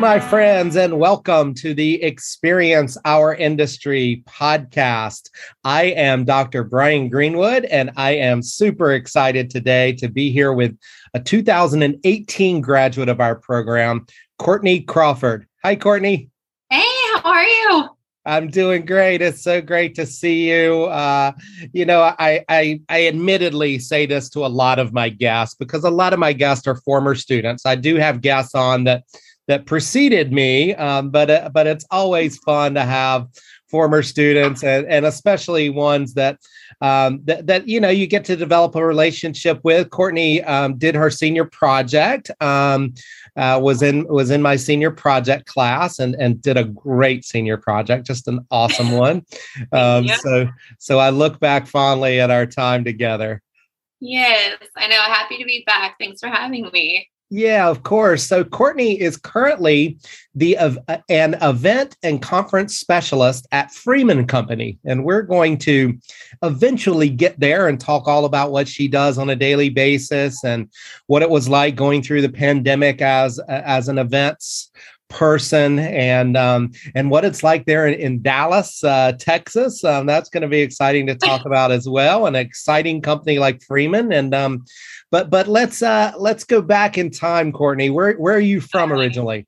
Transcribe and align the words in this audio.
my 0.00 0.18
friends, 0.18 0.76
and 0.76 0.98
welcome 0.98 1.52
to 1.52 1.74
the 1.74 2.02
Experience 2.02 2.96
Our 3.04 3.34
Industry 3.34 4.24
podcast. 4.26 5.28
I 5.62 5.88
am 5.88 6.24
Dr. 6.24 6.64
Brian 6.64 7.10
Greenwood, 7.10 7.66
and 7.66 7.90
I 7.98 8.12
am 8.12 8.40
super 8.40 8.92
excited 8.92 9.50
today 9.50 9.92
to 9.96 10.08
be 10.08 10.32
here 10.32 10.54
with 10.54 10.74
a 11.12 11.20
2018 11.20 12.62
graduate 12.62 13.10
of 13.10 13.20
our 13.20 13.34
program, 13.34 14.06
Courtney 14.38 14.80
Crawford. 14.80 15.46
Hi, 15.62 15.76
Courtney. 15.76 16.30
Hey, 16.70 16.80
how 17.16 17.32
are 17.32 17.44
you? 17.44 17.88
I'm 18.24 18.48
doing 18.48 18.86
great. 18.86 19.20
It's 19.20 19.42
so 19.42 19.60
great 19.60 19.94
to 19.96 20.06
see 20.06 20.50
you. 20.50 20.84
Uh, 20.84 21.32
you 21.74 21.84
know, 21.84 22.14
I, 22.18 22.44
I 22.48 22.80
I 22.88 23.06
admittedly 23.06 23.78
say 23.78 24.06
this 24.06 24.30
to 24.30 24.46
a 24.46 24.48
lot 24.48 24.78
of 24.78 24.94
my 24.94 25.10
guests 25.10 25.54
because 25.54 25.84
a 25.84 25.90
lot 25.90 26.14
of 26.14 26.18
my 26.18 26.32
guests 26.32 26.66
are 26.66 26.76
former 26.76 27.14
students. 27.14 27.66
I 27.66 27.74
do 27.74 27.96
have 27.96 28.22
guests 28.22 28.54
on 28.54 28.84
that 28.84 29.04
that 29.50 29.66
preceded 29.66 30.32
me. 30.32 30.76
Um, 30.76 31.10
but 31.10 31.28
uh, 31.28 31.50
but 31.52 31.66
it's 31.66 31.84
always 31.90 32.38
fun 32.38 32.74
to 32.74 32.82
have 32.82 33.26
former 33.68 34.00
students 34.02 34.62
and, 34.62 34.86
and 34.86 35.06
especially 35.06 35.70
ones 35.70 36.14
that, 36.14 36.38
um, 36.80 37.20
that 37.24 37.48
that 37.48 37.66
you 37.66 37.80
know 37.80 37.88
you 37.88 38.06
get 38.06 38.24
to 38.26 38.36
develop 38.36 38.76
a 38.76 38.86
relationship 38.86 39.60
with. 39.64 39.90
Courtney 39.90 40.40
um, 40.44 40.78
did 40.78 40.94
her 40.94 41.10
senior 41.10 41.44
project. 41.44 42.30
Um, 42.40 42.94
uh, 43.36 43.58
was 43.60 43.82
in 43.82 44.06
was 44.06 44.30
in 44.30 44.40
my 44.40 44.54
senior 44.54 44.92
project 44.92 45.46
class 45.46 45.98
and 45.98 46.14
and 46.14 46.40
did 46.40 46.56
a 46.56 46.64
great 46.64 47.24
senior 47.24 47.56
project, 47.56 48.06
just 48.06 48.28
an 48.28 48.46
awesome 48.50 48.92
one. 48.92 49.24
Um, 49.72 50.06
so 50.08 50.48
so 50.78 50.98
I 50.98 51.10
look 51.10 51.40
back 51.40 51.66
fondly 51.66 52.20
at 52.20 52.30
our 52.30 52.46
time 52.46 52.84
together. 52.84 53.42
Yes, 54.00 54.58
I 54.76 54.86
know. 54.86 54.96
Happy 54.96 55.38
to 55.38 55.44
be 55.44 55.64
back. 55.66 55.96
Thanks 55.98 56.20
for 56.20 56.28
having 56.28 56.70
me. 56.72 57.08
Yeah, 57.32 57.68
of 57.68 57.84
course. 57.84 58.24
So 58.24 58.42
Courtney 58.42 59.00
is 59.00 59.16
currently 59.16 59.98
the 60.34 60.58
uh, 60.58 60.74
an 61.08 61.34
event 61.42 61.96
and 62.02 62.20
conference 62.20 62.76
specialist 62.76 63.46
at 63.52 63.72
Freeman 63.72 64.26
Company, 64.26 64.78
and 64.84 65.04
we're 65.04 65.22
going 65.22 65.56
to 65.58 65.96
eventually 66.42 67.08
get 67.08 67.38
there 67.38 67.68
and 67.68 67.78
talk 67.78 68.08
all 68.08 68.24
about 68.24 68.50
what 68.50 68.66
she 68.66 68.88
does 68.88 69.16
on 69.16 69.30
a 69.30 69.36
daily 69.36 69.68
basis 69.68 70.42
and 70.42 70.68
what 71.06 71.22
it 71.22 71.30
was 71.30 71.48
like 71.48 71.76
going 71.76 72.02
through 72.02 72.22
the 72.22 72.28
pandemic 72.28 73.00
as 73.00 73.38
as 73.48 73.88
an 73.88 73.98
events 73.98 74.72
person 75.10 75.78
and 75.78 76.36
um, 76.36 76.72
and 76.94 77.10
what 77.10 77.24
it's 77.24 77.42
like 77.42 77.66
there 77.66 77.86
in, 77.86 78.00
in 78.00 78.22
Dallas, 78.22 78.82
uh, 78.82 79.12
Texas. 79.18 79.84
Um, 79.84 80.06
that's 80.06 80.30
going 80.30 80.42
to 80.42 80.48
be 80.48 80.60
exciting 80.60 81.06
to 81.08 81.14
talk 81.14 81.44
about 81.46 81.70
as 81.70 81.88
well. 81.88 82.26
An 82.26 82.34
exciting 82.34 83.02
company 83.02 83.38
like 83.38 83.62
Freeman 83.62 84.12
and 84.12 84.34
um, 84.34 84.64
but 85.10 85.28
but 85.28 85.46
let's 85.46 85.82
uh 85.82 86.12
let's 86.16 86.44
go 86.44 86.62
back 86.62 86.96
in 86.96 87.10
time, 87.10 87.52
Courtney. 87.52 87.90
Where 87.90 88.14
where 88.14 88.34
are 88.34 88.40
you 88.40 88.60
from 88.60 88.92
originally? 88.92 89.46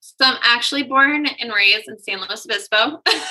So 0.00 0.24
I'm 0.24 0.38
actually 0.42 0.84
born 0.84 1.26
and 1.26 1.52
raised 1.52 1.88
in 1.88 1.98
San 1.98 2.20
Luis 2.20 2.44
Obispo. 2.44 3.00
so, 3.06 3.12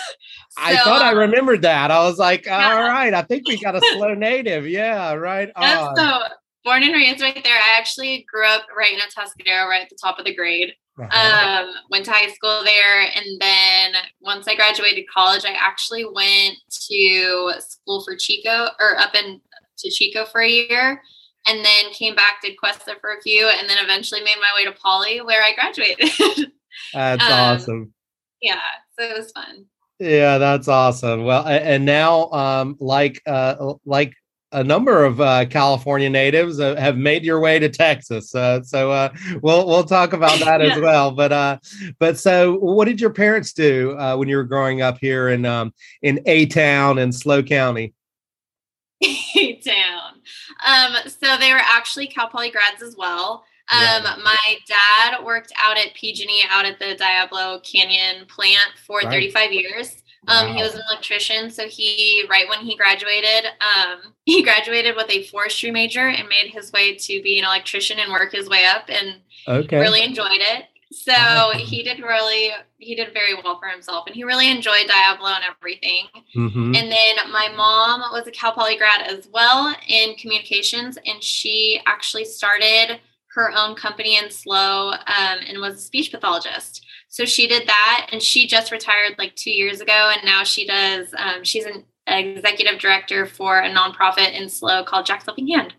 I 0.57 0.77
thought 0.77 1.01
I 1.01 1.11
remembered 1.11 1.61
that. 1.63 1.91
I 1.91 2.03
was 2.03 2.17
like, 2.17 2.47
all 2.49 2.59
yeah. 2.59 2.87
right, 2.87 3.13
I 3.13 3.21
think 3.23 3.47
we 3.47 3.59
got 3.59 3.75
a 3.75 3.81
SLO 3.93 4.13
native. 4.13 4.67
Yeah, 4.67 5.13
right. 5.13 5.51
Yeah, 5.59 5.93
so 5.95 6.21
born 6.63 6.83
and 6.83 6.93
raised 6.93 7.21
right 7.21 7.39
there. 7.43 7.55
I 7.55 7.77
actually 7.77 8.25
grew 8.31 8.45
up 8.47 8.63
right 8.75 8.93
in 8.93 8.99
a 8.99 9.03
Atascadero, 9.03 9.67
right 9.67 9.81
at 9.81 9.89
the 9.89 9.97
top 10.01 10.19
of 10.19 10.25
the 10.25 10.35
grade. 10.35 10.73
Uh-huh. 10.99 11.63
Um, 11.65 11.73
went 11.89 12.05
to 12.05 12.11
high 12.11 12.27
school 12.31 12.63
there, 12.63 13.01
and 13.01 13.39
then 13.39 13.93
once 14.19 14.47
I 14.47 14.55
graduated 14.55 15.05
college, 15.13 15.45
I 15.45 15.55
actually 15.57 16.05
went 16.05 16.57
to 16.89 17.53
school 17.59 18.03
for 18.03 18.15
Chico 18.15 18.67
or 18.79 18.99
up 18.99 19.15
in 19.15 19.41
to 19.79 19.89
Chico 19.89 20.25
for 20.25 20.41
a 20.41 20.49
year 20.49 21.01
and 21.47 21.65
then 21.65 21.91
came 21.91 22.15
back, 22.15 22.41
did 22.41 22.57
Cuesta 22.57 22.95
for 23.01 23.11
a 23.11 23.21
few, 23.21 23.49
and 23.57 23.69
then 23.69 23.77
eventually 23.79 24.21
made 24.21 24.37
my 24.37 24.51
way 24.55 24.65
to 24.65 24.79
Poly 24.79 25.21
where 25.21 25.43
I 25.43 25.53
graduated. 25.53 26.09
that's 26.93 27.23
um, 27.23 27.31
awesome. 27.31 27.93
Yeah, 28.41 28.59
so 28.97 29.05
it 29.05 29.17
was 29.17 29.31
fun. 29.31 29.65
Yeah, 29.99 30.37
that's 30.37 30.67
awesome. 30.67 31.25
Well, 31.25 31.45
and 31.45 31.85
now, 31.85 32.29
um, 32.31 32.75
like, 32.79 33.21
uh, 33.25 33.73
like 33.85 34.13
a 34.51 34.63
number 34.63 35.03
of 35.05 35.21
uh, 35.21 35.45
California 35.45 36.09
natives 36.09 36.59
uh, 36.59 36.75
have 36.75 36.97
made 36.97 37.23
your 37.23 37.39
way 37.39 37.59
to 37.59 37.69
Texas. 37.69 38.33
Uh, 38.35 38.61
so 38.61 38.91
uh, 38.91 39.09
we'll 39.41 39.67
we'll 39.67 39.83
talk 39.83 40.13
about 40.13 40.39
that 40.39 40.61
yeah. 40.63 40.73
as 40.73 40.79
well. 40.79 41.11
But 41.11 41.31
uh, 41.31 41.57
but 41.99 42.17
so, 42.17 42.57
what 42.57 42.85
did 42.85 42.99
your 42.99 43.11
parents 43.11 43.53
do 43.53 43.97
uh, 43.97 44.15
when 44.15 44.27
you 44.27 44.37
were 44.37 44.43
growing 44.43 44.81
up 44.81 44.97
here 44.99 45.29
in 45.29 45.45
um, 45.45 45.73
in 46.01 46.21
A 46.25 46.45
Town 46.47 46.97
and 46.97 47.13
SLO 47.13 47.41
County? 47.43 47.93
A 49.03 49.55
Town. 49.57 50.21
Um, 50.65 50.95
so 51.07 51.37
they 51.37 51.53
were 51.53 51.61
actually 51.61 52.07
Cal 52.07 52.27
Poly 52.27 52.51
grads 52.51 52.83
as 52.83 52.95
well. 52.97 53.45
Um, 53.71 54.03
yeah. 54.03 54.15
my 54.21 54.57
dad 54.67 55.23
worked 55.23 55.53
out 55.57 55.77
at 55.77 55.93
PG&E 55.93 56.43
out 56.49 56.65
at 56.65 56.77
the 56.77 56.93
Diablo 56.95 57.61
Canyon 57.63 58.25
plant 58.25 58.73
for 58.85 58.97
right. 58.97 59.09
35 59.09 59.53
years. 59.53 60.03
Um, 60.27 60.49
wow. 60.49 60.53
he 60.53 60.61
was 60.61 60.75
an 60.75 60.81
electrician. 60.89 61.49
So 61.49 61.67
he, 61.67 62.25
right 62.29 62.47
when 62.47 62.59
he 62.59 62.75
graduated, 62.75 63.51
um, 63.59 64.13
he 64.25 64.43
graduated 64.43 64.95
with 64.95 65.09
a 65.09 65.23
forestry 65.23 65.71
major 65.71 66.07
and 66.07 66.27
made 66.29 66.51
his 66.51 66.71
way 66.71 66.95
to 66.95 67.21
be 67.21 67.39
an 67.39 67.45
electrician 67.45 67.99
and 67.99 68.11
work 68.11 68.31
his 68.31 68.47
way 68.47 68.65
up 68.65 68.85
and 68.89 69.15
okay. 69.47 69.79
really 69.79 70.03
enjoyed 70.03 70.29
it. 70.39 70.65
So 70.93 71.51
he 71.55 71.83
did 71.83 71.99
really, 71.99 72.49
he 72.77 72.95
did 72.95 73.13
very 73.13 73.33
well 73.33 73.57
for 73.59 73.69
himself, 73.69 74.07
and 74.07 74.15
he 74.15 74.25
really 74.25 74.51
enjoyed 74.51 74.87
Diablo 74.87 75.29
and 75.29 75.43
everything. 75.49 76.07
Mm-hmm. 76.35 76.75
And 76.75 76.91
then 76.91 77.31
my 77.31 77.47
mom 77.55 78.01
was 78.11 78.27
a 78.27 78.31
Cal 78.31 78.51
Poly 78.51 78.77
grad 78.77 79.07
as 79.07 79.29
well 79.31 79.73
in 79.87 80.15
communications, 80.15 80.97
and 81.05 81.23
she 81.23 81.79
actually 81.87 82.25
started 82.25 82.99
her 83.33 83.53
own 83.55 83.75
company 83.75 84.17
in 84.17 84.29
SLO 84.29 84.91
um, 84.91 85.39
and 85.47 85.59
was 85.59 85.75
a 85.75 85.79
speech 85.79 86.11
pathologist. 86.11 86.85
So 87.11 87.25
she 87.25 87.45
did 87.45 87.67
that, 87.67 88.07
and 88.13 88.23
she 88.23 88.47
just 88.47 88.71
retired 88.71 89.15
like 89.17 89.35
two 89.35 89.51
years 89.51 89.81
ago, 89.81 90.11
and 90.13 90.23
now 90.23 90.45
she 90.45 90.65
does. 90.65 91.13
Um, 91.17 91.43
she's 91.43 91.65
an 91.65 91.83
executive 92.07 92.79
director 92.79 93.25
for 93.25 93.59
a 93.59 93.69
nonprofit 93.69 94.33
in 94.33 94.47
SLO 94.47 94.85
called 94.85 95.05
Jack's 95.05 95.25
Helping 95.25 95.49
Hand. 95.49 95.73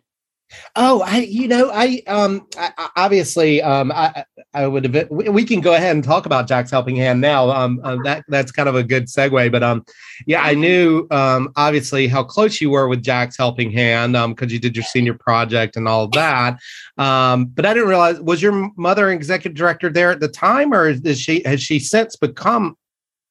Oh, 0.76 1.02
I, 1.02 1.18
you 1.18 1.48
know, 1.48 1.70
I, 1.72 2.02
um, 2.06 2.46
I, 2.56 2.88
obviously, 2.96 3.60
um, 3.62 3.92
I, 3.92 4.24
I 4.54 4.66
would 4.66 4.84
have, 4.84 5.10
we 5.10 5.44
can 5.44 5.60
go 5.60 5.74
ahead 5.74 5.94
and 5.94 6.02
talk 6.02 6.26
about 6.26 6.48
Jack's 6.48 6.70
Helping 6.70 6.96
Hand 6.96 7.20
now. 7.20 7.50
Um, 7.50 7.80
uh, 7.84 7.96
that, 8.04 8.24
that's 8.28 8.52
kind 8.52 8.68
of 8.68 8.74
a 8.74 8.82
good 8.82 9.06
segue, 9.06 9.52
but, 9.52 9.62
um, 9.62 9.84
yeah, 10.26 10.42
I 10.42 10.54
knew, 10.54 11.06
um, 11.10 11.52
obviously 11.56 12.08
how 12.08 12.24
close 12.24 12.60
you 12.60 12.70
were 12.70 12.88
with 12.88 13.02
Jack's 13.02 13.36
Helping 13.36 13.70
Hand, 13.70 14.16
um, 14.16 14.34
cause 14.34 14.52
you 14.52 14.58
did 14.58 14.76
your 14.76 14.84
senior 14.84 15.14
project 15.14 15.76
and 15.76 15.86
all 15.86 16.08
that. 16.08 16.58
Um, 16.98 17.46
but 17.46 17.66
I 17.66 17.74
didn't 17.74 17.88
realize, 17.88 18.20
was 18.20 18.42
your 18.42 18.70
mother 18.76 19.10
executive 19.10 19.56
director 19.56 19.90
there 19.90 20.10
at 20.10 20.20
the 20.20 20.28
time 20.28 20.72
or 20.72 20.88
is 20.88 21.20
she, 21.20 21.42
has 21.44 21.62
she 21.62 21.78
since 21.78 22.16
become 22.16 22.76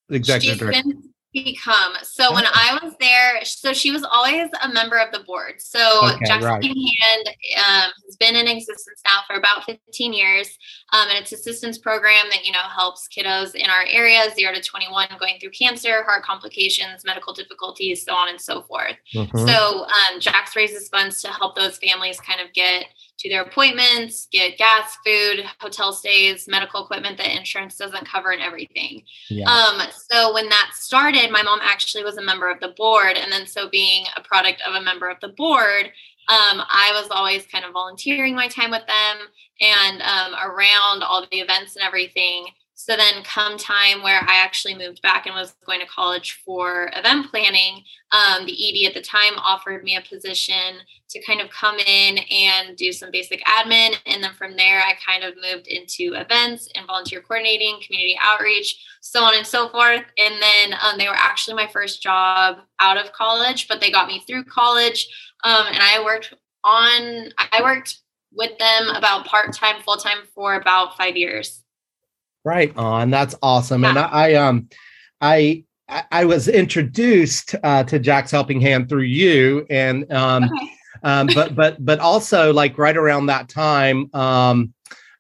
executive 0.10 0.54
She's 0.54 0.60
director? 0.60 0.90
Been- 0.90 1.08
become. 1.34 1.94
So 2.04 2.34
when 2.34 2.46
I 2.46 2.78
was 2.82 2.94
there, 3.00 3.44
so 3.44 3.74
she 3.74 3.92
was 3.92 4.04
always 4.04 4.50
a 4.64 4.70
member 4.70 4.98
of 4.98 5.12
the 5.12 5.24
board. 5.24 5.56
So 5.60 6.10
okay, 6.16 6.26
Jack's 6.26 6.44
right. 6.44 6.64
Hand 6.64 7.28
um, 7.58 7.92
has 8.06 8.16
been 8.20 8.36
in 8.36 8.48
existence 8.48 9.02
now 9.06 9.22
for 9.28 9.36
about 9.36 9.64
15 9.66 10.14
years. 10.14 10.58
Um, 10.94 11.08
and 11.10 11.18
it's 11.18 11.32
assistance 11.32 11.78
program 11.78 12.26
that, 12.32 12.46
you 12.46 12.52
know, 12.52 12.60
helps 12.60 13.08
kiddos 13.08 13.56
in 13.56 13.70
our 13.70 13.86
area, 13.88 14.30
zero 14.36 14.54
to 14.54 14.62
21, 14.62 15.08
going 15.20 15.40
through 15.40 15.52
cancer, 15.52 16.04
heart 16.04 16.24
complications, 16.24 17.06
medical 17.06 17.34
difficulties, 17.34 18.04
so 18.04 18.14
on 18.14 18.30
and 18.30 18.40
so 18.40 18.64
forth. 18.64 18.98
Mm-hmm. 19.14 19.48
So 19.48 19.86
um, 19.86 20.20
Jack's 20.20 20.56
raises 20.56 20.90
funds 20.90 21.22
to 21.22 21.30
help 21.30 21.56
those 21.56 21.78
families 21.78 22.20
kind 22.20 22.42
of 22.42 22.52
get 22.54 22.86
to 23.22 23.30
their 23.30 23.44
appointments, 23.44 24.28
get 24.32 24.58
gas, 24.58 24.98
food, 25.06 25.46
hotel 25.60 25.94
stays, 25.94 26.48
medical 26.48 26.84
equipment 26.84 27.18
that 27.18 27.36
insurance 27.38 27.78
doesn't 27.78 28.08
cover 28.08 28.32
and 28.32 28.42
everything. 28.42 29.04
Yeah. 29.30 29.50
Um, 29.50 29.82
so 30.10 30.34
when 30.34 30.50
that 30.50 30.72
started, 30.74 31.30
my 31.30 31.44
mom 31.44 31.60
actually 31.62 32.04
was 32.04 32.18
a 32.18 32.24
member 32.24 32.50
of 32.50 32.60
the 32.60 32.74
board. 32.78 33.18
And 33.18 33.32
then 33.32 33.46
so 33.46 33.70
being 33.70 34.06
a 34.18 34.22
product 34.22 34.64
of 34.68 34.74
a 34.74 34.82
member 34.82 35.08
of 35.08 35.20
the 35.22 35.30
board, 35.30 35.86
um, 36.30 36.64
I 36.70 36.92
was 36.94 37.10
always 37.12 37.46
kind 37.46 37.64
of 37.64 37.74
volunteering 37.74 38.36
my 38.36 38.48
time 38.48 38.72
with 38.72 38.86
them 38.88 39.28
and 39.60 40.02
um, 40.02 40.34
around 40.42 41.04
all 41.04 41.26
the 41.30 41.40
events 41.40 41.76
and 41.76 41.86
everything. 41.86 42.48
So 42.84 42.98
then, 42.98 43.22
come 43.24 43.60
time 43.60 44.02
where 44.02 44.22
I 44.28 44.38
actually 44.38 44.74
moved 44.74 45.04
back 45.04 45.28
and 45.28 45.36
was 45.36 45.54
going 45.68 45.82
to 45.82 45.86
college 45.86 46.42
for 46.44 46.90
event 46.96 47.30
planning, 47.30 47.84
um, 48.12 48.48
the 48.48 48.86
ED 48.86 48.88
at 48.88 48.96
the 48.96 49.08
time 49.08 49.34
offered 49.38 49.84
me 49.84 49.98
a 49.98 50.02
position 50.02 50.78
to 51.10 51.22
kind 51.22 51.42
of 51.42 51.52
come 51.52 51.78
in 51.78 52.18
and 52.32 52.76
do 52.76 52.92
some 52.92 53.12
basic 53.12 53.44
admin. 53.46 53.94
And 54.08 54.24
then 54.24 54.34
from 54.34 54.58
there, 54.58 54.82
I 54.82 54.96
kind 55.06 55.24
of 55.24 55.36
moved 55.36 55.68
into 55.68 56.16
events 56.16 56.70
and 56.74 56.88
volunteer 56.88 57.22
coordinating, 57.22 57.80
community 57.86 58.18
outreach, 58.20 58.84
so 59.00 59.22
on 59.22 59.36
and 59.36 59.46
so 59.46 59.70
forth. 59.70 60.02
And 60.18 60.42
then 60.42 60.74
um, 60.84 60.98
they 60.98 61.08
were 61.08 61.14
actually 61.16 61.58
my 61.58 61.68
first 61.68 62.02
job 62.02 62.62
out 62.80 62.98
of 62.98 63.14
college, 63.14 63.68
but 63.68 63.80
they 63.80 63.92
got 63.92 64.08
me 64.08 64.24
through 64.26 64.46
college. 64.46 65.08
Um, 65.44 65.68
and 65.68 65.80
I 65.80 66.04
worked 66.04 66.34
on, 66.64 67.32
I 67.38 67.62
worked 67.62 68.00
with 68.34 68.58
them 68.58 68.88
about 68.88 69.28
part 69.28 69.54
time, 69.54 69.84
full 69.84 69.98
time 69.98 70.24
for 70.34 70.56
about 70.56 70.98
five 70.98 71.16
years. 71.16 71.62
Right 72.44 72.76
on. 72.76 73.12
That's 73.12 73.36
awesome. 73.42 73.84
Yeah. 73.84 73.90
And 73.90 74.00
I, 74.00 74.08
I 74.08 74.34
um 74.36 74.70
I 75.22 75.64
I 76.12 76.26
was 76.26 76.48
introduced 76.48 77.56
uh, 77.64 77.84
to 77.84 78.00
Jack's 78.00 78.32
Helping 78.32 78.62
Hand 78.62 78.88
through 78.88 79.04
you, 79.04 79.66
and 79.70 80.12
um, 80.12 80.46
okay. 80.46 80.72
um, 81.04 81.28
but 81.36 81.56
but 81.56 81.84
but 81.84 82.00
also 82.00 82.54
like 82.54 82.78
right 82.78 82.96
around 82.96 83.26
that 83.26 83.50
time, 83.50 84.10
um, 84.14 84.74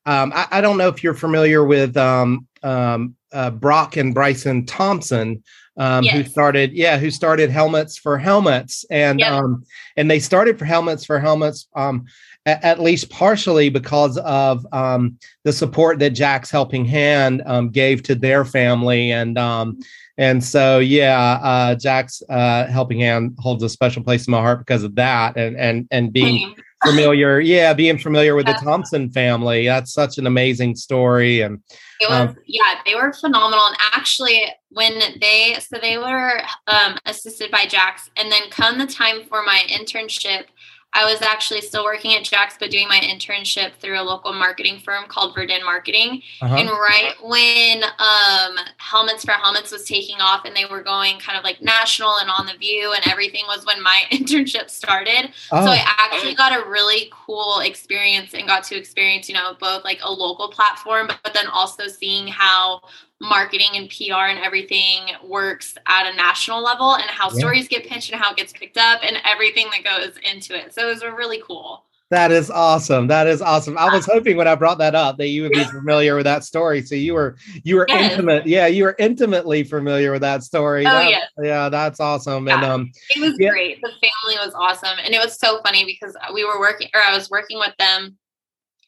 um, 0.05 0.31
I, 0.33 0.47
I, 0.51 0.61
don't 0.61 0.77
know 0.77 0.87
if 0.87 1.03
you're 1.03 1.13
familiar 1.13 1.65
with 1.65 1.97
um, 1.97 2.47
um, 2.63 3.15
uh, 3.33 3.51
Brock 3.51 3.97
and 3.97 4.13
Bryson 4.13 4.65
Thompson, 4.65 5.43
um, 5.77 6.03
yes. 6.03 6.15
who 6.15 6.23
started, 6.23 6.71
yeah, 6.71 6.97
who 6.97 7.11
started 7.11 7.49
Helmets 7.49 7.97
for 7.97 8.17
Helmets, 8.17 8.85
and 8.89 9.19
yep. 9.19 9.31
um, 9.31 9.63
and 9.97 10.09
they 10.09 10.19
started 10.19 10.57
for 10.57 10.65
Helmets 10.65 11.05
for 11.05 11.19
Helmets, 11.19 11.67
um, 11.75 12.05
at 12.45 12.79
least 12.79 13.09
partially 13.09 13.69
because 13.69 14.17
of 14.17 14.65
um, 14.71 15.17
the 15.43 15.53
support 15.53 15.99
that 15.99 16.11
Jack's 16.11 16.49
Helping 16.49 16.85
Hand 16.85 17.43
um, 17.45 17.69
gave 17.69 18.03
to 18.03 18.15
their 18.15 18.45
family, 18.45 19.11
and 19.11 19.37
um, 19.37 19.79
and 20.17 20.43
so 20.43 20.79
yeah, 20.79 21.39
uh, 21.41 21.75
Jack's 21.75 22.23
uh, 22.29 22.67
Helping 22.67 22.99
Hand 22.99 23.37
holds 23.39 23.63
a 23.63 23.69
special 23.69 24.03
place 24.03 24.27
in 24.27 24.31
my 24.31 24.41
heart 24.41 24.59
because 24.59 24.83
of 24.83 24.95
that, 24.95 25.37
and 25.37 25.55
and 25.57 25.87
and 25.91 26.11
being 26.11 26.55
familiar, 26.83 27.39
yeah, 27.39 27.73
being 27.73 27.97
familiar 27.97 28.35
with 28.35 28.47
the 28.47 28.53
Thompson 28.53 29.09
family. 29.11 29.65
That's 29.65 29.93
such 29.93 30.17
an 30.17 30.25
amazing 30.25 30.75
story, 30.75 31.41
and 31.41 31.61
it 31.99 32.09
was 32.09 32.29
um, 32.29 32.37
yeah, 32.47 32.81
they 32.85 32.95
were 32.95 33.13
phenomenal. 33.13 33.65
And 33.67 33.77
actually, 33.93 34.45
when 34.69 34.99
they 35.19 35.57
so 35.59 35.77
they 35.79 35.97
were 35.97 36.41
um, 36.67 36.97
assisted 37.05 37.51
by 37.51 37.65
Jack's, 37.67 38.09
and 38.17 38.31
then 38.31 38.49
come 38.49 38.79
the 38.79 38.87
time 38.87 39.23
for 39.29 39.43
my 39.43 39.63
internship, 39.67 40.45
I 40.93 41.05
was 41.05 41.21
actually 41.21 41.61
still 41.61 41.85
working 41.85 42.13
at 42.15 42.23
Jax, 42.23 42.55
but 42.59 42.69
doing 42.69 42.87
my 42.87 42.99
internship 42.99 43.73
through 43.75 43.99
a 43.99 44.03
local 44.03 44.33
marketing 44.33 44.79
firm 44.79 45.05
called 45.07 45.33
Verdin 45.33 45.63
Marketing. 45.63 46.21
Uh-huh. 46.41 46.55
And 46.55 46.69
right 46.69 47.13
when 47.23 47.83
um, 47.83 48.57
Helmets 48.77 49.23
for 49.23 49.31
Helmets 49.31 49.71
was 49.71 49.85
taking 49.85 50.17
off 50.19 50.43
and 50.43 50.53
they 50.53 50.65
were 50.65 50.83
going 50.83 51.17
kind 51.19 51.37
of 51.37 51.45
like 51.45 51.61
national 51.61 52.17
and 52.17 52.29
on 52.29 52.45
the 52.45 52.57
view 52.57 52.91
and 52.93 53.07
everything 53.07 53.45
was 53.47 53.65
when 53.65 53.81
my 53.81 54.03
internship 54.11 54.69
started. 54.69 55.31
Oh. 55.51 55.65
So 55.65 55.71
I 55.71 56.09
actually 56.11 56.35
got 56.35 56.51
a 56.51 56.69
really 56.69 57.09
cool 57.11 57.59
experience 57.59 58.33
and 58.33 58.45
got 58.45 58.65
to 58.65 58.75
experience, 58.75 59.29
you 59.29 59.35
know, 59.35 59.55
both 59.59 59.85
like 59.85 59.99
a 60.03 60.11
local 60.11 60.49
platform, 60.49 61.07
but 61.23 61.33
then 61.33 61.47
also 61.47 61.87
seeing 61.87 62.27
how 62.27 62.81
marketing 63.21 63.69
and 63.75 63.89
PR 63.89 64.25
and 64.29 64.39
everything 64.39 65.05
works 65.23 65.77
at 65.87 66.11
a 66.11 66.15
national 66.15 66.61
level 66.61 66.95
and 66.95 67.03
how 67.03 67.29
yeah. 67.29 67.37
stories 67.37 67.67
get 67.67 67.85
pitched 67.85 68.11
and 68.11 68.19
how 68.19 68.31
it 68.31 68.37
gets 68.37 68.51
picked 68.51 68.77
up 68.77 69.01
and 69.03 69.17
everything 69.23 69.67
that 69.71 69.83
goes 69.83 70.15
into 70.29 70.57
it. 70.57 70.73
So 70.73 70.87
it 70.87 70.93
was 70.93 71.03
really 71.03 71.41
cool. 71.45 71.85
That 72.09 72.29
is 72.29 72.51
awesome. 72.51 73.07
That 73.07 73.27
is 73.27 73.41
awesome. 73.41 73.77
I 73.77 73.93
was 73.93 74.05
hoping 74.05 74.35
when 74.35 74.47
I 74.47 74.55
brought 74.55 74.79
that 74.79 74.95
up 74.95 75.17
that 75.17 75.27
you 75.27 75.43
would 75.43 75.53
be 75.53 75.63
familiar 75.71 76.15
with 76.15 76.25
that 76.25 76.43
story. 76.43 76.81
So 76.81 76.93
you 76.93 77.13
were 77.13 77.37
you 77.63 77.77
were 77.77 77.85
yes. 77.87 78.11
intimate. 78.11 78.45
Yeah, 78.45 78.67
you 78.67 78.83
were 78.83 78.97
intimately 78.99 79.63
familiar 79.63 80.11
with 80.11 80.21
that 80.21 80.43
story. 80.43 80.85
Oh 80.85 80.89
that, 80.89 81.09
yeah. 81.09 81.23
Yeah, 81.41 81.69
that's 81.69 82.01
awesome. 82.01 82.47
Yeah. 82.47 82.55
And 82.55 82.65
um 82.65 82.91
it 83.15 83.21
was 83.21 83.35
yeah. 83.39 83.51
great. 83.51 83.79
The 83.81 83.91
family 83.91 84.45
was 84.45 84.53
awesome. 84.55 84.97
And 85.01 85.13
it 85.13 85.23
was 85.23 85.39
so 85.39 85.61
funny 85.61 85.85
because 85.85 86.17
we 86.33 86.43
were 86.43 86.59
working 86.59 86.89
or 86.93 86.99
I 86.99 87.15
was 87.15 87.29
working 87.29 87.59
with 87.59 87.73
them 87.79 88.17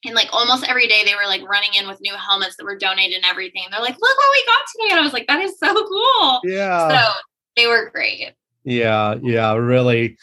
and 0.05 0.15
like 0.15 0.29
almost 0.31 0.67
every 0.67 0.88
day 0.88 1.03
they 1.05 1.15
were 1.15 1.27
like 1.27 1.47
running 1.47 1.73
in 1.75 1.88
with 1.88 2.01
new 2.01 2.15
helmets 2.15 2.55
that 2.57 2.65
were 2.65 2.77
donated 2.77 3.17
and 3.17 3.25
everything. 3.25 3.63
They're 3.71 3.79
like, 3.79 3.97
look 4.00 4.17
what 4.17 4.31
we 4.31 4.45
got 4.45 4.61
today. 4.71 4.91
And 4.91 5.00
I 5.00 5.03
was 5.03 5.13
like, 5.13 5.27
that 5.27 5.41
is 5.41 5.57
so 5.57 5.73
cool. 5.73 6.41
Yeah. 6.44 6.89
So 6.89 7.13
they 7.55 7.67
were 7.67 7.89
great. 7.89 8.33
Yeah, 8.63 9.15
yeah, 9.21 9.53
really. 9.55 10.17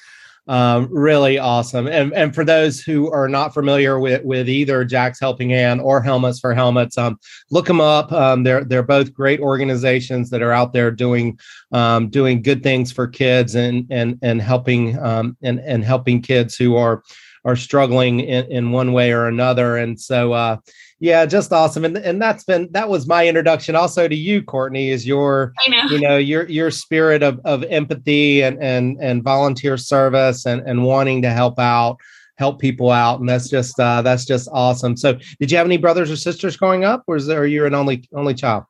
Um, 0.48 0.88
really 0.90 1.38
awesome. 1.38 1.86
And 1.86 2.12
and 2.12 2.34
for 2.34 2.44
those 2.44 2.80
who 2.80 3.08
are 3.12 3.28
not 3.28 3.54
familiar 3.54 4.00
with 4.00 4.24
with 4.24 4.48
either 4.48 4.84
Jack's 4.84 5.20
Helping 5.20 5.50
Hand 5.50 5.80
or 5.80 6.02
Helmets 6.02 6.40
for 6.40 6.54
Helmets, 6.54 6.98
um, 6.98 7.20
look 7.52 7.66
them 7.66 7.80
up. 7.80 8.10
Um, 8.10 8.42
they're 8.42 8.64
they're 8.64 8.82
both 8.82 9.14
great 9.14 9.38
organizations 9.38 10.28
that 10.30 10.42
are 10.42 10.50
out 10.50 10.72
there 10.72 10.90
doing 10.90 11.38
um, 11.70 12.08
doing 12.08 12.42
good 12.42 12.64
things 12.64 12.90
for 12.90 13.06
kids 13.06 13.54
and 13.54 13.86
and 13.90 14.18
and 14.22 14.42
helping 14.42 14.98
um, 14.98 15.36
and 15.40 15.60
and 15.60 15.84
helping 15.84 16.20
kids 16.20 16.56
who 16.56 16.74
are 16.74 17.04
are 17.44 17.56
struggling 17.56 18.20
in, 18.20 18.50
in 18.50 18.72
one 18.72 18.92
way 18.92 19.12
or 19.12 19.26
another. 19.26 19.76
And 19.76 19.98
so, 20.00 20.32
uh, 20.32 20.58
yeah, 20.98 21.24
just 21.24 21.52
awesome. 21.52 21.84
And, 21.84 21.96
and 21.96 22.20
that's 22.20 22.44
been, 22.44 22.68
that 22.72 22.88
was 22.88 23.06
my 23.06 23.26
introduction 23.26 23.74
also 23.74 24.06
to 24.06 24.14
you, 24.14 24.42
Courtney, 24.42 24.90
is 24.90 25.06
your, 25.06 25.54
know. 25.68 25.84
you 25.90 26.00
know, 26.00 26.16
your, 26.18 26.46
your 26.48 26.70
spirit 26.70 27.22
of, 27.22 27.40
of 27.44 27.64
empathy 27.64 28.42
and, 28.42 28.62
and, 28.62 28.98
and 29.00 29.22
volunteer 29.22 29.78
service 29.78 30.44
and, 30.44 30.60
and 30.68 30.84
wanting 30.84 31.22
to 31.22 31.30
help 31.30 31.58
out, 31.58 31.96
help 32.36 32.60
people 32.60 32.90
out. 32.90 33.20
And 33.20 33.28
that's 33.28 33.48
just, 33.48 33.80
uh, 33.80 34.02
that's 34.02 34.26
just 34.26 34.48
awesome. 34.52 34.96
So 34.96 35.18
did 35.38 35.50
you 35.50 35.56
have 35.56 35.66
any 35.66 35.78
brothers 35.78 36.10
or 36.10 36.16
sisters 36.16 36.56
growing 36.56 36.84
up 36.84 37.04
or 37.06 37.16
is 37.16 37.26
there, 37.26 37.46
you're 37.46 37.66
an 37.66 37.74
only, 37.74 38.06
only 38.12 38.34
child? 38.34 38.64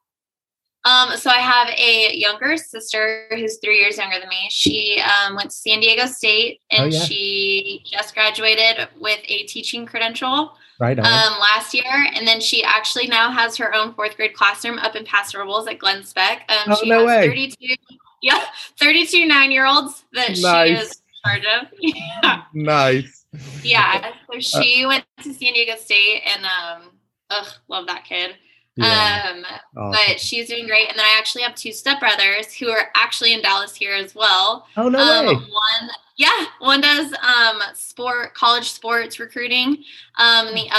Um, 0.84 1.16
so 1.16 1.28
I 1.28 1.38
have 1.38 1.68
a 1.76 2.16
younger 2.16 2.56
sister 2.56 3.26
who's 3.30 3.58
three 3.58 3.78
years 3.78 3.98
younger 3.98 4.18
than 4.18 4.28
me. 4.30 4.48
She 4.48 5.02
um, 5.02 5.36
went 5.36 5.50
to 5.50 5.56
San 5.56 5.80
Diego 5.80 6.06
State 6.06 6.60
and 6.70 6.84
oh, 6.84 6.96
yeah. 6.96 7.04
she 7.04 7.82
just 7.84 8.14
graduated 8.14 8.88
with 8.98 9.20
a 9.24 9.42
teaching 9.44 9.84
credential 9.84 10.56
right 10.78 10.98
um, 10.98 11.38
last 11.38 11.74
year. 11.74 12.06
And 12.14 12.26
then 12.26 12.40
she 12.40 12.64
actually 12.64 13.08
now 13.08 13.30
has 13.30 13.56
her 13.58 13.74
own 13.74 13.92
fourth 13.92 14.16
grade 14.16 14.32
classroom 14.32 14.78
up 14.78 14.96
in 14.96 15.04
Paso 15.04 15.38
Robles 15.38 15.66
at 15.66 15.78
Glen 15.78 16.02
Speck. 16.02 16.48
Um, 16.48 16.72
oh, 16.72 16.76
she 16.82 16.88
no 16.88 17.06
has 17.06 17.06
way. 17.06 17.28
32, 17.28 17.74
yeah, 18.22 18.42
32 18.78 19.26
nine 19.26 19.50
year 19.50 19.66
olds 19.66 20.04
that 20.14 20.38
nice. 20.40 20.68
she 20.68 20.74
is 20.74 20.90
in 20.92 21.30
charge 21.30 21.44
of. 21.60 21.68
yeah. 21.80 22.42
Nice. 22.54 23.26
Yeah. 23.62 24.12
So 24.32 24.38
uh 24.38 24.40
she 24.40 24.86
went 24.86 25.04
to 25.22 25.34
San 25.34 25.52
Diego 25.52 25.76
State 25.76 26.22
and 26.26 26.44
um, 26.44 26.90
ugh, 27.28 27.46
love 27.68 27.86
that 27.86 28.04
kid. 28.04 28.34
Yeah. 28.76 29.32
Um, 29.34 29.44
awesome. 29.76 29.90
but 30.08 30.20
she's 30.20 30.48
doing 30.48 30.66
great. 30.66 30.88
And 30.88 30.98
then 30.98 31.04
I 31.04 31.16
actually 31.18 31.42
have 31.42 31.54
two 31.54 31.70
stepbrothers 31.70 32.56
who 32.56 32.70
are 32.70 32.88
actually 32.94 33.32
in 33.34 33.42
Dallas 33.42 33.74
here 33.74 33.94
as 33.94 34.14
well. 34.14 34.66
Oh 34.76 34.88
no 34.88 34.98
um, 34.98 35.26
way. 35.26 35.34
One, 35.34 35.90
yeah, 36.16 36.46
one 36.60 36.80
does 36.80 37.12
um 37.14 37.60
sport 37.74 38.34
college 38.34 38.70
sports 38.70 39.18
recruiting. 39.18 39.84
Um, 40.18 40.48
and 40.48 40.56
the 40.56 40.70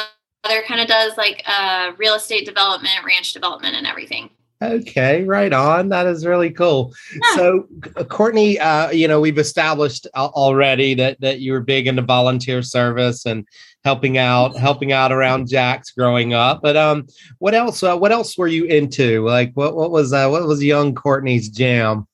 other 0.44 0.64
kind 0.64 0.82
of 0.82 0.88
does 0.88 1.18
like 1.18 1.44
uh 1.46 1.92
real 1.98 2.16
estate 2.16 2.46
development, 2.46 3.04
ranch 3.06 3.34
development, 3.34 3.76
and 3.76 3.86
everything. 3.86 4.30
Okay, 4.62 5.24
right 5.24 5.52
on. 5.52 5.90
That 5.90 6.06
is 6.06 6.24
really 6.24 6.52
cool. 6.52 6.94
Yeah. 7.14 7.36
So, 7.36 7.68
Courtney, 8.10 8.60
uh, 8.60 8.92
you 8.92 9.08
know, 9.08 9.20
we've 9.20 9.40
established 9.40 10.06
already 10.16 10.94
that 10.96 11.20
that 11.22 11.40
you 11.40 11.54
were 11.54 11.62
big 11.62 11.88
into 11.88 12.04
volunteer 12.04 12.62
service 12.62 13.26
and 13.26 13.48
helping 13.84 14.20
out, 14.20 14.56
helping 14.56 14.92
out 14.92 15.12
around 15.12 15.50
Jack's 15.50 15.90
growing 15.90 16.36
up. 16.36 16.62
But 16.62 16.78
um, 16.78 17.08
what 17.40 17.56
else? 17.56 17.82
Uh, 17.82 17.98
what 17.98 18.12
else 18.12 18.38
were 18.38 18.48
you 18.48 18.66
into? 18.66 19.26
Like, 19.26 19.52
what 19.56 19.76
what 19.76 19.90
was 19.90 20.14
uh, 20.14 20.30
what 20.30 20.48
was 20.48 20.64
young 20.64 20.94
Courtney's 20.94 21.50
jam? 21.50 22.08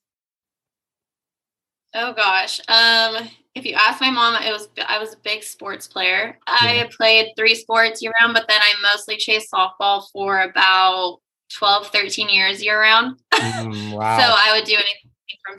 Oh 1.94 2.14
gosh. 2.14 2.62
Um, 2.70 3.28
if 3.56 3.66
you 3.66 3.74
ask 3.74 4.00
my 4.00 4.12
mom, 4.12 4.42
it 4.42 4.54
was 4.54 4.70
I 4.88 5.00
was 5.00 5.14
a 5.14 5.18
big 5.18 5.44
sports 5.44 5.88
player. 5.88 6.38
Yeah. 6.48 6.84
I 6.86 6.90
played 6.96 7.34
three 7.36 7.56
sports 7.56 8.02
year 8.02 8.14
round, 8.22 8.34
but 8.34 8.48
then 8.48 8.62
I 8.62 8.74
mostly 8.82 9.18
chased 9.18 9.52
softball 9.52 10.04
for 10.14 10.40
about 10.40 11.20
12, 11.54 11.88
13 11.88 12.30
years 12.30 12.64
year 12.64 12.80
round. 12.80 13.20
Mm, 13.38 13.94
wow. 13.94 14.20
so 14.20 14.26
I 14.26 14.56
would 14.56 14.66
do 14.66 14.74
anything 14.74 15.12
from 15.46 15.58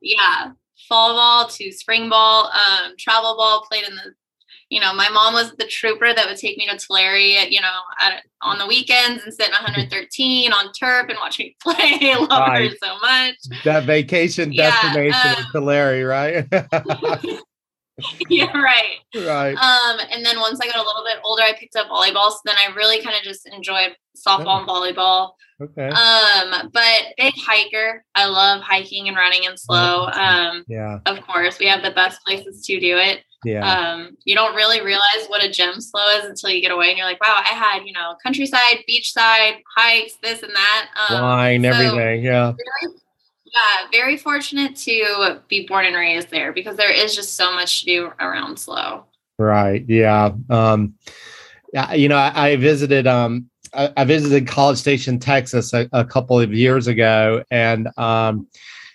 yeah, 0.00 0.52
fall 0.88 1.14
ball 1.14 1.48
to 1.48 1.72
spring 1.72 2.08
ball, 2.08 2.46
um, 2.46 2.92
travel 2.98 3.36
ball, 3.36 3.66
played 3.68 3.86
in 3.86 3.94
the 3.96 4.14
you 4.70 4.80
know, 4.80 4.92
my 4.94 5.08
mom 5.08 5.34
was 5.34 5.52
the 5.56 5.66
trooper 5.66 6.12
that 6.12 6.26
would 6.26 6.36
take 6.36 6.56
me 6.56 6.66
to 6.66 6.76
Tulare, 6.76 7.38
at, 7.38 7.52
you 7.52 7.60
know, 7.60 7.78
at, 8.00 8.22
on 8.42 8.58
the 8.58 8.66
weekends 8.66 9.22
and 9.22 9.32
sit 9.32 9.46
in 9.46 9.52
113 9.52 10.52
on 10.52 10.72
turf 10.72 11.06
and 11.08 11.18
watch 11.20 11.38
me 11.38 11.56
play. 11.62 11.76
I 11.78 12.16
love 12.18 12.48
right. 12.48 12.70
her 12.70 12.76
so 12.82 12.98
much. 12.98 13.36
That 13.64 13.84
vacation 13.84 14.50
destination 14.54 15.12
yeah, 15.12 15.34
um, 15.38 15.44
Tulare, 15.52 16.04
right? 16.06 16.46
yeah, 18.28 18.56
right. 18.58 18.98
Right. 19.14 19.54
Um, 19.54 20.00
and 20.10 20.24
then 20.24 20.40
once 20.40 20.58
I 20.60 20.66
got 20.66 20.76
a 20.76 20.82
little 20.82 21.04
bit 21.04 21.18
older, 21.22 21.42
I 21.42 21.52
picked 21.52 21.76
up 21.76 21.88
volleyball. 21.88 22.30
So 22.30 22.38
then 22.44 22.56
I 22.58 22.74
really 22.74 23.00
kind 23.00 23.16
of 23.16 23.22
just 23.22 23.46
enjoyed 23.46 23.94
softball 24.16 24.60
and 24.60 24.68
volleyball. 24.68 25.32
Okay. 25.60 25.88
Um, 25.88 26.70
but 26.72 27.02
big 27.16 27.34
hiker. 27.36 28.04
I 28.14 28.26
love 28.26 28.60
hiking 28.62 29.08
and 29.08 29.16
running 29.16 29.46
and 29.46 29.58
SLO. 29.58 30.06
Um, 30.06 30.64
yeah. 30.68 30.98
Of 31.06 31.20
course, 31.22 31.58
we 31.58 31.66
have 31.66 31.82
the 31.82 31.92
best 31.92 32.24
places 32.24 32.64
to 32.66 32.80
do 32.80 32.96
it. 32.96 33.22
Yeah. 33.44 33.68
Um, 33.68 34.16
you 34.24 34.34
don't 34.34 34.56
really 34.56 34.80
realize 34.80 35.26
what 35.28 35.44
a 35.44 35.50
gem 35.50 35.80
SLO 35.80 36.06
is 36.18 36.24
until 36.24 36.50
you 36.50 36.60
get 36.60 36.72
away 36.72 36.88
and 36.88 36.98
you're 36.98 37.06
like, 37.06 37.22
wow, 37.22 37.36
I 37.38 37.54
had, 37.54 37.84
you 37.84 37.92
know, 37.92 38.16
countryside, 38.22 38.78
beachside, 38.88 39.62
hikes, 39.76 40.16
this 40.22 40.42
and 40.42 40.52
that. 40.54 40.88
Um, 41.08 41.22
Wine, 41.22 41.62
so 41.62 41.68
everything. 41.68 42.24
Yeah. 42.24 42.52
Very, 42.52 42.94
yeah. 43.44 43.88
Very 43.92 44.16
fortunate 44.16 44.74
to 44.76 45.40
be 45.48 45.66
born 45.66 45.86
and 45.86 45.94
raised 45.94 46.30
there 46.30 46.52
because 46.52 46.76
there 46.76 46.90
is 46.90 47.14
just 47.14 47.34
so 47.34 47.52
much 47.52 47.80
to 47.80 47.86
do 47.86 48.12
around 48.18 48.58
SLO. 48.58 49.04
Right. 49.38 49.84
Yeah. 49.88 50.32
Um. 50.50 50.94
You 51.92 52.08
know, 52.08 52.16
I, 52.16 52.50
I 52.50 52.56
visited, 52.56 53.08
um, 53.08 53.50
I, 53.74 53.92
I, 53.96 54.04
visited 54.04 54.46
College 54.46 54.78
Station, 54.78 55.18
Texas 55.18 55.72
a, 55.72 55.88
a 55.92 56.04
couple 56.04 56.38
of 56.38 56.52
years 56.52 56.86
ago 56.86 57.42
and, 57.50 57.88
um, 57.98 58.46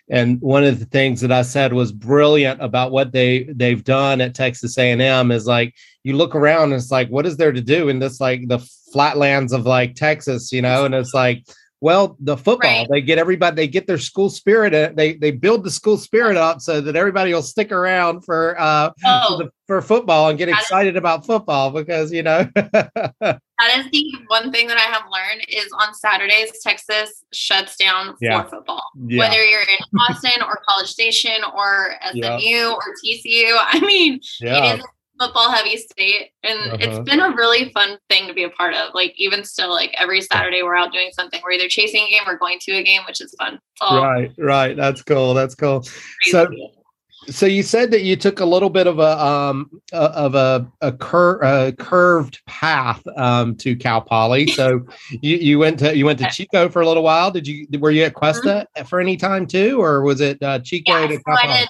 and 0.09 0.41
one 0.41 0.63
of 0.63 0.79
the 0.79 0.85
things 0.85 1.21
that 1.21 1.31
I 1.31 1.43
said 1.43 1.73
was 1.73 1.91
brilliant 1.91 2.61
about 2.61 2.91
what 2.91 3.11
they 3.11 3.43
they've 3.43 3.83
done 3.83 4.21
at 4.21 4.33
Texas 4.33 4.77
A&M 4.77 5.31
is 5.31 5.45
like 5.45 5.75
you 6.03 6.13
look 6.13 6.35
around 6.35 6.71
and 6.71 6.73
it's 6.73 6.91
like 6.91 7.09
what 7.09 7.27
is 7.27 7.37
there 7.37 7.51
to 7.51 7.61
do 7.61 7.89
in 7.89 7.99
this 7.99 8.19
like 8.19 8.47
the 8.47 8.59
flatlands 8.91 9.53
of 9.53 9.65
like 9.65 9.95
Texas, 9.95 10.51
you 10.51 10.61
know, 10.61 10.85
and 10.85 10.95
it's 10.95 11.13
like 11.13 11.45
Well, 11.81 12.17
the 12.19 12.35
football, 12.35 12.69
right. 12.69 12.87
they 12.89 13.01
get 13.01 13.17
everybody, 13.17 13.55
they 13.55 13.67
get 13.67 13.87
their 13.87 13.97
school 13.97 14.29
spirit. 14.29 14.73
Uh, 14.73 14.91
they 14.93 15.13
they 15.13 15.31
build 15.31 15.63
the 15.63 15.71
school 15.71 15.97
spirit 15.97 16.35
up 16.35 16.59
so 16.59 16.81
that 16.81 16.97
everybody 16.97 17.33
will 17.33 17.41
stick 17.41 17.71
around 17.71 18.25
for 18.25 18.59
uh 18.59 18.91
oh, 19.05 19.37
for, 19.37 19.43
the, 19.43 19.51
for, 19.65 19.81
football 19.81 20.27
and 20.27 20.37
get 20.37 20.49
excited 20.49 20.95
is, 20.95 20.97
about 20.97 21.25
football 21.25 21.71
because 21.71 22.11
you 22.11 22.21
know. 22.21 22.49
that 22.55 23.39
is 23.77 23.89
the 23.91 24.11
one 24.27 24.51
thing 24.51 24.67
that 24.67 24.77
I 24.77 24.91
have 24.91 25.03
learned 25.09 25.45
is 25.47 25.71
on 25.79 25.93
Saturdays 25.93 26.51
Texas 26.61 27.23
shuts 27.31 27.77
down 27.77 28.15
yeah. 28.19 28.43
for 28.43 28.49
football. 28.57 28.83
Yeah. 29.07 29.19
Whether 29.19 29.41
you're 29.45 29.61
in 29.61 29.99
Austin 30.01 30.41
or 30.41 30.59
College 30.67 30.89
Station 30.89 31.41
or 31.55 31.93
SMU 32.11 32.19
yeah. 32.21 32.73
or 32.73 32.81
TCU, 33.05 33.57
I 33.57 33.79
mean, 33.79 34.19
it 34.41 34.79
is 34.79 34.85
football 35.19 35.51
heavy 35.51 35.77
state 35.77 36.31
and 36.43 36.59
uh-huh. 36.59 36.77
it's 36.79 36.99
been 36.99 37.19
a 37.19 37.29
really 37.35 37.71
fun 37.71 37.97
thing 38.09 38.27
to 38.27 38.33
be 38.33 38.43
a 38.43 38.49
part 38.49 38.73
of. 38.73 38.93
Like 38.93 39.13
even 39.17 39.43
still 39.43 39.69
like 39.69 39.93
every 39.97 40.21
saturday 40.21 40.63
we're 40.63 40.75
out 40.75 40.91
doing 40.91 41.11
something. 41.13 41.41
We're 41.43 41.53
either 41.53 41.67
chasing 41.67 42.03
a 42.03 42.09
game 42.09 42.23
or 42.27 42.37
going 42.37 42.59
to 42.61 42.71
a 42.73 42.83
game 42.83 43.01
which 43.07 43.21
is 43.21 43.35
fun. 43.37 43.59
Right 43.81 44.31
right. 44.37 44.75
That's 44.75 45.01
cool. 45.01 45.33
That's 45.33 45.55
cool. 45.55 45.83
so 46.23 46.47
so 47.27 47.45
you 47.45 47.63
said 47.63 47.91
that 47.91 48.01
you 48.01 48.15
took 48.15 48.39
a 48.39 48.45
little 48.45 48.69
bit 48.69 48.87
of 48.87 48.99
a 48.99 49.23
um 49.23 49.69
of 49.91 50.35
a 50.35 50.67
a, 50.81 50.91
cur- 50.91 51.39
a 51.41 51.73
curved 51.73 52.41
path 52.47 53.03
um 53.17 53.55
to 53.57 53.75
cal 53.75 54.01
poly. 54.01 54.47
So 54.47 54.85
you 55.09 55.37
you 55.37 55.59
went 55.59 55.79
to 55.79 55.95
you 55.95 56.05
went 56.05 56.19
to 56.19 56.29
chico 56.31 56.69
for 56.69 56.81
a 56.81 56.87
little 56.87 57.03
while. 57.03 57.31
Did 57.31 57.47
you 57.47 57.67
were 57.79 57.91
you 57.91 58.03
at 58.03 58.13
cuesta 58.13 58.67
mm-hmm. 58.75 58.85
for 58.85 58.99
any 58.99 59.17
time 59.17 59.45
too 59.45 59.81
or 59.81 60.01
was 60.01 60.21
it 60.21 60.41
uh, 60.41 60.59
chico 60.59 61.01
yeah, 61.01 61.07
to 61.07 61.23
cal 61.23 61.37
poly 61.37 61.67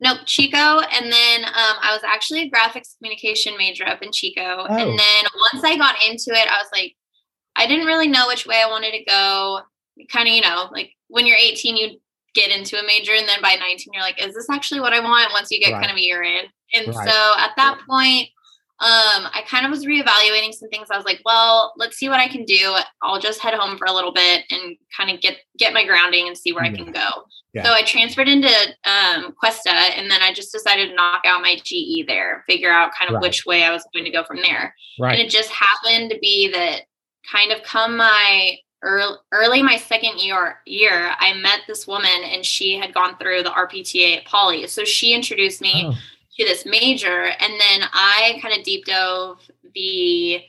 Nope, 0.00 0.20
Chico. 0.24 0.56
And 0.56 1.12
then 1.12 1.44
um, 1.44 1.76
I 1.82 1.90
was 1.92 2.02
actually 2.04 2.42
a 2.42 2.50
graphics 2.50 2.96
communication 2.96 3.54
major 3.58 3.86
up 3.86 4.02
in 4.02 4.12
Chico. 4.12 4.66
Oh. 4.68 4.76
And 4.76 4.98
then 4.98 5.24
once 5.52 5.64
I 5.64 5.76
got 5.76 5.96
into 6.02 6.30
it, 6.30 6.48
I 6.48 6.58
was 6.58 6.68
like, 6.72 6.96
I 7.56 7.66
didn't 7.66 7.86
really 7.86 8.08
know 8.08 8.26
which 8.26 8.46
way 8.46 8.62
I 8.64 8.70
wanted 8.70 8.92
to 8.92 9.04
go. 9.04 9.60
Kind 10.10 10.28
of, 10.28 10.34
you 10.34 10.40
know, 10.40 10.68
like 10.72 10.92
when 11.08 11.26
you're 11.26 11.36
18, 11.36 11.76
you 11.76 12.00
get 12.34 12.50
into 12.50 12.78
a 12.78 12.86
major. 12.86 13.12
And 13.12 13.28
then 13.28 13.42
by 13.42 13.56
19, 13.56 13.92
you're 13.92 14.02
like, 14.02 14.22
is 14.24 14.34
this 14.34 14.48
actually 14.48 14.80
what 14.80 14.94
I 14.94 15.00
want 15.00 15.32
once 15.32 15.50
you 15.50 15.60
get 15.60 15.72
right. 15.72 15.80
kind 15.80 15.90
of 15.90 15.98
a 15.98 16.02
year 16.02 16.22
in? 16.22 16.44
And 16.74 16.94
right. 16.94 17.08
so 17.08 17.34
at 17.38 17.50
that 17.56 17.80
point, 17.86 18.28
um, 18.82 19.28
I 19.34 19.42
kind 19.46 19.66
of 19.66 19.70
was 19.70 19.84
reevaluating 19.84 20.54
some 20.54 20.70
things. 20.70 20.88
I 20.90 20.96
was 20.96 21.04
like, 21.04 21.20
well, 21.26 21.74
let's 21.76 21.98
see 21.98 22.08
what 22.08 22.18
I 22.18 22.28
can 22.28 22.44
do. 22.46 22.76
I'll 23.02 23.20
just 23.20 23.38
head 23.38 23.52
home 23.52 23.76
for 23.76 23.84
a 23.84 23.92
little 23.92 24.12
bit 24.12 24.44
and 24.50 24.74
kind 24.96 25.10
of 25.10 25.20
get 25.20 25.36
get 25.58 25.74
my 25.74 25.84
grounding 25.84 26.28
and 26.28 26.36
see 26.36 26.54
where 26.54 26.64
yeah. 26.64 26.72
I 26.72 26.74
can 26.74 26.90
go. 26.90 27.08
Yeah. 27.52 27.64
So 27.64 27.72
I 27.72 27.82
transferred 27.82 28.28
into 28.28 28.48
um, 28.86 29.34
Cuesta, 29.38 29.70
and 29.70 30.10
then 30.10 30.22
I 30.22 30.32
just 30.32 30.50
decided 30.50 30.88
to 30.88 30.94
knock 30.94 31.24
out 31.26 31.42
my 31.42 31.56
GE 31.62 32.06
there, 32.06 32.42
figure 32.48 32.70
out 32.70 32.92
kind 32.98 33.10
of 33.10 33.16
right. 33.16 33.22
which 33.22 33.44
way 33.44 33.64
I 33.64 33.70
was 33.70 33.84
going 33.92 34.06
to 34.06 34.10
go 34.10 34.24
from 34.24 34.38
there. 34.40 34.74
Right. 34.98 35.12
And 35.12 35.20
it 35.20 35.28
just 35.28 35.50
happened 35.50 36.10
to 36.12 36.18
be 36.18 36.50
that 36.50 36.84
kind 37.30 37.52
of 37.52 37.62
come 37.62 37.98
my 37.98 38.56
early, 38.82 39.18
early 39.30 39.62
my 39.62 39.76
second 39.76 40.20
year 40.20 40.60
year, 40.64 41.12
I 41.18 41.34
met 41.34 41.60
this 41.66 41.86
woman, 41.86 42.24
and 42.24 42.46
she 42.46 42.78
had 42.78 42.94
gone 42.94 43.18
through 43.18 43.42
the 43.42 43.50
RPTA 43.50 44.16
at 44.16 44.24
Poly. 44.24 44.66
So 44.68 44.86
she 44.86 45.12
introduced 45.12 45.60
me. 45.60 45.84
Oh 45.86 45.98
to 46.40 46.46
this 46.46 46.66
major. 46.66 47.24
And 47.24 47.52
then 47.52 47.88
I 47.92 48.38
kind 48.42 48.56
of 48.56 48.64
deep 48.64 48.86
dove 48.86 49.40
the 49.74 50.42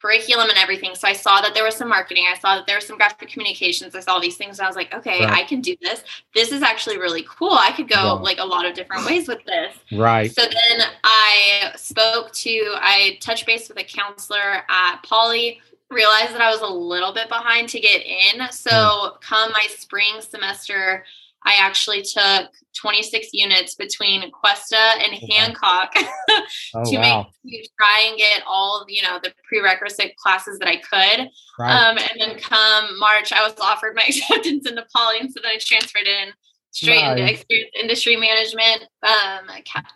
curriculum 0.00 0.48
and 0.48 0.58
everything. 0.58 0.94
So 0.96 1.06
I 1.06 1.12
saw 1.12 1.40
that 1.40 1.54
there 1.54 1.62
was 1.62 1.76
some 1.76 1.88
marketing. 1.88 2.24
I 2.30 2.36
saw 2.36 2.56
that 2.56 2.66
there 2.66 2.76
was 2.76 2.86
some 2.86 2.96
graphic 2.96 3.28
communications. 3.28 3.94
I 3.94 4.00
saw 4.00 4.18
these 4.18 4.36
things. 4.36 4.58
I 4.58 4.66
was 4.66 4.74
like, 4.74 4.92
okay, 4.92 5.20
right. 5.20 5.32
I 5.32 5.42
can 5.44 5.60
do 5.60 5.76
this. 5.80 6.02
This 6.34 6.50
is 6.50 6.60
actually 6.60 6.98
really 6.98 7.24
cool. 7.28 7.52
I 7.52 7.70
could 7.70 7.88
go 7.88 8.18
like 8.20 8.38
a 8.38 8.44
lot 8.44 8.66
of 8.66 8.74
different 8.74 9.06
ways 9.06 9.28
with 9.28 9.44
this. 9.44 9.76
Right. 9.92 10.34
So 10.34 10.42
then 10.42 10.88
I 11.04 11.72
spoke 11.76 12.32
to, 12.32 12.74
I 12.80 13.18
touched 13.20 13.46
base 13.46 13.68
with 13.68 13.78
a 13.78 13.84
counselor 13.84 14.64
at 14.68 15.02
Poly, 15.04 15.60
realized 15.88 16.32
that 16.32 16.40
I 16.40 16.50
was 16.50 16.62
a 16.62 16.66
little 16.66 17.12
bit 17.12 17.28
behind 17.28 17.68
to 17.68 17.78
get 17.78 18.02
in. 18.04 18.50
So 18.50 18.70
mm. 18.70 19.20
come 19.20 19.52
my 19.52 19.66
spring 19.68 20.20
semester, 20.20 21.04
I 21.44 21.56
actually 21.60 22.02
took 22.02 22.50
26 22.80 23.28
units 23.32 23.74
between 23.74 24.30
Cuesta 24.30 24.76
and 24.76 25.12
oh, 25.14 25.26
Hancock 25.34 25.92
oh, 26.74 26.90
to 26.90 26.96
wow. 26.98 27.26
make 27.44 27.62
to 27.62 27.68
try 27.78 28.06
and 28.08 28.18
get 28.18 28.42
all 28.46 28.80
of 28.80 28.86
you 28.88 29.02
know 29.02 29.18
the 29.22 29.32
prerequisite 29.46 30.16
classes 30.16 30.58
that 30.58 30.68
I 30.68 30.76
could. 30.76 31.28
Right. 31.58 31.72
Um, 31.72 31.98
and 31.98 32.20
then 32.20 32.38
come 32.38 32.98
March, 32.98 33.32
I 33.32 33.42
was 33.42 33.54
offered 33.60 33.94
my 33.94 34.02
acceptance 34.08 34.68
into 34.68 34.84
Poly, 34.94 35.20
and 35.20 35.32
so 35.32 35.40
then 35.42 35.52
I 35.52 35.58
transferred 35.58 36.06
in 36.06 36.32
straight 36.72 37.02
nice. 37.02 37.18
into 37.18 37.32
experience 37.32 37.70
industry 37.78 38.16
management 38.16 38.84
um, 39.02 39.46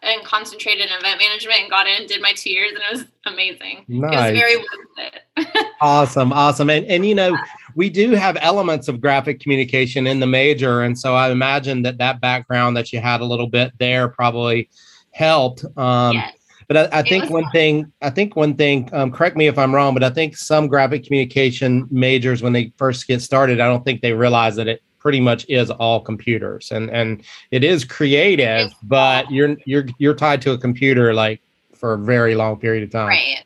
and 0.03 0.23
concentrated 0.25 0.85
in 0.85 0.93
event 0.99 1.19
management 1.19 1.61
and 1.63 1.71
got 1.71 1.87
in 1.87 2.07
did 2.07 2.21
my 2.21 2.33
two 2.35 2.51
years 2.51 2.73
and 2.73 2.83
it 2.83 2.93
was 2.93 3.05
amazing 3.25 3.85
nice. 3.89 4.13
it 4.13 4.33
was 4.33 4.39
very 4.39 4.57
worth 4.59 4.69
it 4.99 5.67
awesome 5.81 6.35
awesome 6.35 6.69
and 6.69 6.85
and 6.87 7.07
you 7.07 7.15
know 7.15 7.35
we 7.77 7.89
do 7.89 8.11
have 8.13 8.37
elements 8.41 8.89
of 8.89 9.01
graphic 9.01 9.39
communication 9.39 10.07
in 10.07 10.19
the 10.19 10.27
major 10.27 10.83
and 10.83 10.99
so 10.99 11.15
i 11.15 11.31
imagine 11.31 11.83
that 11.83 11.99
that 11.99 12.21
background 12.21 12.77
that 12.77 12.93
you 12.93 13.01
had 13.01 13.21
a 13.21 13.25
little 13.25 13.49
bit 13.49 13.73
there 13.79 14.09
probably 14.09 14.69
helped 15.13 15.65
um, 15.77 16.15
yes. 16.15 16.33
But 16.69 16.93
I, 16.93 16.99
I 16.99 17.03
think 17.03 17.31
one 17.31 17.45
fun. 17.45 17.53
thing, 17.53 17.93
I 18.03 18.11
think 18.11 18.35
one 18.35 18.57
thing, 18.57 18.91
um, 18.93 19.13
correct 19.13 19.37
me 19.37 19.47
if 19.47 19.57
I'm 19.57 19.73
wrong, 19.73 19.95
but 19.95 20.03
I 20.03 20.11
think 20.11 20.37
some 20.37 20.67
graphic 20.67 21.05
communication 21.05 21.87
majors, 21.93 22.43
when 22.43 22.53
they 22.53 22.73
first 22.77 23.07
get 23.07 23.23
started, 23.23 23.61
I 23.61 23.69
don't 23.69 23.85
think 23.85 24.01
they 24.01 24.15
realize 24.15 24.57
that 24.57 24.67
it 24.67 24.83
pretty 25.07 25.21
much 25.21 25.47
is 25.49 25.71
all 25.71 26.01
computers 26.01 26.73
and 26.73 26.91
and 26.91 27.23
it 27.53 27.63
is 27.63 27.85
creative 27.85 28.73
but 28.83 29.31
you're 29.31 29.57
you're 29.65 29.87
you're 29.99 30.17
tied 30.17 30.43
to 30.43 30.51
a 30.51 30.59
computer 30.59 31.15
like 31.15 31.41
for 31.77 31.93
a 31.93 31.97
very 31.97 32.35
long 32.35 32.59
period 32.59 32.83
of 32.83 32.91
time 32.91 33.07
right 33.07 33.45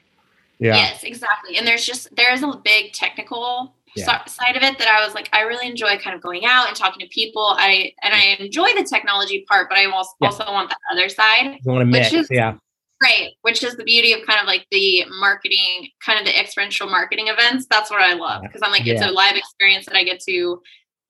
yeah 0.59 0.75
yes 0.75 1.05
exactly 1.05 1.59
and 1.59 1.67
there's 1.67 1.85
just 1.85 2.09
there's 2.17 2.43
a 2.43 2.57
big 2.65 2.95
technical 2.95 3.75
yeah. 3.97 4.25
side 4.25 4.57
of 4.57 4.63
it 4.63 4.79
that 4.79 4.89
I 4.89 5.05
was 5.05 5.15
like, 5.15 5.29
I 5.33 5.43
really 5.43 5.69
enjoy 5.69 5.99
kind 5.99 6.15
of 6.15 6.23
going 6.23 6.45
out 6.45 6.69
and 6.69 6.77
talking 6.77 7.01
to 7.01 7.09
people. 7.09 7.55
I 7.59 7.93
and 8.03 8.15
I 8.15 8.37
enjoy 8.39 8.69
the 8.77 8.85
technology 8.85 9.45
part, 9.49 9.69
but 9.69 9.79
I 9.79 9.85
also 9.87 10.11
yeah. 10.21 10.29
also 10.29 10.45
want 10.45 10.71
the 10.71 10.77
other 10.93 11.09
side. 11.09 11.59
You 11.65 11.73
want 11.73 11.83
to 11.83 11.87
mix, 11.87 12.13
is, 12.13 12.29
yeah. 12.31 12.57
Right, 13.03 13.31
which 13.43 13.63
is 13.63 13.77
the 13.77 13.85
beauty 13.85 14.13
of 14.13 14.27
kind 14.27 14.39
of 14.41 14.47
like 14.47 14.67
the 14.71 15.05
marketing, 15.19 15.89
kind 16.05 16.19
of 16.19 16.27
the 16.27 16.39
experiential 16.39 16.89
marketing 16.89 17.29
events. 17.29 17.67
That's 17.71 17.91
what 17.91 18.03
I 18.03 18.13
love 18.13 18.43
because 18.43 18.61
I'm 18.63 18.71
like, 18.71 18.85
yeah. 18.85 18.95
it's 18.95 19.03
a 19.03 19.11
live 19.11 19.37
experience 19.37 19.87
that 19.87 19.97
I 19.97 20.05
get 20.05 20.21
to 20.29 20.61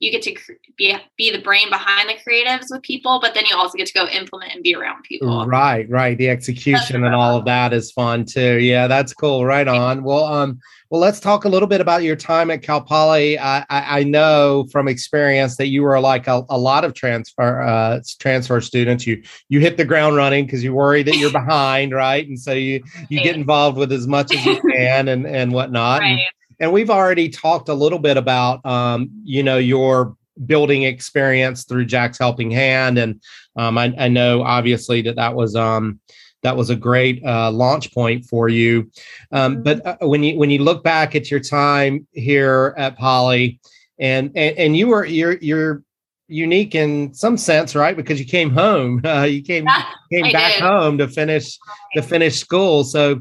you 0.01 0.11
get 0.11 0.23
to 0.23 0.35
be 0.77 0.97
be 1.19 1.31
the 1.31 1.43
brain 1.43 1.69
behind 1.69 2.09
the 2.09 2.15
creatives 2.15 2.67
with 2.71 2.83
people, 2.83 3.21
but 3.21 3.35
then 3.35 3.45
you 3.49 3.55
also 3.55 3.77
get 3.77 3.87
to 3.87 3.93
go 3.93 4.07
implement 4.07 4.55
and 4.55 4.63
be 4.63 4.75
around 4.75 5.03
people. 5.05 5.47
Right, 5.47 5.89
right. 5.91 6.17
The 6.17 6.31
execution 6.31 7.05
and 7.05 7.15
all 7.15 7.37
of 7.37 7.45
that 7.45 7.75
is 7.75 7.93
fun 7.93 8.25
too. 8.25 8.59
Yeah, 8.59 8.87
that's 8.87 9.13
cool. 9.13 9.45
Right 9.45 9.69
on. 9.69 10.03
Well, 10.03 10.25
um, 10.25 10.59
well, 10.89 11.03
let's 11.03 11.21
talk 11.21 11.45
a 11.45 11.49
little 11.49 11.69
bit 11.69 11.83
about 11.83 12.03
your 12.03 12.17
time 12.17 12.51
at 12.51 12.63
Cal 12.63 12.81
Poly. 12.81 13.39
I, 13.39 13.61
I, 13.69 14.01
I 14.01 14.03
know 14.05 14.67
from 14.73 14.89
experience 14.89 15.57
that 15.59 15.69
you 15.69 15.83
were 15.83 16.01
like 16.01 16.27
a, 16.27 16.45
a 16.49 16.59
lot 16.59 16.85
of 16.85 16.95
transfer 16.95 17.61
uh, 17.61 18.01
transfer 18.19 18.61
students. 18.63 19.07
You 19.07 19.23
you 19.51 19.61
hit 19.61 19.77
the 19.77 19.85
ground 19.85 20.17
running 20.17 20.47
because 20.47 20.65
you 20.65 20.73
worry 20.73 21.03
that 21.03 21.19
you're 21.19 21.31
behind, 21.45 21.93
right? 21.93 22.27
And 22.27 22.41
so 22.41 22.53
you 22.53 22.83
you 23.11 23.23
get 23.23 23.37
involved 23.37 23.77
with 23.77 23.93
as 23.93 24.07
much 24.07 24.35
as 24.35 24.45
you 24.47 24.61
can 24.73 25.09
and 25.09 25.27
and 25.27 25.53
whatnot. 25.53 26.01
Right. 26.01 26.13
And, 26.13 26.21
and 26.61 26.73
we've 26.73 26.91
already 26.91 27.29
talked 27.29 27.69
a 27.69 27.75
little 27.75 27.99
bit 27.99 28.17
about 28.17 28.65
um, 28.65 29.11
you 29.25 29.43
know 29.43 29.59
your 29.59 30.17
building 30.47 30.85
experience 30.85 31.65
through 31.65 31.87
Jack's 31.87 32.19
Helping 32.19 32.51
Hand, 32.51 32.99
and 32.99 33.21
um, 33.57 33.77
I, 33.77 33.95
I, 33.99 34.09
know 34.09 34.43
obviously 34.43 35.03
that 35.03 35.17
that 35.17 35.35
was 35.35 35.57
um, 35.57 35.99
that 36.43 36.57
was 36.57 36.71
a 36.71 36.77
great 36.77 37.25
uh, 37.25 37.51
launch 37.51 37.93
point 37.93 38.25
for 38.27 38.49
you. 38.49 38.91
Um, 39.33 39.55
mm-hmm. 39.55 39.63
but 39.63 39.87
uh, 39.87 39.97
when 40.07 40.23
you 40.23 40.39
when 40.39 40.51
you 40.51 40.63
look 40.63 40.85
back 40.85 41.17
at 41.17 41.31
your 41.31 41.41
time 41.41 42.07
here 42.13 42.75
at 42.77 42.97
Poly, 42.97 43.59
and 43.99 44.31
and, 44.37 44.57
and 44.57 44.77
you 44.77 44.89
were 44.89 45.05
you're 45.05 45.39
you're 45.39 45.83
unique 46.29 46.75
in 46.75 47.13
some 47.13 47.37
sense, 47.37 47.75
right? 47.75 47.97
Because 47.97 48.21
you 48.21 48.27
came 48.27 48.51
home, 48.51 49.01
uh, 49.05 49.23
you 49.23 49.43
came 49.43 49.67
came 50.13 50.33
back 50.33 50.55
did. 50.55 50.63
home 50.63 50.99
to 50.99 51.09
finish 51.09 51.59
to 51.95 52.03
finish 52.03 52.39
school. 52.39 52.85
So 52.85 53.21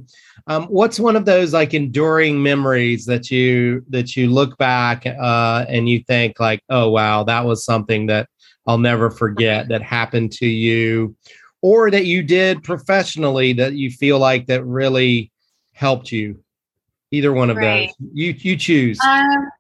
um, 0.50 0.66
what's 0.66 1.00
one 1.00 1.16
of 1.16 1.26
those 1.26 1.54
like 1.54 1.76
enduring 1.76 2.42
memories 2.42 3.06
that 3.06 3.30
you 3.30 3.86
that 3.90 4.18
you 4.18 4.30
look 4.32 4.58
back 4.58 5.06
uh, 5.06 5.66
and 5.70 5.88
you 5.88 6.04
think 6.08 6.40
like, 6.40 6.64
oh 6.70 6.90
wow, 6.90 7.24
that 7.24 7.46
was 7.46 7.64
something 7.64 8.08
that 8.08 8.28
I'll 8.66 8.80
never 8.80 9.12
forget 9.12 9.68
that 9.70 9.84
happened 9.84 10.32
to 10.34 10.48
you, 10.48 11.16
or 11.62 11.92
that 11.92 12.08
you 12.08 12.24
did 12.24 12.64
professionally 12.64 13.54
that 13.54 13.74
you 13.74 13.92
feel 13.92 14.18
like 14.18 14.48
that 14.48 14.66
really 14.66 15.32
helped 15.74 16.12
you? 16.12 16.44
Either 17.12 17.32
one 17.32 17.52
of 17.52 17.58
right. 17.58 17.92
those. 18.00 18.10
You 18.14 18.36
you 18.40 18.58
choose. 18.58 19.00
Um, 19.06 19.52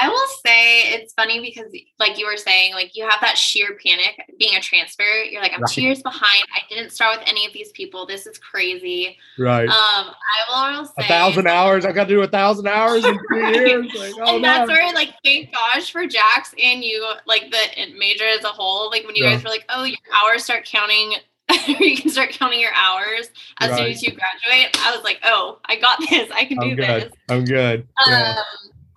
I 0.00 0.08
will 0.08 0.26
say 0.44 0.94
it's 0.94 1.12
funny 1.14 1.40
because, 1.40 1.72
like 1.98 2.18
you 2.18 2.26
were 2.26 2.36
saying, 2.36 2.74
like 2.74 2.96
you 2.96 3.08
have 3.08 3.20
that 3.20 3.38
sheer 3.38 3.78
panic 3.84 4.34
being 4.38 4.56
a 4.56 4.60
transfer. 4.60 5.02
You're 5.02 5.42
like, 5.42 5.52
I'm 5.54 5.62
right. 5.62 5.70
two 5.70 5.82
years 5.82 6.02
behind. 6.02 6.42
I 6.54 6.60
didn't 6.68 6.90
start 6.90 7.18
with 7.18 7.28
any 7.28 7.46
of 7.46 7.52
these 7.52 7.70
people. 7.72 8.06
This 8.06 8.26
is 8.26 8.38
crazy. 8.38 9.16
Right. 9.38 9.68
Um, 9.68 10.12
I 10.48 10.76
will 10.76 10.84
say 10.84 10.92
a 10.98 11.04
thousand 11.04 11.46
hours. 11.46 11.84
I 11.84 11.92
got 11.92 12.04
to 12.04 12.14
do 12.14 12.22
a 12.22 12.28
thousand 12.28 12.68
hours 12.68 13.04
in 13.04 13.18
three 13.28 13.48
years. 13.54 13.86
Like, 13.94 14.14
oh, 14.20 14.36
and 14.36 14.44
that's 14.44 14.68
where, 14.68 14.92
like, 14.92 15.14
thank 15.24 15.52
gosh 15.52 15.90
for 15.90 16.06
Jax 16.06 16.54
and 16.62 16.82
you, 16.82 17.06
like 17.26 17.50
the 17.50 17.96
major 17.98 18.24
as 18.24 18.44
a 18.44 18.48
whole. 18.48 18.90
Like 18.90 19.04
when 19.06 19.16
you 19.16 19.24
yeah. 19.24 19.34
guys 19.34 19.44
were 19.44 19.50
like, 19.50 19.64
oh, 19.68 19.84
your 19.84 19.98
hours 20.22 20.44
start 20.44 20.64
counting 20.64 21.14
you 21.68 21.96
can 21.96 22.10
start 22.10 22.30
counting 22.30 22.60
your 22.60 22.72
hours 22.74 23.30
as 23.60 23.70
right. 23.70 23.78
soon 23.78 23.86
as 23.86 24.02
you 24.02 24.10
graduate. 24.10 24.76
I 24.80 24.94
was 24.94 25.04
like, 25.04 25.20
oh, 25.24 25.58
I 25.66 25.76
got 25.76 25.98
this. 26.10 26.30
I 26.32 26.44
can 26.44 26.58
I'm 26.58 26.70
do 26.70 26.76
good. 26.76 27.02
this. 27.02 27.12
I'm 27.28 27.44
good. 27.44 27.86
Yeah. 28.08 28.42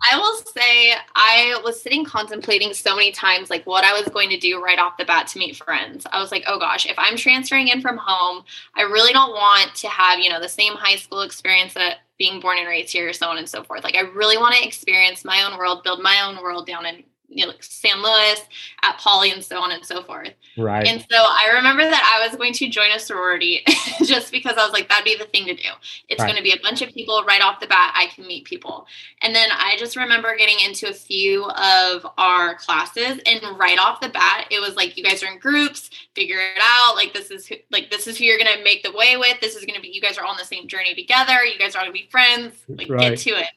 I 0.01 0.17
will 0.17 0.35
say 0.37 0.93
I 1.15 1.59
was 1.63 1.81
sitting 1.81 2.05
contemplating 2.05 2.73
so 2.73 2.95
many 2.95 3.11
times 3.11 3.49
like 3.49 3.65
what 3.65 3.83
I 3.83 3.91
was 3.93 4.07
going 4.07 4.29
to 4.29 4.37
do 4.37 4.63
right 4.63 4.79
off 4.79 4.97
the 4.97 5.05
bat 5.05 5.27
to 5.27 5.39
meet 5.39 5.57
friends. 5.57 6.07
I 6.11 6.21
was 6.21 6.31
like, 6.31 6.43
oh 6.47 6.57
gosh, 6.57 6.85
if 6.85 6.95
I'm 6.97 7.17
transferring 7.17 7.67
in 7.67 7.81
from 7.81 7.97
home, 7.97 8.43
I 8.75 8.83
really 8.83 9.11
don't 9.11 9.31
want 9.31 9.75
to 9.75 9.89
have, 9.89 10.19
you 10.19 10.29
know, 10.29 10.39
the 10.39 10.49
same 10.49 10.73
high 10.73 10.95
school 10.95 11.21
experience 11.21 11.73
that 11.73 11.97
being 12.17 12.39
born 12.39 12.57
and 12.59 12.67
raised 12.67 12.93
here, 12.93 13.11
so 13.13 13.27
on 13.27 13.37
and 13.37 13.49
so 13.49 13.63
forth. 13.63 13.83
Like 13.83 13.95
I 13.95 14.01
really 14.01 14.37
want 14.37 14.55
to 14.55 14.65
experience 14.65 15.25
my 15.25 15.43
own 15.43 15.57
world, 15.57 15.83
build 15.83 16.01
my 16.01 16.21
own 16.21 16.41
world 16.41 16.65
down 16.65 16.85
in 16.85 17.03
you 17.29 17.45
know, 17.45 17.51
like 17.51 17.63
San 17.63 18.01
Luis, 18.01 18.41
at 18.81 18.97
Poly, 18.97 19.31
and 19.31 19.43
so 19.43 19.59
on 19.59 19.71
and 19.71 19.85
so 19.85 20.03
forth. 20.03 20.33
Right. 20.57 20.85
And 20.85 21.01
so 21.09 21.17
I 21.17 21.51
remember 21.53 21.83
that 21.83 22.19
I 22.19 22.27
was 22.27 22.35
going 22.35 22.53
to 22.53 22.69
join 22.69 22.91
a 22.91 22.99
sorority 22.99 23.63
just 24.03 24.31
because 24.31 24.57
I 24.57 24.63
was 24.63 24.73
like, 24.73 24.89
that'd 24.89 25.05
be 25.05 25.15
the 25.15 25.25
thing 25.25 25.45
to 25.45 25.53
do. 25.53 25.69
It's 26.07 26.19
right. 26.19 26.27
going 26.27 26.37
to 26.37 26.43
be 26.43 26.51
a 26.51 26.61
bunch 26.61 26.81
of 26.81 26.89
people 26.89 27.23
right 27.25 27.41
off 27.41 27.59
the 27.59 27.67
bat. 27.67 27.93
I 27.95 28.07
can 28.07 28.27
meet 28.27 28.45
people. 28.45 28.87
And 29.21 29.35
then 29.35 29.49
I 29.51 29.75
just 29.77 29.95
remember 29.95 30.35
getting 30.35 30.57
into 30.65 30.89
a 30.89 30.93
few 30.93 31.45
of 31.45 32.05
our 32.17 32.55
classes, 32.55 33.19
and 33.25 33.41
right 33.57 33.77
off 33.79 34.01
the 34.01 34.09
bat, 34.09 34.47
it 34.49 34.59
was 34.59 34.75
like, 34.75 34.97
you 34.97 35.03
guys 35.03 35.23
are 35.23 35.31
in 35.31 35.39
groups, 35.39 35.89
figure 36.15 36.39
it 36.39 36.61
out. 36.61 36.95
Like 36.95 37.13
this 37.13 37.31
is 37.31 37.45
who, 37.45 37.55
like 37.71 37.91
this 37.91 38.07
is 38.07 38.17
who 38.17 38.25
you're 38.25 38.37
going 38.37 38.57
to 38.57 38.63
make 38.63 38.83
the 38.83 38.91
way 38.91 39.17
with. 39.17 39.39
This 39.39 39.55
is 39.55 39.65
going 39.65 39.75
to 39.75 39.81
be 39.81 39.89
you 39.89 40.01
guys 40.01 40.17
are 40.17 40.25
on 40.25 40.37
the 40.37 40.45
same 40.45 40.67
journey 40.67 40.95
together. 40.95 41.45
You 41.45 41.59
guys 41.59 41.75
are 41.75 41.81
going 41.81 41.91
to 41.91 41.99
be 41.99 42.07
friends. 42.09 42.55
Like 42.67 42.89
right. 42.89 43.11
get 43.11 43.19
to 43.19 43.29
it. 43.31 43.49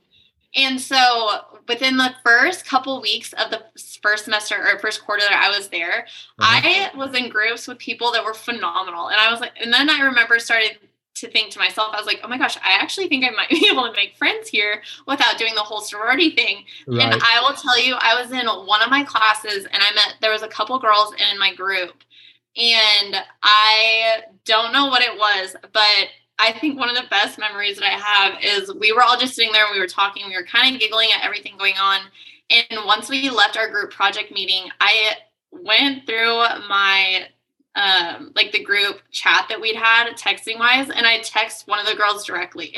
And 0.54 0.80
so 0.80 1.51
within 1.68 1.96
the 1.96 2.14
first 2.24 2.64
couple 2.64 3.00
weeks 3.00 3.32
of 3.34 3.50
the 3.50 3.62
first 4.02 4.24
semester 4.24 4.56
or 4.56 4.78
first 4.78 5.04
quarter 5.04 5.22
that 5.22 5.42
I 5.44 5.56
was 5.56 5.68
there, 5.68 6.06
mm-hmm. 6.40 6.42
I 6.42 6.90
was 6.96 7.14
in 7.14 7.28
groups 7.28 7.68
with 7.68 7.78
people 7.78 8.12
that 8.12 8.24
were 8.24 8.34
phenomenal. 8.34 9.08
And 9.08 9.20
I 9.20 9.30
was 9.30 9.40
like, 9.40 9.52
and 9.60 9.72
then 9.72 9.88
I 9.88 10.00
remember 10.00 10.38
started 10.38 10.78
to 11.14 11.30
think 11.30 11.52
to 11.52 11.58
myself, 11.58 11.90
I 11.92 11.98
was 11.98 12.06
like, 12.06 12.20
oh 12.24 12.28
my 12.28 12.38
gosh, 12.38 12.56
I 12.58 12.72
actually 12.72 13.08
think 13.08 13.24
I 13.24 13.30
might 13.30 13.48
be 13.50 13.68
able 13.70 13.84
to 13.84 13.92
make 13.92 14.16
friends 14.16 14.48
here 14.48 14.82
without 15.06 15.38
doing 15.38 15.54
the 15.54 15.62
whole 15.62 15.80
sorority 15.80 16.30
thing. 16.30 16.64
Right. 16.86 17.12
And 17.12 17.22
I 17.22 17.40
will 17.40 17.56
tell 17.56 17.78
you, 17.80 17.96
I 17.98 18.20
was 18.20 18.32
in 18.32 18.46
one 18.46 18.82
of 18.82 18.90
my 18.90 19.04
classes 19.04 19.64
and 19.64 19.82
I 19.82 19.94
met, 19.94 20.14
there 20.20 20.32
was 20.32 20.42
a 20.42 20.48
couple 20.48 20.78
girls 20.78 21.14
in 21.14 21.38
my 21.38 21.54
group. 21.54 22.02
And 22.54 23.16
I 23.42 24.24
don't 24.44 24.74
know 24.74 24.86
what 24.86 25.00
it 25.00 25.16
was, 25.16 25.56
but 25.72 26.08
I 26.42 26.52
think 26.58 26.76
one 26.76 26.90
of 26.90 26.96
the 26.96 27.08
best 27.08 27.38
memories 27.38 27.78
that 27.78 27.86
I 27.86 27.96
have 27.96 28.38
is 28.42 28.74
we 28.74 28.92
were 28.92 29.02
all 29.02 29.16
just 29.16 29.36
sitting 29.36 29.52
there 29.52 29.64
and 29.64 29.72
we 29.72 29.80
were 29.80 29.86
talking. 29.86 30.26
We 30.26 30.36
were 30.36 30.44
kind 30.44 30.74
of 30.74 30.80
giggling 30.80 31.08
at 31.14 31.24
everything 31.24 31.56
going 31.56 31.76
on. 31.80 32.00
And 32.50 32.84
once 32.84 33.08
we 33.08 33.30
left 33.30 33.56
our 33.56 33.70
group 33.70 33.92
project 33.92 34.32
meeting, 34.32 34.68
I 34.80 35.12
went 35.52 36.04
through 36.04 36.38
my 36.68 37.28
um, 37.76 38.32
like 38.34 38.50
the 38.50 38.62
group 38.62 39.00
chat 39.12 39.46
that 39.48 39.60
we'd 39.60 39.76
had 39.76 40.12
texting 40.14 40.58
wise, 40.58 40.90
and 40.90 41.06
I 41.06 41.20
text 41.20 41.68
one 41.68 41.78
of 41.78 41.86
the 41.86 41.94
girls 41.94 42.26
directly. 42.26 42.76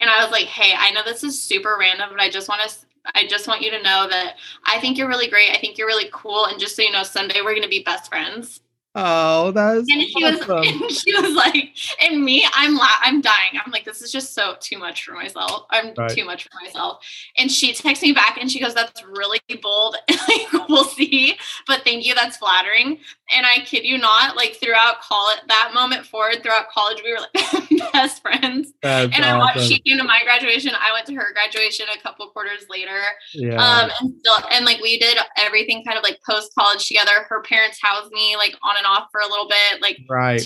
And 0.00 0.08
I 0.08 0.22
was 0.22 0.30
like, 0.30 0.46
"Hey, 0.46 0.74
I 0.78 0.92
know 0.92 1.02
this 1.04 1.24
is 1.24 1.42
super 1.42 1.76
random, 1.78 2.08
but 2.10 2.20
I 2.20 2.30
just 2.30 2.48
want 2.48 2.62
to 2.70 2.74
I 3.14 3.26
just 3.26 3.48
want 3.48 3.62
you 3.62 3.70
to 3.72 3.82
know 3.82 4.06
that 4.08 4.36
I 4.64 4.78
think 4.78 4.96
you're 4.96 5.08
really 5.08 5.28
great. 5.28 5.50
I 5.50 5.58
think 5.58 5.78
you're 5.78 5.86
really 5.86 6.08
cool. 6.12 6.46
And 6.46 6.60
just 6.60 6.76
so 6.76 6.82
you 6.82 6.92
know, 6.92 7.02
someday 7.02 7.40
we're 7.42 7.52
going 7.52 7.62
to 7.62 7.68
be 7.68 7.82
best 7.82 8.08
friends. 8.08 8.60
Oh, 8.96 9.52
that's 9.52 9.88
and 9.88 10.02
she 10.02 10.14
awesome. 10.24 10.48
was 10.48 10.68
and 10.68 10.90
she 10.90 11.14
was 11.14 11.34
like, 11.36 11.76
and 12.02 12.24
me, 12.24 12.44
I'm 12.54 12.74
la- 12.74 13.00
I'm 13.02 13.20
dying. 13.20 13.52
I'm 13.64 13.70
like, 13.70 13.84
this 13.84 14.02
is 14.02 14.10
just 14.10 14.34
so 14.34 14.56
too 14.60 14.78
much 14.78 15.04
for 15.04 15.12
myself. 15.12 15.66
I'm 15.70 15.94
right. 15.96 16.10
too 16.10 16.24
much 16.24 16.44
for 16.44 16.50
myself. 16.64 17.04
And 17.38 17.52
she 17.52 17.72
texts 17.72 18.02
me 18.02 18.12
back 18.12 18.38
and 18.40 18.50
she 18.50 18.58
goes, 18.58 18.74
That's 18.74 19.04
really 19.04 19.38
bold. 19.62 19.96
like, 20.10 20.68
we'll 20.68 20.84
see. 20.84 21.36
But 21.68 21.82
thank 21.84 22.04
you, 22.04 22.14
that's 22.16 22.36
flattering. 22.36 22.98
And 23.36 23.46
I 23.46 23.60
kid 23.64 23.84
you 23.84 23.98
not, 23.98 24.36
like 24.36 24.56
throughout 24.56 25.00
college 25.00 25.38
that 25.48 25.72
moment 25.74 26.06
forward, 26.06 26.42
throughout 26.42 26.70
college, 26.70 27.00
we 27.04 27.12
were 27.12 27.20
like 27.20 27.92
best 27.92 28.22
friends. 28.22 28.72
That's 28.82 29.14
and 29.14 29.24
I 29.24 29.36
watched 29.38 29.60
she 29.60 29.78
came 29.80 29.98
to 29.98 30.04
my 30.04 30.20
graduation. 30.24 30.72
I 30.74 30.92
went 30.92 31.06
to 31.06 31.14
her 31.14 31.32
graduation 31.32 31.86
a 31.94 32.00
couple 32.00 32.26
quarters 32.28 32.66
later. 32.68 33.00
Yeah. 33.34 33.62
Um 33.62 33.90
and 34.00 34.14
still 34.18 34.36
and 34.50 34.64
like 34.64 34.80
we 34.80 34.98
did 34.98 35.18
everything 35.36 35.84
kind 35.84 35.96
of 35.96 36.04
like 36.04 36.20
post 36.28 36.54
college 36.58 36.86
together. 36.86 37.24
Her 37.28 37.42
parents 37.42 37.78
housed 37.80 38.12
me 38.12 38.36
like 38.36 38.56
on 38.62 38.76
and 38.76 38.86
off 38.86 39.08
for 39.12 39.20
a 39.20 39.28
little 39.28 39.48
bit, 39.48 39.80
like 39.80 39.98
right. 40.08 40.40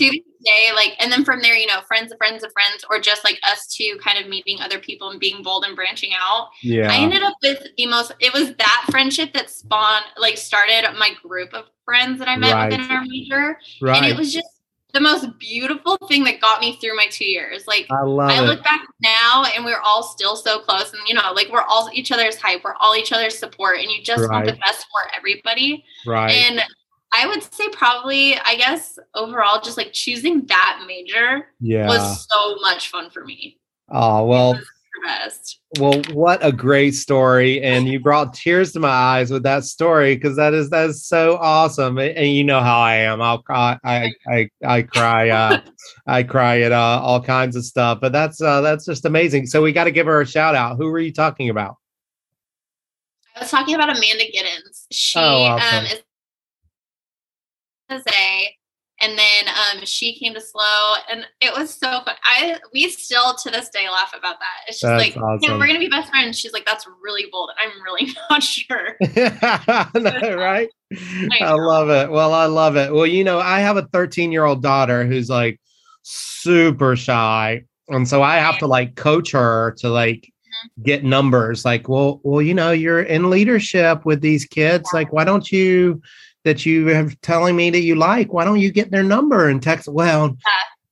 Day, 0.45 0.69
like, 0.75 0.93
and 0.99 1.11
then 1.11 1.25
from 1.25 1.41
there, 1.41 1.55
you 1.55 1.67
know, 1.67 1.81
friends 1.87 2.11
of 2.11 2.17
friends 2.17 2.43
of 2.43 2.51
friends, 2.53 2.85
or 2.89 2.99
just 2.99 3.23
like 3.23 3.39
us 3.43 3.67
two 3.67 3.97
kind 4.01 4.17
of 4.17 4.29
meeting 4.29 4.59
other 4.61 4.79
people 4.79 5.09
and 5.09 5.19
being 5.19 5.43
bold 5.43 5.65
and 5.65 5.75
branching 5.75 6.11
out. 6.17 6.49
Yeah. 6.61 6.91
I 6.91 6.97
ended 6.97 7.23
up 7.23 7.33
with 7.43 7.67
the 7.75 7.87
most, 7.87 8.13
it 8.19 8.33
was 8.33 8.55
that 8.55 8.85
friendship 8.89 9.33
that 9.33 9.49
spawned, 9.49 10.05
like, 10.17 10.37
started 10.37 10.87
my 10.97 11.11
group 11.21 11.53
of 11.53 11.65
friends 11.83 12.19
that 12.19 12.27
I 12.27 12.37
met 12.37 12.53
right. 12.53 12.71
within 12.71 12.89
our 12.89 13.03
major. 13.05 13.59
Right. 13.81 13.97
And 13.97 14.05
it 14.05 14.17
was 14.17 14.33
just, 14.33 14.47
the 14.93 15.01
most 15.01 15.27
beautiful 15.39 15.97
thing 16.07 16.23
that 16.23 16.39
got 16.39 16.61
me 16.61 16.77
through 16.77 16.95
my 16.95 17.07
two 17.11 17.25
years. 17.25 17.67
Like 17.67 17.85
I, 17.91 17.95
I 17.95 18.39
look 18.39 18.63
back 18.63 18.79
now 19.01 19.43
and 19.53 19.65
we're 19.65 19.81
all 19.81 20.03
still 20.03 20.37
so 20.37 20.59
close 20.59 20.93
and 20.93 21.01
you 21.05 21.13
know, 21.13 21.33
like 21.33 21.49
we're 21.51 21.63
all 21.63 21.89
each 21.91 22.13
other's 22.13 22.37
hype, 22.37 22.63
we're 22.63 22.75
all 22.79 22.95
each 22.95 23.11
other's 23.11 23.37
support 23.37 23.79
and 23.79 23.91
you 23.91 24.01
just 24.01 24.21
right. 24.21 24.31
want 24.31 24.45
the 24.45 24.53
best 24.53 24.85
for 24.85 25.11
everybody. 25.13 25.83
Right. 26.07 26.31
And 26.31 26.61
I 27.15 27.27
would 27.27 27.41
say 27.43 27.69
probably, 27.69 28.37
I 28.37 28.55
guess 28.55 28.99
overall, 29.13 29.61
just 29.61 29.77
like 29.77 29.93
choosing 29.93 30.45
that 30.47 30.83
major 30.85 31.47
yeah. 31.61 31.87
was 31.87 32.27
so 32.29 32.55
much 32.57 32.89
fun 32.89 33.09
for 33.09 33.23
me. 33.23 33.57
Oh, 33.89 34.25
well. 34.25 34.59
Well, 35.79 36.01
what 36.13 36.43
a 36.43 36.51
great 36.51 36.95
story. 36.95 37.61
And 37.61 37.87
you 37.87 37.99
brought 37.99 38.33
tears 38.33 38.71
to 38.73 38.79
my 38.79 38.89
eyes 38.89 39.29
with 39.29 39.43
that 39.43 39.65
story 39.65 40.15
because 40.15 40.35
that 40.37 40.53
is 40.53 40.69
that 40.69 40.89
is 40.89 41.05
so 41.05 41.37
awesome. 41.39 41.97
And 41.99 42.31
you 42.31 42.43
know 42.43 42.61
how 42.61 42.79
I 42.79 42.95
am. 42.95 43.21
I'll 43.21 43.41
cry 43.41 43.77
I 43.83 44.11
I 44.27 44.49
I 44.65 44.81
cry 44.83 45.29
uh 45.29 45.61
I 46.07 46.23
cry 46.23 46.61
at 46.61 46.71
uh, 46.71 47.01
all 47.03 47.21
kinds 47.21 47.55
of 47.55 47.65
stuff. 47.65 47.99
But 48.01 48.13
that's 48.13 48.41
uh 48.41 48.61
that's 48.61 48.85
just 48.85 49.05
amazing. 49.05 49.47
So 49.47 49.61
we 49.61 49.73
got 49.73 49.83
to 49.83 49.91
give 49.91 50.07
her 50.07 50.21
a 50.21 50.25
shout 50.25 50.55
out. 50.55 50.77
Who 50.77 50.89
were 50.89 50.99
you 50.99 51.13
talking 51.13 51.49
about? 51.49 51.75
I 53.35 53.41
was 53.41 53.51
talking 53.51 53.75
about 53.75 53.89
Amanda 53.89 54.23
Giddens. 54.23 54.85
She 54.91 55.19
oh, 55.19 55.43
awesome. 55.43 55.79
um, 55.79 55.85
is 55.85 56.01
Jose, 57.89 58.55
and 59.01 59.17
then 59.17 59.45
um, 59.47 59.85
she 59.85 60.17
came 60.17 60.33
to 60.33 60.41
SLO, 60.41 60.95
and 61.11 61.25
it 61.41 61.53
was 61.57 61.73
so 61.73 62.01
fun. 62.05 62.15
I 62.23 62.57
we 62.73 62.89
still 62.89 63.33
to 63.35 63.51
this 63.51 63.69
day 63.69 63.89
laugh 63.89 64.13
about 64.17 64.39
that. 64.39 64.67
It's 64.67 64.79
just 64.79 64.89
that's 64.89 65.15
like 65.15 65.17
awesome. 65.21 65.59
we're 65.59 65.67
gonna 65.67 65.79
be 65.79 65.89
best 65.89 66.09
friends. 66.09 66.39
She's 66.39 66.53
like, 66.53 66.65
that's 66.65 66.87
really 67.03 67.25
bold. 67.31 67.49
and 67.59 67.71
I'm 67.71 67.83
really 67.83 68.13
not 68.29 68.41
sure. 68.41 68.95
right? 70.37 70.69
I, 70.93 71.37
I 71.41 71.53
love 71.53 71.89
it. 71.89 72.09
Well, 72.09 72.33
I 72.33 72.45
love 72.45 72.77
it. 72.77 72.93
Well, 72.93 73.05
you 73.05 73.23
know, 73.23 73.39
I 73.39 73.59
have 73.59 73.75
a 73.75 73.87
13 73.87 74.31
year 74.31 74.45
old 74.45 74.61
daughter 74.61 75.05
who's 75.05 75.29
like 75.29 75.59
super 76.03 76.95
shy, 76.95 77.63
and 77.89 78.07
so 78.07 78.23
I 78.23 78.37
have 78.37 78.59
to 78.59 78.67
like 78.67 78.95
coach 78.95 79.31
her 79.31 79.75
to 79.79 79.89
like 79.89 80.21
mm-hmm. 80.21 80.83
get 80.83 81.03
numbers 81.03 81.65
like 81.65 81.89
well 81.89 82.21
well 82.23 82.41
you 82.41 82.53
know 82.53 82.71
you're 82.71 83.03
in 83.03 83.29
leadership 83.29 84.05
with 84.05 84.21
these 84.21 84.45
kids 84.45 84.89
like 84.93 85.11
why 85.11 85.25
don't 85.25 85.51
you 85.51 86.01
that 86.45 86.65
you 86.65 86.87
have 86.87 87.19
telling 87.21 87.55
me 87.55 87.69
that 87.71 87.81
you 87.81 87.95
like. 87.95 88.31
Why 88.31 88.45
don't 88.45 88.59
you 88.59 88.71
get 88.71 88.91
their 88.91 89.03
number 89.03 89.49
and 89.49 89.61
text? 89.61 89.89
Well, 89.89 90.37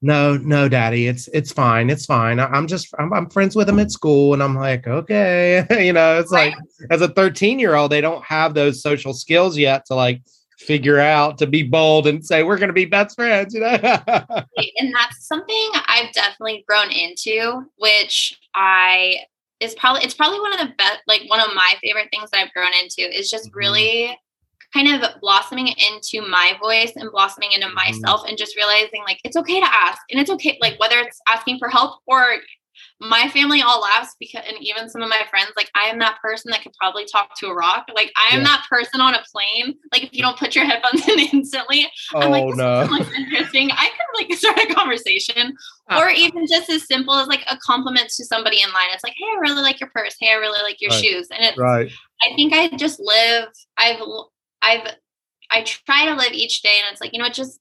no, 0.02 0.36
no, 0.36 0.68
daddy, 0.68 1.08
it's 1.08 1.30
it's 1.30 1.54
fine, 1.54 1.89
it's 1.89 2.06
fine. 2.06 2.42
I, 2.42 2.58
am 2.58 2.68
just 2.68 2.94
I'm, 3.00 3.13
I'm, 3.13 3.30
friends 3.30 3.56
with 3.56 3.68
them 3.68 3.80
at 3.80 3.89
school, 3.89 4.34
and 4.34 4.44
I'm 4.44 4.56
like, 4.56 4.86
okay, 4.86 5.66
you 5.86 5.94
know, 5.94 6.20
it's 6.20 6.32
like 6.32 6.54
as 6.92 7.00
a 7.00 7.08
13 7.08 7.58
year 7.58 7.76
old, 7.76 7.92
they 7.92 8.02
don't 8.02 8.24
have 8.26 8.54
those 8.54 8.82
social 8.82 9.13
skills 9.13 9.58
yet 9.58 9.86
to 9.86 9.96
like 9.96 10.22
figure 10.60 11.00
out 11.00 11.38
to 11.38 11.48
be 11.48 11.63
bold 11.63 12.08
and 12.08 12.26
say 12.26 12.44
we're 12.44 12.58
going 12.58 12.70
to 12.70 12.74
be 12.74 12.86
best 12.86 13.16
friends 13.16 13.54
you 13.54 13.60
know 13.60 13.68
and 13.68 14.94
that's 14.96 15.28
something 15.28 15.70
i've 15.88 16.12
definitely 16.13 16.63
grown 16.68 16.89
into 16.89 17.66
which 17.78 18.39
i 18.56 19.18
is 19.60 19.76
probably 19.76 20.02
it's 20.04 20.13
probably 20.13 20.39
one 20.39 20.54
of 20.54 20.60
the 20.60 20.74
best 20.78 21.00
like 21.06 21.24
one 21.28 21.39
of 21.42 21.54
my 21.54 21.74
favorite 21.82 22.08
things 22.12 22.30
that 22.30 22.39
i've 22.39 22.54
grown 22.54 22.72
into 22.82 23.02
is 23.02 23.30
just 23.30 23.48
mm-hmm. 23.48 23.58
really 23.58 24.18
kind 24.74 25.04
of 25.04 25.10
blossoming 25.22 25.68
into 25.68 26.28
my 26.28 26.58
voice 26.62 26.94
and 26.96 27.12
blossoming 27.12 27.52
into 27.52 27.68
mm-hmm. 27.68 27.76
myself 27.76 28.22
and 28.28 28.38
just 28.38 28.56
realizing 28.56 29.02
like 29.06 29.20
it's 29.24 29.38
okay 29.38 29.60
to 29.60 29.68
ask. 29.68 30.02
And 30.12 30.20
it's 30.20 30.32
okay 30.32 30.58
like 30.62 30.80
whether 30.80 30.98
it's 30.98 31.20
asking 31.28 31.60
for 31.60 31.70
help 31.70 32.00
or 32.08 32.38
my 33.00 33.28
family 33.30 33.62
all 33.62 33.82
laughs 33.82 34.16
because 34.20 34.44
and 34.48 34.58
even 34.62 34.90
some 34.90 35.02
of 35.02 35.10
my 35.10 35.22
friends 35.30 35.52
like 35.58 35.70
i 35.76 35.86
am 35.86 36.00
that 36.00 36.18
person 36.22 36.50
that 36.50 36.64
could 36.64 36.72
probably 36.80 37.06
talk 37.06 37.30
to 37.38 37.48
a 37.48 37.54
rock. 37.54 37.86
Like 37.94 38.12
i 38.18 38.34
am 38.34 38.42
yeah. 38.42 38.48
that 38.48 38.66
person 38.70 39.02
on 39.02 39.14
a 39.14 39.24
plane. 39.32 39.76
Like 39.92 40.04
if 40.04 40.10
you 40.14 40.22
don't 40.22 40.38
put 40.38 40.56
your 40.56 40.66
headphones 40.66 41.08
in 41.08 41.20
instantly 41.34 41.88
oh, 42.14 42.22
i'm 42.22 42.32
like 42.32 42.46
this 42.46 42.58
no. 42.58 43.16
interesting. 43.16 43.72
I 43.72 43.90
could 43.90 44.28
like 44.28 44.34
start 44.38 44.58
a 44.60 44.74
conversation 44.74 45.54
uh, 45.90 46.00
or 46.00 46.10
even 46.10 46.46
just 46.48 46.70
as 46.70 46.88
simple 46.88 47.14
as 47.14 47.28
like 47.28 47.44
a 47.48 47.58
compliment 47.58 48.10
to 48.10 48.26
somebody 48.26 48.62
in 48.62 48.72
line. 48.72 48.88
It's 48.94 49.04
like 49.04 49.16
hey 49.18 49.26
i 49.36 49.40
really 49.40 49.62
like 49.62 49.80
your 49.80 49.90
purse. 49.94 50.16
Hey 50.20 50.32
i 50.32 50.36
really 50.36 50.64
like 50.64 50.82
your 50.82 50.92
right. 50.92 51.04
shoes. 51.04 51.28
And 51.32 51.44
it's 51.44 51.58
right. 51.58 51.92
I 52.22 52.36
think 52.36 52.54
i 52.54 52.70
just 52.78 53.00
live 53.00 53.50
i've 53.78 54.02
I've 54.63 54.95
I 55.52 55.62
try 55.63 56.06
to 56.06 56.15
live 56.15 56.32
each 56.32 56.62
day 56.62 56.78
and 56.84 56.91
it's 56.91 57.02
like, 57.02 57.13
you 57.13 57.19
know, 57.19 57.30
just 57.30 57.60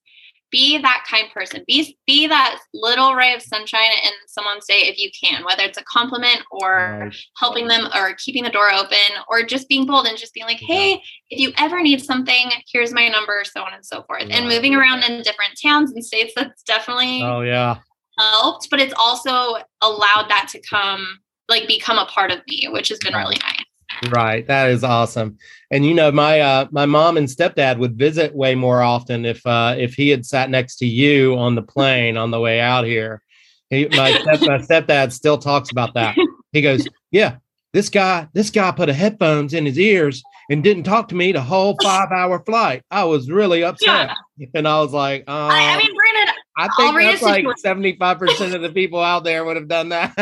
be 0.50 0.78
that 0.78 1.04
kind 1.10 1.30
person. 1.32 1.64
Be 1.66 1.98
be 2.06 2.26
that 2.26 2.58
little 2.72 3.14
ray 3.14 3.34
of 3.34 3.42
sunshine 3.42 3.90
in 4.04 4.12
someone's 4.28 4.66
day 4.66 4.82
if 4.82 4.98
you 4.98 5.10
can, 5.18 5.44
whether 5.44 5.62
it's 5.62 5.78
a 5.78 5.84
compliment 5.84 6.42
or 6.50 7.04
nice. 7.04 7.26
helping 7.38 7.66
them 7.68 7.88
or 7.94 8.14
keeping 8.14 8.44
the 8.44 8.50
door 8.50 8.72
open 8.72 8.98
or 9.28 9.42
just 9.42 9.68
being 9.68 9.86
bold 9.86 10.06
and 10.06 10.18
just 10.18 10.34
being 10.34 10.46
like, 10.46 10.60
yeah. 10.60 10.74
hey, 10.74 11.02
if 11.30 11.40
you 11.40 11.52
ever 11.58 11.82
need 11.82 12.02
something, 12.02 12.50
here's 12.70 12.92
my 12.92 13.08
number, 13.08 13.42
so 13.44 13.62
on 13.62 13.72
and 13.72 13.84
so 13.84 14.02
forth. 14.02 14.24
Yeah. 14.26 14.36
And 14.36 14.48
moving 14.48 14.74
around 14.74 15.02
in 15.04 15.22
different 15.22 15.58
towns 15.60 15.90
and 15.92 16.04
states, 16.04 16.34
that's 16.36 16.62
definitely 16.62 17.22
oh 17.22 17.40
yeah 17.40 17.78
helped, 18.18 18.68
but 18.70 18.80
it's 18.80 18.94
also 18.96 19.56
allowed 19.80 20.28
that 20.28 20.48
to 20.50 20.60
come 20.68 21.18
like 21.48 21.66
become 21.66 21.98
a 21.98 22.06
part 22.06 22.30
of 22.30 22.40
me, 22.48 22.68
which 22.70 22.88
has 22.88 22.98
been 22.98 23.14
really 23.14 23.38
nice. 23.42 23.64
Right. 24.10 24.46
That 24.46 24.70
is 24.70 24.84
awesome. 24.84 25.38
And 25.70 25.84
you 25.84 25.94
know, 25.94 26.12
my 26.12 26.40
uh 26.40 26.66
my 26.70 26.86
mom 26.86 27.16
and 27.16 27.26
stepdad 27.26 27.78
would 27.78 27.96
visit 27.96 28.34
way 28.34 28.54
more 28.54 28.82
often 28.82 29.24
if 29.24 29.44
uh 29.46 29.74
if 29.78 29.94
he 29.94 30.08
had 30.08 30.26
sat 30.26 30.50
next 30.50 30.76
to 30.76 30.86
you 30.86 31.36
on 31.36 31.54
the 31.54 31.62
plane 31.62 32.16
on 32.16 32.30
the 32.30 32.40
way 32.40 32.60
out 32.60 32.84
here. 32.84 33.22
He, 33.70 33.88
my, 33.88 34.12
step, 34.12 34.40
my 34.42 34.58
stepdad 34.58 35.12
still 35.12 35.38
talks 35.38 35.70
about 35.70 35.94
that. 35.94 36.14
He 36.52 36.60
goes, 36.60 36.86
"Yeah, 37.10 37.36
this 37.72 37.88
guy, 37.88 38.28
this 38.34 38.50
guy 38.50 38.70
put 38.70 38.90
a 38.90 38.92
headphones 38.92 39.54
in 39.54 39.64
his 39.64 39.78
ears 39.78 40.22
and 40.50 40.62
didn't 40.62 40.82
talk 40.82 41.08
to 41.08 41.14
me 41.14 41.32
the 41.32 41.40
whole 41.40 41.76
five 41.82 42.10
hour 42.12 42.42
flight. 42.44 42.82
I 42.90 43.04
was 43.04 43.30
really 43.30 43.64
upset. 43.64 44.10
Yeah. 44.36 44.48
And 44.54 44.68
I 44.68 44.80
was 44.80 44.92
like, 44.92 45.22
um, 45.28 45.50
I, 45.50 45.74
I, 45.74 45.78
mean, 45.78 45.94
granted, 45.96 46.34
I 46.56 46.68
think 46.76 46.94
that's 46.94 47.22
like 47.22 47.46
75% 47.64 48.54
of 48.54 48.62
the 48.62 48.70
people 48.74 49.00
out 49.00 49.24
there 49.24 49.44
would 49.44 49.56
have 49.56 49.68
done 49.68 49.88
that. 49.88 50.12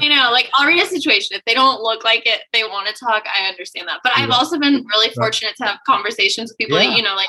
you 0.00 0.08
know, 0.08 0.30
like 0.30 0.48
I'll 0.54 0.66
read 0.66 0.82
a 0.82 0.86
situation. 0.86 1.36
If 1.36 1.44
they 1.44 1.54
don't 1.54 1.82
look 1.82 2.04
like 2.04 2.22
it, 2.26 2.42
they 2.52 2.62
want 2.64 2.86
to 2.88 2.94
talk. 2.94 3.24
I 3.26 3.48
understand 3.48 3.88
that. 3.88 4.00
But 4.04 4.12
I've 4.16 4.30
also 4.30 4.58
been 4.58 4.84
really 4.86 5.10
fortunate 5.10 5.54
to 5.56 5.64
have 5.64 5.78
conversations 5.86 6.50
with 6.50 6.58
people 6.58 6.80
yeah. 6.80 6.90
that, 6.90 6.96
you 6.96 7.02
know, 7.02 7.16
like 7.16 7.28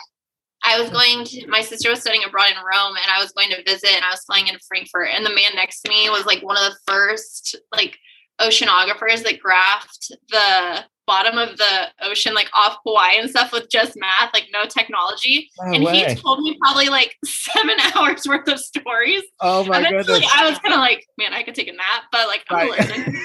I 0.63 0.79
was 0.79 0.89
going 0.91 1.25
to, 1.25 1.47
my 1.47 1.61
sister 1.61 1.89
was 1.89 2.01
studying 2.01 2.23
abroad 2.23 2.51
in 2.51 2.57
Rome 2.57 2.95
and 2.95 3.11
I 3.11 3.19
was 3.19 3.31
going 3.31 3.49
to 3.49 3.63
visit 3.63 3.93
and 3.93 4.05
I 4.05 4.11
was 4.11 4.23
flying 4.23 4.47
into 4.47 4.59
Frankfurt. 4.67 5.09
And 5.11 5.25
the 5.25 5.33
man 5.33 5.55
next 5.55 5.81
to 5.81 5.89
me 5.89 6.09
was 6.09 6.25
like 6.25 6.43
one 6.43 6.57
of 6.57 6.71
the 6.71 6.77
first, 6.87 7.55
like, 7.71 7.97
oceanographers 8.41 9.23
that 9.23 9.39
graphed 9.39 10.11
the 10.29 10.83
bottom 11.05 11.37
of 11.37 11.57
the 11.57 11.87
ocean 12.01 12.33
like 12.33 12.49
off 12.53 12.77
Hawaii 12.85 13.19
and 13.19 13.29
stuff 13.29 13.51
with 13.51 13.69
just 13.69 13.93
math, 13.95 14.33
like 14.33 14.47
no 14.51 14.65
technology. 14.65 15.49
No 15.59 15.73
and 15.73 15.83
way. 15.83 16.05
he 16.05 16.15
told 16.15 16.39
me 16.39 16.57
probably 16.61 16.89
like 16.89 17.17
seven 17.25 17.77
hours 17.95 18.25
worth 18.27 18.47
of 18.47 18.59
stories. 18.59 19.23
Oh 19.39 19.65
my 19.65 19.81
goodness. 19.81 20.25
I 20.35 20.49
was 20.49 20.59
kind 20.59 20.73
of 20.73 20.79
like, 20.79 21.05
man, 21.17 21.33
I 21.33 21.43
could 21.43 21.55
take 21.55 21.67
a 21.67 21.73
nap, 21.73 22.03
but 22.11 22.27
like 22.27 22.43
I'm 22.49 22.69
right. 22.69 22.79
listening. 22.79 23.21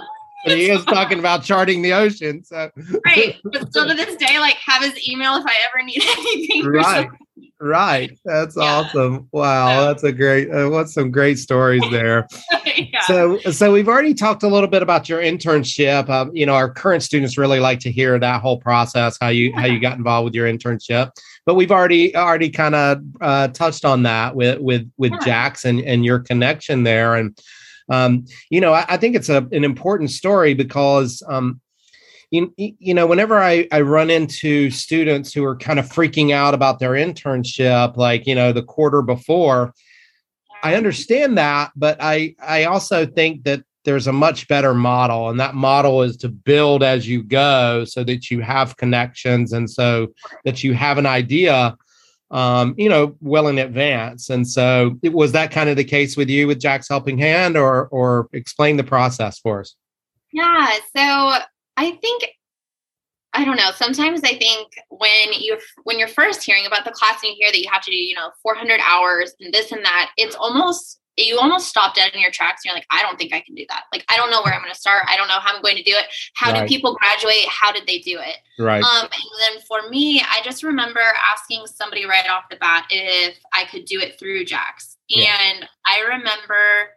he 0.44 0.70
is 0.70 0.84
talking 0.84 1.18
about 1.18 1.42
charting 1.42 1.82
the 1.82 1.92
ocean. 1.92 2.44
So 2.44 2.70
right. 3.04 3.36
But 3.44 3.68
still 3.70 3.88
to 3.88 3.94
this 3.94 4.16
day, 4.16 4.38
like 4.38 4.56
have 4.56 4.82
his 4.82 5.08
email 5.08 5.34
if 5.36 5.44
I 5.46 5.54
ever 5.68 5.84
need 5.84 6.02
anything. 6.02 6.66
Right. 6.66 7.08
Right. 7.60 8.16
That's 8.24 8.56
yeah. 8.56 8.62
awesome. 8.62 9.28
Wow. 9.32 9.86
That's 9.86 10.04
a 10.04 10.12
great, 10.12 10.48
uh, 10.50 10.68
what's 10.68 10.94
some 10.94 11.10
great 11.10 11.38
stories 11.38 11.82
there. 11.90 12.28
yeah. 12.76 13.00
So, 13.06 13.38
so 13.50 13.72
we've 13.72 13.88
already 13.88 14.14
talked 14.14 14.44
a 14.44 14.48
little 14.48 14.68
bit 14.68 14.82
about 14.82 15.08
your 15.08 15.20
internship. 15.20 16.08
Um, 16.08 16.30
you 16.34 16.46
know, 16.46 16.54
our 16.54 16.70
current 16.70 17.02
students 17.02 17.36
really 17.36 17.58
like 17.58 17.80
to 17.80 17.90
hear 17.90 18.18
that 18.18 18.40
whole 18.40 18.58
process, 18.58 19.18
how 19.20 19.28
you, 19.28 19.52
how 19.54 19.66
you 19.66 19.80
got 19.80 19.96
involved 19.96 20.26
with 20.26 20.34
your 20.34 20.46
internship, 20.46 21.10
but 21.46 21.54
we've 21.54 21.72
already, 21.72 22.14
already 22.14 22.48
kind 22.48 22.74
of 22.76 23.02
uh, 23.20 23.48
touched 23.48 23.84
on 23.84 24.04
that 24.04 24.36
with, 24.36 24.60
with, 24.60 24.90
with 24.96 25.12
yeah. 25.12 25.24
Jackson 25.24 25.80
and 25.80 26.04
your 26.04 26.20
connection 26.20 26.84
there. 26.84 27.16
And, 27.16 27.36
um, 27.90 28.26
you 28.50 28.60
know, 28.60 28.72
I, 28.72 28.84
I, 28.88 28.96
think 28.98 29.16
it's 29.16 29.30
a, 29.30 29.48
an 29.50 29.64
important 29.64 30.10
story 30.10 30.54
because, 30.54 31.22
um, 31.26 31.60
you, 32.30 32.52
you 32.56 32.94
know, 32.94 33.06
whenever 33.06 33.38
I, 33.38 33.66
I 33.72 33.80
run 33.80 34.10
into 34.10 34.70
students 34.70 35.32
who 35.32 35.44
are 35.44 35.56
kind 35.56 35.78
of 35.78 35.86
freaking 35.88 36.32
out 36.32 36.54
about 36.54 36.78
their 36.78 36.92
internship, 36.92 37.96
like, 37.96 38.26
you 38.26 38.34
know, 38.34 38.52
the 38.52 38.62
quarter 38.62 39.02
before, 39.02 39.72
I 40.62 40.74
understand 40.74 41.38
that, 41.38 41.72
but 41.76 41.96
I, 42.00 42.34
I 42.42 42.64
also 42.64 43.06
think 43.06 43.44
that 43.44 43.62
there's 43.84 44.06
a 44.06 44.12
much 44.12 44.48
better 44.48 44.74
model 44.74 45.30
and 45.30 45.40
that 45.40 45.54
model 45.54 46.02
is 46.02 46.16
to 46.18 46.28
build 46.28 46.82
as 46.82 47.08
you 47.08 47.22
go 47.22 47.84
so 47.84 48.04
that 48.04 48.30
you 48.30 48.40
have 48.40 48.76
connections 48.76 49.52
and 49.52 49.70
so 49.70 50.08
that 50.44 50.62
you 50.62 50.74
have 50.74 50.98
an 50.98 51.06
idea 51.06 51.76
um, 52.30 52.74
you 52.76 52.88
know, 52.88 53.16
well 53.20 53.48
in 53.48 53.58
advance. 53.58 54.28
And 54.28 54.46
so, 54.46 54.98
it, 55.02 55.12
was 55.12 55.32
that 55.32 55.50
kind 55.50 55.70
of 55.70 55.76
the 55.76 55.84
case 55.84 56.16
with 56.16 56.28
you 56.28 56.46
with 56.46 56.60
Jack's 56.60 56.88
Helping 56.88 57.18
Hand, 57.18 57.56
or 57.56 57.88
or 57.88 58.28
explain 58.32 58.76
the 58.76 58.84
process 58.84 59.38
for 59.38 59.60
us? 59.60 59.74
Yeah. 60.32 60.76
So 60.94 61.38
I 61.78 61.92
think 61.92 62.24
I 63.34 63.44
don't 63.44 63.56
know. 63.56 63.70
Sometimes 63.74 64.22
I 64.24 64.36
think 64.36 64.68
when 64.90 65.32
you 65.38 65.58
when 65.84 65.98
you're 65.98 66.08
first 66.08 66.42
hearing 66.42 66.66
about 66.66 66.84
the 66.84 66.90
class 66.90 67.22
and 67.22 67.30
you 67.30 67.36
hear 67.38 67.52
that 67.52 67.58
you 67.58 67.70
have 67.70 67.82
to 67.82 67.90
do, 67.90 67.96
you 67.96 68.14
know, 68.14 68.30
400 68.42 68.80
hours 68.82 69.34
and 69.40 69.54
this 69.54 69.70
and 69.70 69.84
that, 69.84 70.10
it's 70.16 70.34
almost 70.34 71.00
you 71.16 71.38
almost 71.38 71.68
stop 71.68 71.94
dead 71.94 72.12
in 72.14 72.20
your 72.20 72.30
tracks. 72.30 72.62
And 72.64 72.70
you're 72.70 72.76
like, 72.76 72.86
I 72.90 73.02
don't 73.02 73.18
think 73.18 73.32
I 73.32 73.40
can 73.40 73.54
do 73.54 73.64
that. 73.68 73.84
Like, 73.92 74.04
I 74.08 74.16
don't 74.16 74.30
know 74.30 74.40
where 74.42 74.54
I'm 74.54 74.60
going 74.60 74.72
to 74.72 74.78
start. 74.78 75.02
I 75.08 75.16
don't 75.16 75.26
know 75.28 75.40
how 75.40 75.54
I'm 75.54 75.62
going 75.62 75.76
to 75.76 75.82
do 75.82 75.92
it. 75.92 76.04
How 76.34 76.52
right. 76.52 76.62
do 76.62 76.68
people 76.68 76.94
graduate? 76.94 77.46
How 77.48 77.72
did 77.72 77.86
they 77.86 77.98
do 77.98 78.20
it? 78.20 78.36
Right. 78.58 78.82
Um, 78.82 79.04
and 79.04 79.56
then 79.56 79.62
for 79.66 79.88
me, 79.88 80.20
I 80.20 80.40
just 80.44 80.62
remember 80.62 81.02
asking 81.32 81.66
somebody 81.66 82.06
right 82.06 82.28
off 82.30 82.44
the 82.50 82.56
bat 82.56 82.86
if 82.90 83.36
I 83.52 83.64
could 83.64 83.84
do 83.84 83.98
it 83.98 84.18
through 84.18 84.44
Jax. 84.44 84.96
Yeah. 85.08 85.36
And 85.40 85.68
I 85.86 86.02
remember 86.02 86.90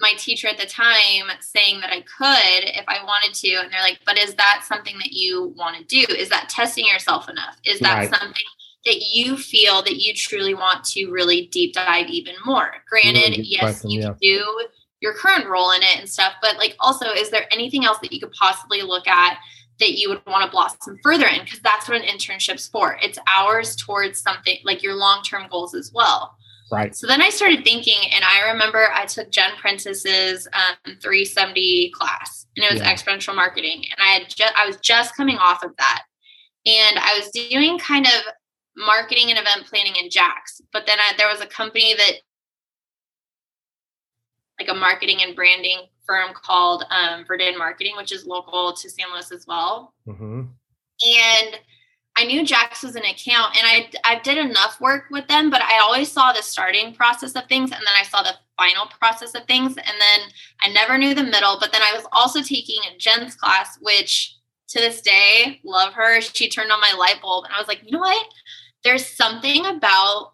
my 0.00 0.12
teacher 0.16 0.48
at 0.48 0.58
the 0.58 0.66
time 0.66 1.28
saying 1.40 1.80
that 1.80 1.90
I 1.90 2.00
could 2.00 2.70
if 2.70 2.84
I 2.88 3.04
wanted 3.04 3.34
to. 3.34 3.54
And 3.56 3.72
they're 3.72 3.82
like, 3.82 4.00
but 4.06 4.18
is 4.18 4.34
that 4.34 4.64
something 4.66 4.96
that 4.98 5.12
you 5.12 5.54
want 5.56 5.76
to 5.76 5.84
do? 5.84 6.12
Is 6.14 6.28
that 6.30 6.48
testing 6.48 6.86
yourself 6.86 7.28
enough? 7.28 7.56
Is 7.64 7.80
that 7.80 7.98
right. 7.98 8.10
something 8.10 8.44
that 8.86 9.02
you 9.12 9.36
feel 9.36 9.82
that 9.82 9.96
you 9.96 10.14
truly 10.14 10.54
want 10.54 10.84
to 10.84 11.10
really 11.10 11.46
deep 11.48 11.74
dive 11.74 12.06
even 12.06 12.34
more. 12.46 12.72
Granted, 12.88 13.30
really 13.30 13.42
yes, 13.42 13.60
question, 13.60 13.90
you 13.90 14.00
yeah. 14.00 14.14
do 14.20 14.68
your 15.00 15.14
current 15.14 15.48
role 15.48 15.72
in 15.72 15.82
it 15.82 15.98
and 15.98 16.08
stuff, 16.08 16.34
but 16.40 16.56
like 16.56 16.76
also, 16.80 17.06
is 17.06 17.30
there 17.30 17.46
anything 17.52 17.84
else 17.84 17.98
that 17.98 18.12
you 18.12 18.20
could 18.20 18.32
possibly 18.32 18.82
look 18.82 19.06
at 19.06 19.38
that 19.80 19.98
you 19.98 20.08
would 20.08 20.20
want 20.26 20.44
to 20.44 20.50
blossom 20.50 20.98
further 21.02 21.26
in? 21.26 21.42
Because 21.42 21.60
that's 21.60 21.88
what 21.88 22.00
an 22.00 22.06
internship's 22.06 22.68
for. 22.68 22.98
It's 23.02 23.18
hours 23.28 23.76
towards 23.76 24.20
something 24.20 24.58
like 24.64 24.82
your 24.82 24.94
long 24.94 25.22
term 25.22 25.46
goals 25.50 25.74
as 25.74 25.92
well. 25.92 26.36
Right. 26.70 26.94
So 26.94 27.06
then 27.06 27.20
I 27.20 27.30
started 27.30 27.64
thinking, 27.64 27.98
and 28.14 28.24
I 28.24 28.50
remember 28.50 28.88
I 28.92 29.04
took 29.06 29.30
Jen 29.30 29.50
Prentice's 29.58 30.46
um, 30.52 30.96
370 31.00 31.90
class, 31.90 32.46
and 32.56 32.64
it 32.64 32.72
was 32.72 32.80
yeah. 32.80 32.90
experiential 32.90 33.34
marketing, 33.34 33.84
and 33.90 33.98
I 33.98 34.18
had 34.18 34.28
just 34.28 34.54
I 34.56 34.66
was 34.66 34.76
just 34.76 35.16
coming 35.16 35.36
off 35.36 35.64
of 35.64 35.76
that, 35.78 36.04
and 36.66 36.98
I 36.98 37.18
was 37.18 37.30
doing 37.30 37.78
kind 37.78 38.06
of 38.06 38.12
marketing 38.76 39.30
and 39.30 39.38
event 39.38 39.66
planning 39.66 39.94
in 39.96 40.10
Jax. 40.10 40.60
But 40.72 40.86
then 40.86 40.98
I, 40.98 41.12
there 41.16 41.28
was 41.28 41.40
a 41.40 41.46
company 41.46 41.94
that, 41.94 42.12
like 44.58 44.68
a 44.68 44.74
marketing 44.74 45.18
and 45.22 45.34
branding 45.34 45.80
firm 46.06 46.32
called 46.34 46.84
um, 46.90 47.24
Verdin 47.24 47.58
Marketing, 47.58 47.94
which 47.96 48.12
is 48.12 48.26
local 48.26 48.72
to 48.74 48.90
San 48.90 49.06
Luis 49.12 49.32
as 49.32 49.46
well. 49.46 49.94
Mm-hmm. 50.06 50.42
And 50.42 51.60
I 52.20 52.24
knew 52.24 52.44
Jax 52.44 52.82
was 52.82 52.96
an 52.96 53.04
account, 53.04 53.56
and 53.56 53.66
I 53.66 53.90
I 54.04 54.18
did 54.20 54.38
enough 54.38 54.80
work 54.80 55.04
with 55.10 55.26
them, 55.28 55.50
but 55.50 55.62
I 55.62 55.78
always 55.78 56.10
saw 56.12 56.32
the 56.32 56.42
starting 56.42 56.94
process 56.94 57.34
of 57.34 57.46
things, 57.46 57.70
and 57.70 57.80
then 57.80 57.94
I 57.98 58.04
saw 58.04 58.22
the 58.22 58.34
final 58.58 58.86
process 59.00 59.34
of 59.34 59.44
things, 59.46 59.76
and 59.76 59.86
then 59.86 60.28
I 60.62 60.68
never 60.68 60.98
knew 60.98 61.14
the 61.14 61.24
middle. 61.24 61.58
But 61.58 61.72
then 61.72 61.82
I 61.82 61.94
was 61.94 62.06
also 62.12 62.42
taking 62.42 62.80
a 62.84 62.98
Jen's 62.98 63.34
class, 63.34 63.78
which 63.80 64.36
to 64.68 64.78
this 64.78 65.00
day, 65.00 65.60
love 65.64 65.94
her. 65.94 66.20
She 66.20 66.48
turned 66.48 66.70
on 66.70 66.80
my 66.80 66.94
light 66.98 67.20
bulb, 67.22 67.46
and 67.46 67.54
I 67.54 67.58
was 67.58 67.68
like, 67.68 67.80
you 67.84 67.92
know 67.92 68.00
what? 68.00 68.26
there's 68.84 69.06
something 69.06 69.66
about 69.66 70.32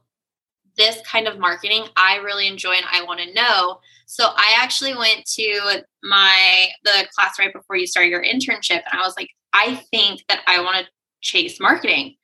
this 0.77 1.01
kind 1.07 1.27
of 1.27 1.39
marketing 1.39 1.85
I 1.97 2.17
really 2.17 2.47
enjoy 2.47 2.73
and 2.73 2.85
I 2.91 3.03
want 3.05 3.21
to 3.21 3.33
know. 3.33 3.81
So 4.07 4.27
I 4.27 4.55
actually 4.59 4.95
went 4.95 5.25
to 5.35 5.83
my 6.03 6.69
the 6.85 7.07
class 7.15 7.39
right 7.39 7.53
before 7.53 7.77
you 7.77 7.87
start 7.87 8.07
your 8.07 8.23
internship 8.23 8.83
and 8.91 9.01
I 9.01 9.01
was 9.01 9.15
like, 9.17 9.31
I 9.53 9.77
think 9.91 10.23
that 10.29 10.41
I 10.47 10.61
want 10.61 10.85
to 10.85 10.93
chase 11.27 11.61
marketing. 11.61 12.17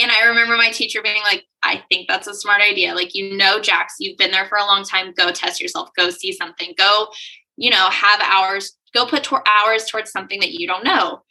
And 0.00 0.10
I 0.10 0.26
remember 0.26 0.56
my 0.56 0.70
teacher 0.70 1.02
being 1.02 1.22
like, 1.22 1.44
I 1.62 1.82
think 1.88 2.08
that's 2.08 2.26
a 2.26 2.34
smart 2.34 2.60
idea. 2.60 2.94
Like, 2.94 3.14
you 3.14 3.36
know, 3.36 3.60
Jax, 3.60 3.94
you've 3.98 4.16
been 4.16 4.30
there 4.30 4.46
for 4.46 4.58
a 4.58 4.64
long 4.64 4.84
time. 4.84 5.12
Go 5.12 5.30
test 5.30 5.60
yourself. 5.60 5.90
Go 5.96 6.10
see 6.10 6.32
something. 6.32 6.74
Go, 6.76 7.08
you 7.56 7.70
know, 7.70 7.88
have 7.90 8.20
hours. 8.22 8.76
Go 8.94 9.06
put 9.06 9.24
to- 9.24 9.42
hours 9.46 9.86
towards 9.86 10.10
something 10.10 10.40
that 10.40 10.52
you 10.52 10.66
don't 10.66 10.84
know. 10.84 11.22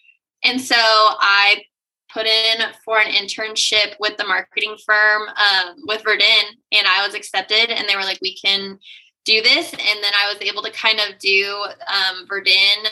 And 0.44 0.62
so 0.62 0.76
I 0.78 1.63
put 2.13 2.26
in 2.26 2.62
for 2.86 3.00
an 3.00 3.12
internship 3.12 3.96
with 4.00 4.18
the 4.18 4.26
marketing 4.26 4.78
firm 4.86 5.24
um, 5.30 5.76
with 5.86 6.04
Verdin, 6.04 6.46
and 6.72 6.88
I 6.88 7.06
was 7.06 7.16
accepted. 7.16 7.70
And 7.70 7.90
they 7.90 7.96
were 7.96 8.04
like, 8.04 8.20
"We 8.22 8.38
can 8.38 8.78
do 9.26 9.42
this." 9.42 9.72
And 9.74 10.04
then 10.04 10.13
I 10.16 10.32
was 10.32 10.42
able 10.42 10.62
to 10.62 10.72
kind 10.72 11.00
of 11.00 11.18
do 11.20 11.66
um, 11.88 12.28
Verdin 12.28 12.88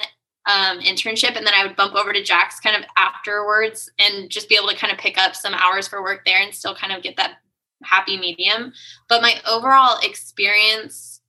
um, 0.46 0.80
internship, 0.80 1.36
and 1.36 1.46
then 1.46 1.54
I 1.56 1.66
would 1.66 1.76
bump 1.76 1.96
over 1.96 2.14
to 2.14 2.24
Jack's 2.24 2.60
kind 2.60 2.76
of 2.76 2.84
afterwards, 2.98 3.90
and 4.00 4.30
just 4.30 4.50
be 4.50 4.56
able 4.56 4.70
to 4.70 4.76
kind 4.76 4.94
of 4.94 5.00
pick 5.00 5.18
up 5.18 5.36
some 5.36 5.54
hours 5.54 5.88
for 5.88 6.02
work 6.02 6.24
there, 6.26 6.42
and 6.42 6.54
still 6.54 6.76
kind 6.76 6.94
of 6.94 7.04
get 7.04 7.18
that 7.18 7.38
happy 7.84 8.18
medium. 8.18 8.74
But 9.10 9.22
my 9.22 9.36
overall 9.48 10.00
experience. 10.02 11.22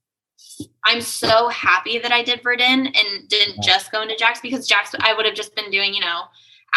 I'm 0.85 1.01
so 1.01 1.49
happy 1.49 1.99
that 1.99 2.11
I 2.11 2.23
did 2.23 2.41
Verdin 2.41 2.87
and 2.87 3.29
didn't 3.29 3.61
just 3.61 3.91
go 3.91 4.01
into 4.01 4.15
Jax 4.15 4.39
because 4.41 4.67
Jax 4.67 4.95
I 4.99 5.13
would 5.13 5.25
have 5.25 5.35
just 5.35 5.55
been 5.55 5.69
doing, 5.69 5.93
you 5.93 6.01
know, 6.01 6.21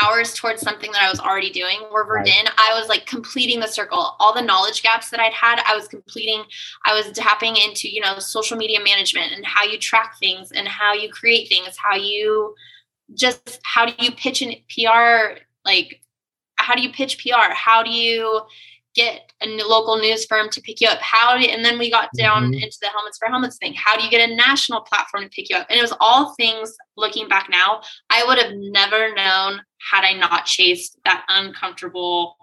hours 0.00 0.34
towards 0.34 0.62
something 0.62 0.92
that 0.92 1.02
I 1.02 1.10
was 1.10 1.20
already 1.20 1.50
doing. 1.50 1.78
Where 1.90 2.04
Verdin, 2.04 2.44
right. 2.44 2.54
I 2.58 2.78
was 2.78 2.88
like 2.88 3.06
completing 3.06 3.60
the 3.60 3.66
circle. 3.66 4.16
All 4.18 4.34
the 4.34 4.42
knowledge 4.42 4.82
gaps 4.82 5.10
that 5.10 5.20
I'd 5.20 5.32
had, 5.32 5.62
I 5.66 5.74
was 5.74 5.88
completing. 5.88 6.44
I 6.86 6.94
was 6.94 7.10
tapping 7.12 7.56
into, 7.56 7.88
you 7.88 8.00
know, 8.00 8.18
social 8.18 8.56
media 8.56 8.80
management 8.82 9.32
and 9.32 9.44
how 9.44 9.64
you 9.64 9.78
track 9.78 10.18
things 10.18 10.52
and 10.52 10.68
how 10.68 10.92
you 10.92 11.10
create 11.10 11.48
things, 11.48 11.76
how 11.76 11.96
you 11.96 12.54
just 13.14 13.60
how 13.64 13.86
do 13.86 13.92
you 13.98 14.12
pitch 14.12 14.40
an 14.40 14.54
PR 14.72 15.40
like 15.64 16.00
how 16.56 16.74
do 16.74 16.82
you 16.82 16.92
pitch 16.92 17.18
PR? 17.24 17.52
How 17.52 17.82
do 17.82 17.90
you 17.90 18.42
get 18.94 19.32
a 19.42 19.46
local 19.46 19.96
news 19.96 20.26
firm 20.26 20.48
to 20.50 20.60
pick 20.60 20.80
you 20.80 20.88
up? 20.88 20.98
How 21.00 21.36
do, 21.36 21.44
and 21.44 21.64
then 21.64 21.78
we 21.78 21.90
got 21.90 22.10
down 22.16 22.44
mm-hmm. 22.44 22.54
into 22.54 22.78
the 22.80 22.88
helmets 22.88 23.18
for 23.18 23.28
helmets 23.28 23.56
thing. 23.58 23.74
How 23.74 23.96
do 23.96 24.04
you 24.04 24.10
get 24.10 24.28
a 24.28 24.34
national 24.34 24.82
platform 24.82 25.24
to 25.24 25.28
pick 25.30 25.50
you 25.50 25.56
up? 25.56 25.66
And 25.70 25.78
it 25.78 25.82
was 25.82 25.94
all 26.00 26.34
things 26.34 26.74
looking 26.96 27.28
back 27.28 27.48
now, 27.50 27.82
I 28.10 28.24
would 28.24 28.38
have 28.38 28.52
never 28.54 29.14
known 29.14 29.62
had 29.90 30.04
I 30.04 30.12
not 30.12 30.44
chased 30.44 30.98
that 31.04 31.24
uncomfortable 31.28 32.36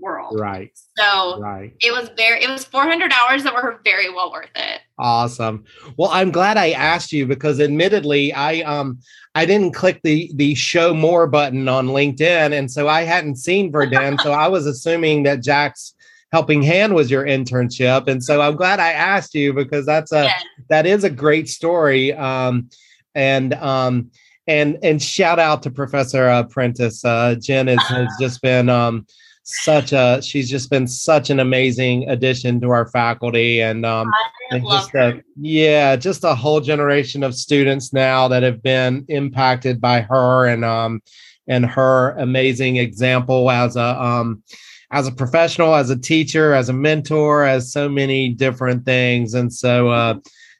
world. 0.00 0.38
Right. 0.38 0.70
So 0.96 1.40
right. 1.40 1.72
it 1.80 1.92
was 1.92 2.10
very 2.16 2.42
it 2.42 2.50
was 2.50 2.64
400 2.64 3.12
hours 3.12 3.42
that 3.44 3.54
were 3.54 3.80
very 3.84 4.12
well 4.12 4.30
worth 4.32 4.50
it. 4.54 4.80
Awesome. 4.98 5.64
Well, 5.96 6.10
I'm 6.10 6.30
glad 6.30 6.56
I 6.56 6.70
asked 6.70 7.12
you 7.12 7.26
because 7.26 7.60
admittedly 7.60 8.32
I 8.32 8.60
um 8.60 8.98
I 9.34 9.46
didn't 9.46 9.72
click 9.72 10.00
the 10.02 10.30
the 10.34 10.54
show 10.54 10.94
more 10.94 11.26
button 11.26 11.68
on 11.68 11.88
LinkedIn 11.88 12.56
and 12.56 12.70
so 12.70 12.88
I 12.88 13.02
hadn't 13.02 13.36
seen 13.36 13.72
Verdin 13.72 14.18
so 14.20 14.32
I 14.32 14.48
was 14.48 14.66
assuming 14.66 15.24
that 15.24 15.42
Jack's 15.42 15.94
helping 16.32 16.62
hand 16.62 16.94
was 16.94 17.10
your 17.10 17.24
internship 17.24 18.08
and 18.08 18.22
so 18.22 18.40
I'm 18.40 18.56
glad 18.56 18.80
I 18.80 18.92
asked 18.92 19.34
you 19.34 19.52
because 19.52 19.86
that's 19.86 20.12
a 20.12 20.24
yeah. 20.24 20.38
that 20.68 20.86
is 20.86 21.04
a 21.04 21.10
great 21.10 21.48
story 21.48 22.12
um 22.12 22.68
and 23.14 23.54
um 23.54 24.10
and 24.46 24.78
and 24.82 25.02
shout 25.02 25.38
out 25.38 25.62
to 25.64 25.70
Professor 25.70 26.44
Prentice 26.50 27.04
uh 27.04 27.34
Jen 27.40 27.66
has, 27.66 27.82
has 27.88 28.08
just 28.20 28.40
been 28.40 28.68
um 28.68 29.06
such 29.44 29.92
a 29.92 30.20
she's 30.22 30.48
just 30.48 30.70
been 30.70 30.86
such 30.86 31.28
an 31.28 31.38
amazing 31.38 32.08
addition 32.08 32.60
to 32.60 32.70
our 32.70 32.88
faculty 32.88 33.60
and 33.60 33.84
um 33.84 34.10
and 34.50 34.64
just 34.64 34.94
a, 34.94 35.22
yeah 35.36 35.96
just 35.96 36.24
a 36.24 36.34
whole 36.34 36.62
generation 36.62 37.22
of 37.22 37.34
students 37.34 37.92
now 37.92 38.26
that 38.26 38.42
have 38.42 38.62
been 38.62 39.04
impacted 39.08 39.80
by 39.82 40.00
her 40.00 40.46
and 40.46 40.64
um 40.64 41.02
and 41.46 41.66
her 41.66 42.12
amazing 42.12 42.76
example 42.76 43.50
as 43.50 43.76
a 43.76 44.02
um 44.02 44.42
as 44.90 45.06
a 45.06 45.12
professional 45.12 45.74
as 45.74 45.90
a 45.90 45.98
teacher 45.98 46.54
as 46.54 46.68
a 46.68 46.72
mentor 46.72 47.44
as 47.44 47.72
so 47.72 47.88
many 47.88 48.28
different 48.28 48.84
things. 48.84 49.34
And 49.34 49.52
so 49.52 49.88
uh 49.90 50.14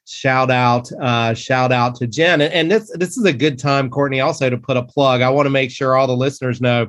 shout 0.06 0.50
out 0.50 0.90
uh 1.00 1.32
shout 1.34 1.72
out 1.72 1.94
to 1.96 2.06
jen. 2.06 2.40
And, 2.40 2.52
and 2.52 2.70
this 2.70 2.90
this 2.94 3.16
is 3.16 3.24
a 3.24 3.32
good 3.32 3.58
time 3.58 3.88
courtney 3.88 4.20
also 4.20 4.50
to 4.50 4.58
put 4.58 4.76
a 4.76 4.82
plug. 4.82 5.22
I 5.22 5.30
want 5.30 5.46
to 5.46 5.50
make 5.50 5.70
sure 5.70 5.96
all 5.96 6.06
the 6.06 6.16
listeners 6.16 6.60
know 6.60 6.88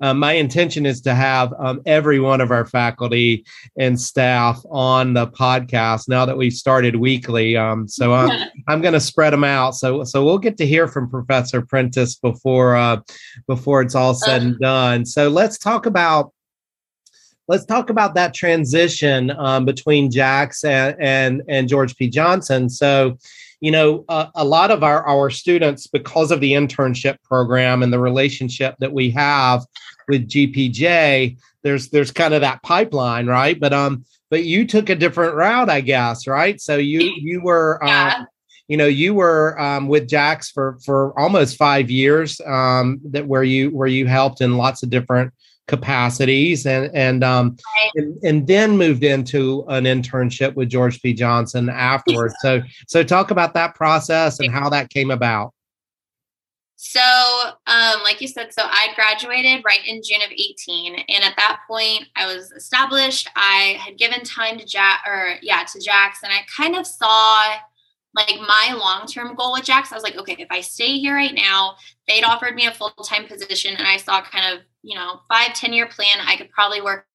um, 0.00 0.18
my 0.18 0.32
intention 0.32 0.86
is 0.86 1.00
to 1.02 1.14
have 1.14 1.52
um, 1.58 1.80
every 1.86 2.20
one 2.20 2.40
of 2.40 2.50
our 2.50 2.66
faculty 2.66 3.44
and 3.78 4.00
staff 4.00 4.62
on 4.70 5.14
the 5.14 5.26
podcast 5.28 6.08
now 6.08 6.24
that 6.26 6.36
we've 6.36 6.52
started 6.52 6.96
weekly. 6.96 7.56
Um, 7.56 7.88
so 7.88 8.12
I'm, 8.14 8.48
I'm 8.68 8.80
going 8.80 8.94
to 8.94 9.00
spread 9.00 9.32
them 9.32 9.44
out. 9.44 9.74
So 9.74 10.04
so 10.04 10.24
we'll 10.24 10.38
get 10.38 10.56
to 10.58 10.66
hear 10.66 10.88
from 10.88 11.10
Professor 11.10 11.62
Prentice 11.62 12.16
before 12.16 12.76
uh, 12.76 13.00
before 13.46 13.82
it's 13.82 13.94
all 13.94 14.14
said 14.14 14.42
and 14.42 14.58
done. 14.58 15.06
So 15.06 15.28
let's 15.28 15.58
talk 15.58 15.86
about 15.86 16.32
let's 17.48 17.64
talk 17.64 17.90
about 17.90 18.14
that 18.14 18.34
transition 18.34 19.30
um, 19.32 19.64
between 19.64 20.10
Jax 20.10 20.64
and, 20.64 20.96
and, 20.98 21.42
and 21.48 21.68
George 21.68 21.96
P. 21.96 22.08
Johnson. 22.08 22.68
So, 22.68 23.18
you 23.64 23.70
know, 23.70 24.04
uh, 24.10 24.26
a 24.34 24.44
lot 24.44 24.70
of 24.70 24.82
our, 24.82 25.02
our 25.06 25.30
students, 25.30 25.86
because 25.86 26.30
of 26.30 26.40
the 26.40 26.52
internship 26.52 27.16
program 27.22 27.82
and 27.82 27.90
the 27.90 27.98
relationship 27.98 28.74
that 28.80 28.92
we 28.92 29.08
have 29.08 29.64
with 30.06 30.28
GPJ, 30.28 31.38
there's 31.62 31.88
there's 31.88 32.10
kind 32.10 32.34
of 32.34 32.42
that 32.42 32.62
pipeline, 32.62 33.26
right? 33.26 33.58
But 33.58 33.72
um, 33.72 34.04
but 34.28 34.44
you 34.44 34.66
took 34.66 34.90
a 34.90 34.94
different 34.94 35.34
route, 35.34 35.70
I 35.70 35.80
guess, 35.80 36.26
right? 36.26 36.60
So 36.60 36.76
you 36.76 37.00
you 37.16 37.40
were 37.42 37.80
yeah. 37.82 38.16
um, 38.18 38.26
you 38.68 38.76
know 38.76 38.86
you 38.86 39.14
were 39.14 39.58
um, 39.58 39.88
with 39.88 40.10
Jax 40.10 40.50
for 40.50 40.76
for 40.84 41.18
almost 41.18 41.56
five 41.56 41.90
years 41.90 42.42
um, 42.44 43.00
that 43.12 43.26
where 43.26 43.44
you 43.44 43.70
where 43.70 43.88
you 43.88 44.06
helped 44.06 44.42
in 44.42 44.58
lots 44.58 44.82
of 44.82 44.90
different 44.90 45.32
capacities 45.66 46.66
and 46.66 46.90
and 46.94 47.24
um 47.24 47.56
and, 47.94 48.22
and, 48.22 48.46
then 48.46 48.76
moved 48.76 49.02
into 49.02 49.64
an 49.68 49.84
internship 49.84 50.54
with 50.54 50.68
George 50.68 51.00
P. 51.00 51.14
Johnson 51.14 51.70
afterwards. 51.70 52.34
so 52.40 52.60
so 52.86 53.02
talk 53.02 53.30
about 53.30 53.54
that 53.54 53.74
process 53.74 54.40
and 54.40 54.52
how 54.52 54.68
that 54.68 54.90
came 54.90 55.10
about. 55.10 55.54
So, 56.76 57.00
um, 57.00 58.02
like 58.02 58.20
you 58.20 58.28
said, 58.28 58.52
so 58.52 58.62
I 58.62 58.88
graduated 58.94 59.64
right 59.64 59.80
in 59.86 60.02
June 60.02 60.20
of 60.22 60.30
18. 60.30 60.96
And 61.08 61.24
at 61.24 61.34
that 61.36 61.60
point, 61.66 62.08
I 62.14 62.26
was 62.26 62.52
established. 62.52 63.26
I 63.34 63.78
had 63.78 63.96
given 63.96 64.22
time 64.22 64.58
to 64.58 64.66
Jack 64.66 65.02
or 65.06 65.36
yeah, 65.40 65.64
to 65.72 65.80
Jackson. 65.80 66.28
I 66.30 66.40
kind 66.54 66.76
of 66.76 66.86
saw 66.86 67.54
like 68.14 68.38
my 68.40 68.76
long-term 68.78 69.34
goal 69.34 69.52
with 69.52 69.64
Jax. 69.64 69.92
I 69.92 69.94
was 69.94 70.04
like, 70.04 70.16
okay, 70.16 70.36
if 70.38 70.48
I 70.50 70.60
stay 70.60 70.98
here 70.98 71.14
right 71.14 71.34
now, 71.34 71.76
they'd 72.06 72.22
offered 72.22 72.54
me 72.54 72.66
a 72.66 72.74
full-time 72.74 73.26
position 73.26 73.74
and 73.76 73.86
I 73.86 73.96
saw 73.96 74.22
kind 74.22 74.54
of, 74.54 74.64
you 74.84 74.94
know, 74.94 75.20
five, 75.28 75.54
10 75.54 75.72
year 75.72 75.86
plan. 75.86 76.24
I 76.24 76.36
could 76.36 76.50
probably 76.50 76.80
work 76.80 77.06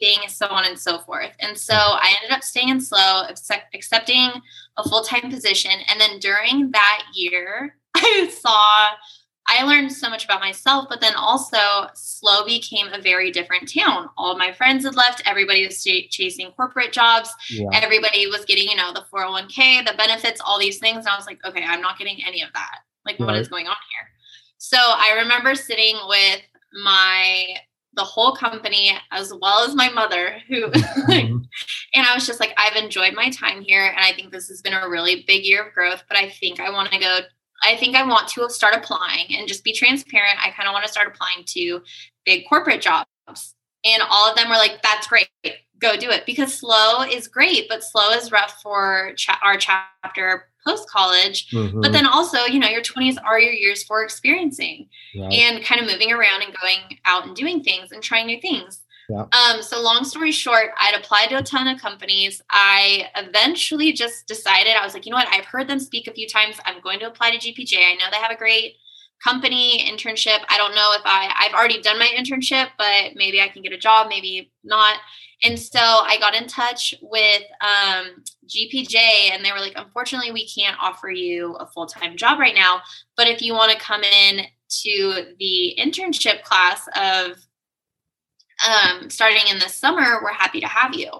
thing, 0.00 0.18
so 0.28 0.46
on 0.48 0.64
and 0.64 0.78
so 0.78 0.98
forth. 0.98 1.30
And 1.40 1.56
so 1.56 1.74
I 1.74 2.14
ended 2.20 2.36
up 2.36 2.42
staying 2.42 2.68
in 2.68 2.80
SLO, 2.80 3.26
accepting 3.74 4.30
a 4.76 4.88
full 4.88 5.02
time 5.02 5.30
position. 5.30 5.72
And 5.88 6.00
then 6.00 6.18
during 6.18 6.70
that 6.72 7.04
year, 7.14 7.76
I 7.94 8.28
saw, 8.28 8.88
I 9.48 9.62
learned 9.64 9.92
so 9.92 10.08
much 10.10 10.24
about 10.24 10.40
myself, 10.40 10.86
but 10.88 11.00
then 11.00 11.14
also 11.14 11.58
SLO 11.94 12.44
became 12.44 12.88
a 12.88 13.00
very 13.00 13.30
different 13.30 13.72
town. 13.72 14.08
All 14.16 14.36
my 14.36 14.52
friends 14.52 14.84
had 14.84 14.96
left. 14.96 15.22
Everybody 15.26 15.64
was 15.64 15.82
chasing 15.82 16.50
corporate 16.52 16.92
jobs. 16.92 17.30
Yeah. 17.50 17.68
Everybody 17.72 18.26
was 18.26 18.44
getting, 18.44 18.68
you 18.68 18.76
know, 18.76 18.92
the 18.92 19.04
401k, 19.12 19.86
the 19.86 19.94
benefits, 19.96 20.40
all 20.44 20.58
these 20.58 20.78
things. 20.78 20.98
And 20.98 21.08
I 21.08 21.16
was 21.16 21.26
like, 21.26 21.44
okay, 21.44 21.64
I'm 21.64 21.80
not 21.80 21.98
getting 21.98 22.18
any 22.26 22.42
of 22.42 22.52
that. 22.54 22.80
Like, 23.04 23.18
right. 23.18 23.26
what 23.26 23.36
is 23.36 23.48
going 23.48 23.66
on 23.66 23.76
here? 23.90 24.11
So 24.64 24.78
I 24.78 25.14
remember 25.22 25.56
sitting 25.56 25.96
with 26.06 26.40
my 26.84 27.46
the 27.94 28.04
whole 28.04 28.36
company 28.36 28.92
as 29.10 29.34
well 29.40 29.64
as 29.64 29.74
my 29.74 29.88
mother 29.88 30.38
who 30.48 30.66
mm-hmm. 30.70 31.36
and 31.94 32.06
i 32.06 32.14
was 32.14 32.26
just 32.26 32.40
like 32.40 32.54
i've 32.56 32.82
enjoyed 32.82 33.12
my 33.12 33.28
time 33.28 33.60
here 33.60 33.84
and 33.84 33.98
i 33.98 34.14
think 34.14 34.32
this 34.32 34.48
has 34.48 34.62
been 34.62 34.72
a 34.72 34.88
really 34.88 35.24
big 35.26 35.44
year 35.44 35.62
of 35.62 35.74
growth 35.74 36.02
but 36.08 36.16
i 36.16 36.26
think 36.26 36.58
i 36.58 36.70
want 36.70 36.90
to 36.90 36.98
go 36.98 37.18
i 37.64 37.76
think 37.76 37.94
i 37.94 38.02
want 38.02 38.26
to 38.28 38.48
start 38.48 38.74
applying 38.74 39.26
and 39.36 39.46
just 39.46 39.62
be 39.62 39.74
transparent. 39.74 40.38
I 40.42 40.50
kind 40.52 40.66
of 40.66 40.72
want 40.72 40.86
to 40.86 40.90
start 40.90 41.08
applying 41.08 41.44
to 41.48 41.82
big 42.24 42.48
corporate 42.48 42.80
jobs. 42.80 43.54
And 43.84 44.02
all 44.08 44.30
of 44.30 44.36
them 44.36 44.48
were 44.48 44.54
like 44.54 44.80
that's 44.82 45.06
great. 45.06 45.28
Go 45.78 45.96
do 45.96 46.08
it. 46.08 46.24
Because 46.24 46.54
SLO 46.54 47.02
is 47.02 47.28
great 47.28 47.68
but 47.68 47.84
SLO 47.84 48.10
is 48.10 48.32
rough 48.32 48.60
for 48.62 49.12
cha- 49.16 49.40
our 49.42 49.56
chapter 49.56 50.48
post 50.66 50.88
college. 50.88 51.50
Mm-hmm. 51.50 51.80
But 51.80 51.92
then 51.92 52.06
also, 52.06 52.44
you 52.44 52.58
know, 52.58 52.68
your 52.68 52.82
20s 52.82 53.16
are 53.24 53.38
your 53.38 53.52
years 53.52 53.82
for 53.82 54.02
experiencing 54.02 54.88
right. 55.18 55.32
and 55.32 55.64
kind 55.64 55.80
of 55.80 55.86
moving 55.86 56.12
around 56.12 56.42
and 56.42 56.54
going 56.60 56.98
out 57.04 57.26
and 57.26 57.34
doing 57.34 57.62
things 57.62 57.92
and 57.92 58.02
trying 58.02 58.26
new 58.26 58.40
things. 58.40 58.80
Yeah. 59.08 59.26
Um, 59.32 59.62
so 59.62 59.82
long 59.82 60.04
story 60.04 60.32
short, 60.32 60.70
I'd 60.80 60.94
applied 60.94 61.28
to 61.30 61.38
a 61.38 61.42
ton 61.42 61.66
of 61.68 61.80
companies. 61.80 62.40
I 62.50 63.08
eventually 63.16 63.92
just 63.92 64.26
decided, 64.26 64.74
I 64.74 64.84
was 64.84 64.94
like, 64.94 65.04
you 65.04 65.10
know 65.10 65.16
what, 65.16 65.28
I've 65.28 65.44
heard 65.44 65.68
them 65.68 65.80
speak 65.80 66.06
a 66.06 66.12
few 66.12 66.28
times. 66.28 66.56
I'm 66.64 66.80
going 66.80 67.00
to 67.00 67.06
apply 67.06 67.36
to 67.36 67.38
GPJ. 67.38 67.76
I 67.76 67.94
know 67.94 68.06
they 68.10 68.18
have 68.18 68.30
a 68.30 68.36
great 68.36 68.76
company 69.22 69.78
internship. 69.88 70.38
I 70.48 70.56
don't 70.56 70.74
know 70.74 70.92
if 70.94 71.02
I 71.04 71.32
I've 71.36 71.54
already 71.54 71.80
done 71.80 71.98
my 71.98 72.08
internship, 72.16 72.68
but 72.78 73.12
maybe 73.14 73.40
I 73.40 73.48
can 73.48 73.62
get 73.62 73.72
a 73.72 73.78
job, 73.78 74.08
maybe 74.08 74.52
not. 74.64 74.96
And 75.44 75.58
so 75.58 75.80
I 75.80 76.18
got 76.18 76.34
in 76.34 76.46
touch 76.46 76.94
with 77.02 77.42
um, 77.60 78.22
GPJ, 78.48 78.96
and 79.32 79.44
they 79.44 79.52
were 79.52 79.60
like, 79.60 79.74
unfortunately, 79.76 80.32
we 80.32 80.48
can't 80.48 80.76
offer 80.80 81.10
you 81.10 81.54
a 81.54 81.66
full 81.66 81.86
time 81.86 82.16
job 82.16 82.38
right 82.38 82.54
now. 82.54 82.80
But 83.16 83.28
if 83.28 83.42
you 83.42 83.54
want 83.54 83.72
to 83.72 83.78
come 83.78 84.02
in 84.02 84.46
to 84.82 85.34
the 85.38 85.74
internship 85.78 86.42
class 86.42 86.88
of 86.96 87.38
um, 88.68 89.10
starting 89.10 89.42
in 89.50 89.58
the 89.58 89.68
summer, 89.68 90.20
we're 90.22 90.32
happy 90.32 90.60
to 90.60 90.66
have 90.66 90.94
you. 90.94 91.10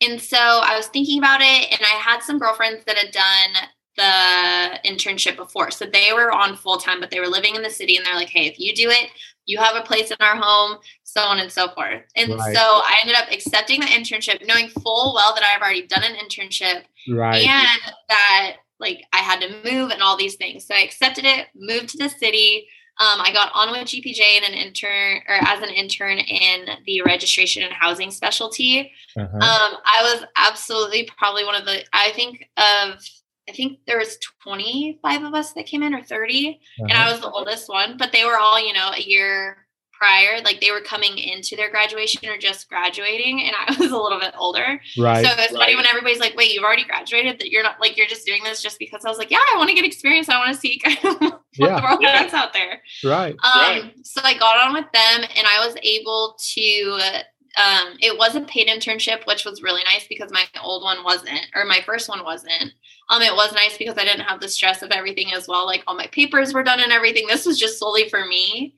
And 0.00 0.20
so 0.20 0.38
I 0.38 0.76
was 0.76 0.86
thinking 0.86 1.18
about 1.18 1.40
it, 1.40 1.72
and 1.72 1.80
I 1.82 1.98
had 2.00 2.22
some 2.22 2.38
girlfriends 2.38 2.84
that 2.86 2.96
had 2.96 3.10
done 3.10 3.68
the 3.96 4.88
internship 4.88 5.36
before. 5.36 5.70
So 5.70 5.84
they 5.84 6.12
were 6.14 6.32
on 6.32 6.56
full 6.56 6.78
time, 6.78 7.00
but 7.00 7.10
they 7.10 7.20
were 7.20 7.26
living 7.26 7.56
in 7.56 7.62
the 7.62 7.70
city, 7.70 7.96
and 7.96 8.06
they're 8.06 8.14
like, 8.14 8.28
hey, 8.28 8.46
if 8.46 8.58
you 8.58 8.74
do 8.74 8.88
it, 8.90 9.10
you 9.48 9.58
have 9.58 9.76
a 9.76 9.80
place 9.80 10.10
in 10.10 10.16
our 10.20 10.36
home, 10.36 10.76
so 11.04 11.22
on 11.22 11.38
and 11.38 11.50
so 11.50 11.68
forth. 11.70 12.02
And 12.14 12.34
right. 12.34 12.54
so 12.54 12.60
I 12.60 12.96
ended 13.00 13.16
up 13.16 13.32
accepting 13.32 13.80
the 13.80 13.86
internship, 13.86 14.46
knowing 14.46 14.68
full 14.68 15.14
well 15.14 15.34
that 15.34 15.42
I've 15.42 15.62
already 15.62 15.86
done 15.86 16.04
an 16.04 16.16
internship 16.16 16.82
right. 17.08 17.42
and 17.44 17.94
that 18.10 18.56
like 18.78 19.04
I 19.14 19.18
had 19.18 19.40
to 19.40 19.48
move 19.64 19.90
and 19.90 20.02
all 20.02 20.18
these 20.18 20.36
things. 20.36 20.66
So 20.66 20.74
I 20.74 20.80
accepted 20.80 21.24
it, 21.24 21.46
moved 21.56 21.88
to 21.90 21.98
the 21.98 22.10
city. 22.10 22.68
Um, 23.00 23.20
I 23.22 23.32
got 23.32 23.50
on 23.54 23.70
with 23.70 23.88
GPJ 23.88 24.38
in 24.38 24.44
an 24.44 24.52
intern 24.52 25.22
or 25.26 25.36
as 25.36 25.62
an 25.62 25.70
intern 25.70 26.18
in 26.18 26.68
the 26.84 27.00
registration 27.02 27.62
and 27.62 27.72
housing 27.72 28.10
specialty. 28.10 28.92
Uh-huh. 29.16 29.34
Um, 29.34 29.78
I 29.84 30.02
was 30.02 30.24
absolutely 30.36 31.08
probably 31.16 31.44
one 31.44 31.54
of 31.54 31.64
the 31.64 31.84
I 31.94 32.10
think 32.10 32.48
of 32.58 33.02
I 33.48 33.52
think 33.52 33.78
there 33.86 33.98
was 33.98 34.18
25 34.42 35.22
of 35.22 35.34
us 35.34 35.52
that 35.54 35.66
came 35.66 35.82
in 35.82 35.94
or 35.94 36.02
30 36.02 36.60
uh-huh. 36.80 36.86
and 36.88 36.92
I 36.92 37.10
was 37.10 37.20
the 37.20 37.30
oldest 37.30 37.68
one, 37.68 37.96
but 37.96 38.12
they 38.12 38.24
were 38.24 38.38
all, 38.38 38.64
you 38.64 38.72
know, 38.72 38.90
a 38.94 39.00
year 39.00 39.68
prior, 39.98 40.40
like 40.42 40.60
they 40.60 40.70
were 40.70 40.80
coming 40.80 41.18
into 41.18 41.56
their 41.56 41.70
graduation 41.70 42.28
or 42.28 42.38
just 42.38 42.68
graduating, 42.68 43.42
and 43.42 43.52
I 43.56 43.76
was 43.78 43.90
a 43.90 43.98
little 43.98 44.20
bit 44.20 44.32
older. 44.38 44.80
Right. 44.96 45.24
So 45.24 45.32
it's 45.32 45.52
right. 45.52 45.60
funny 45.60 45.76
when 45.76 45.86
everybody's 45.86 46.20
like, 46.20 46.36
"Wait, 46.36 46.54
you've 46.54 46.64
already 46.64 46.84
graduated? 46.84 47.40
That 47.40 47.50
you're 47.50 47.62
not 47.62 47.80
like 47.80 47.96
you're 47.96 48.06
just 48.06 48.24
doing 48.24 48.42
this 48.44 48.62
just 48.62 48.78
because?" 48.78 49.04
I 49.04 49.08
was 49.08 49.18
like, 49.18 49.30
"Yeah, 49.30 49.38
I 49.52 49.56
want 49.56 49.68
to 49.68 49.74
get 49.74 49.84
experience. 49.84 50.28
I 50.28 50.38
want 50.38 50.54
to 50.54 50.60
see 50.60 50.78
kind 50.84 50.98
of 51.04 51.20
what 51.20 51.42
yeah. 51.56 51.76
the 51.76 51.82
world 51.82 51.98
yeah. 52.00 52.30
out 52.32 52.52
there." 52.52 52.80
Right. 53.04 53.32
Um. 53.32 53.60
Right. 53.60 53.92
So 54.04 54.20
I 54.24 54.38
got 54.38 54.66
on 54.66 54.72
with 54.72 54.90
them, 54.92 55.28
and 55.36 55.46
I 55.46 55.66
was 55.66 55.76
able 55.82 56.38
to. 56.54 57.22
Um, 57.56 57.96
it 57.98 58.16
was 58.16 58.36
a 58.36 58.42
paid 58.42 58.68
internship, 58.68 59.26
which 59.26 59.44
was 59.44 59.62
really 59.62 59.82
nice 59.82 60.06
because 60.06 60.30
my 60.30 60.44
old 60.62 60.84
one 60.84 61.02
wasn't, 61.02 61.44
or 61.56 61.64
my 61.64 61.80
first 61.84 62.08
one 62.08 62.22
wasn't. 62.22 62.72
Um, 63.10 63.22
it 63.22 63.34
was 63.34 63.52
nice 63.52 63.78
because 63.78 63.96
I 63.96 64.04
didn't 64.04 64.26
have 64.26 64.40
the 64.40 64.48
stress 64.48 64.82
of 64.82 64.90
everything 64.90 65.32
as 65.32 65.48
well. 65.48 65.64
Like 65.66 65.82
all 65.86 65.96
my 65.96 66.08
papers 66.08 66.52
were 66.52 66.62
done 66.62 66.80
and 66.80 66.92
everything. 66.92 67.26
This 67.26 67.46
was 67.46 67.58
just 67.58 67.78
solely 67.78 68.08
for 68.08 68.26
me. 68.26 68.74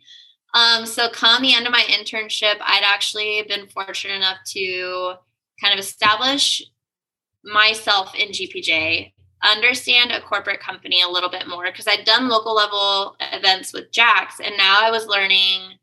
Um, 0.54 0.86
so 0.86 1.08
come 1.08 1.42
the 1.42 1.54
end 1.54 1.66
of 1.66 1.72
my 1.72 1.82
internship, 1.88 2.56
I'd 2.60 2.82
actually 2.84 3.44
been 3.48 3.68
fortunate 3.68 4.14
enough 4.14 4.38
to 4.48 5.14
kind 5.60 5.72
of 5.72 5.80
establish 5.80 6.62
myself 7.44 8.14
in 8.14 8.28
GPJ, 8.30 9.12
understand 9.42 10.10
a 10.12 10.20
corporate 10.20 10.60
company 10.60 11.02
a 11.02 11.08
little 11.08 11.30
bit 11.30 11.46
more 11.46 11.66
because 11.66 11.86
I'd 11.86 12.04
done 12.04 12.28
local 12.28 12.54
level 12.54 13.16
events 13.20 13.72
with 13.72 13.92
Jax, 13.92 14.40
and 14.40 14.56
now 14.56 14.78
I 14.80 14.90
was 14.90 15.06
learning 15.06 15.78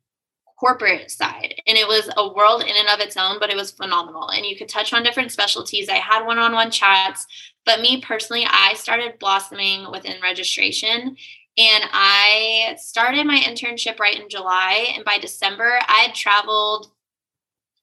corporate 0.60 1.12
side 1.12 1.54
and 1.67 1.78
it 1.78 1.88
was 1.88 2.10
a 2.17 2.34
world 2.34 2.62
in 2.62 2.76
and 2.76 2.88
of 2.89 3.00
its 3.00 3.15
own 3.15 3.38
but 3.39 3.50
it 3.50 3.56
was 3.56 3.72
phenomenal 3.72 4.30
and 4.30 4.46
you 4.46 4.58
could 4.58 4.70
touch 4.70 4.91
on 4.93 5.04
different 5.04 5.32
specialties 5.32 5.89
i 5.89 5.96
had 5.96 6.26
one-on-one 6.26 6.72
chats 6.72 7.28
but 7.65 7.80
me 7.80 8.02
personally 8.02 8.46
i 8.50 8.74
started 8.74 9.20
blossoming 9.20 9.89
within 9.91 10.22
registration 10.22 11.15
and 11.58 11.86
I 11.91 12.76
started 12.78 13.26
my 13.26 13.39
internship 13.39 14.00
right 14.00 14.20
in 14.22 14.30
July. 14.30 14.93
And 14.96 15.04
by 15.04 15.17
December, 15.17 15.80
I 15.88 16.04
had 16.06 16.13
traveled 16.13 16.91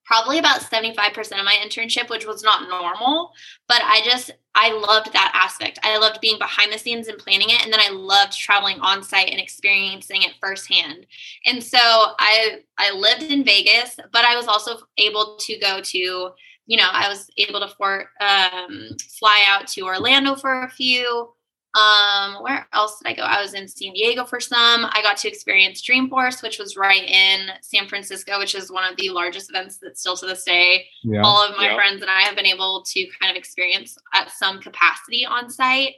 probably 0.05 0.39
about 0.39 0.61
75% 0.61 1.39
of 1.39 1.45
my 1.45 1.57
internship, 1.65 2.11
which 2.11 2.27
was 2.27 2.43
not 2.43 2.69
normal. 2.69 3.33
But 3.69 3.81
I 3.83 4.01
just, 4.05 4.31
I 4.55 4.73
loved 4.73 5.13
that 5.13 5.33
aspect. 5.35 5.79
I 5.83 5.97
loved 5.99 6.21
being 6.21 6.39
behind 6.39 6.73
the 6.73 6.79
scenes 6.79 7.09
and 7.09 7.19
planning 7.19 7.51
it. 7.51 7.65
And 7.65 7.73
then 7.73 7.81
I 7.81 7.91
loved 7.91 8.33
traveling 8.33 8.81
on 8.81 9.03
site 9.03 9.31
and 9.31 9.41
experiencing 9.41 10.23
it 10.23 10.35
firsthand. 10.41 11.07
And 11.47 11.63
so 11.63 11.79
I, 11.79 12.61
I 12.79 12.93
lived 12.93 13.23
in 13.23 13.45
Vegas, 13.45 13.97
but 14.13 14.25
I 14.25 14.37
was 14.37 14.47
also 14.47 14.79
able 14.99 15.37
to 15.41 15.59
go 15.59 15.81
to, 15.81 15.99
you 15.99 16.77
know, 16.77 16.89
I 16.93 17.09
was 17.09 17.31
able 17.39 17.61
to 17.61 17.69
for, 17.69 18.11
um, 18.21 18.89
fly 19.19 19.45
out 19.49 19.67
to 19.69 19.83
Orlando 19.83 20.35
for 20.37 20.63
a 20.63 20.71
few 20.71 21.31
um, 21.75 22.37
where 22.43 22.69
else 22.73 23.01
did 23.01 23.09
I 23.09 23.15
go? 23.15 23.23
I 23.23 23.43
was 23.43 23.55
in 23.55 23.67
San 23.67 23.93
Diego 23.95 24.25
for 24.25 24.39
some. 24.39 24.85
I 24.85 25.01
got 25.03 25.17
to 25.19 25.29
experience 25.29 25.83
Dreamforce, 25.83 26.41
which 26.41 26.59
was 26.59 26.77
right 26.77 27.03
in 27.03 27.49
San 27.63 27.89
Francisco, 27.89 28.39
which 28.39 28.55
is 28.55 28.71
one 28.71 28.91
of 28.91 28.97
the 28.97 29.11
largest 29.11 29.51
events 29.51 29.79
that 29.79 29.99
still 29.99 30.17
to 30.17 30.27
this 30.27 30.45
day. 30.45 30.87
Yeah. 31.03 31.23
All 31.25 31.45
of 31.45 31.57
my 31.57 31.67
yeah. 31.67 31.75
friends 31.75 32.01
and 32.01 32.11
I 32.11 32.21
have 32.21 32.37
been 32.37 32.47
able 32.47 32.85
to 32.87 33.07
kind 33.21 33.31
of 33.31 33.37
experience 33.37 33.99
at 34.15 34.31
some 34.31 34.61
capacity 34.61 35.27
on 35.27 35.51
site. 35.51 35.95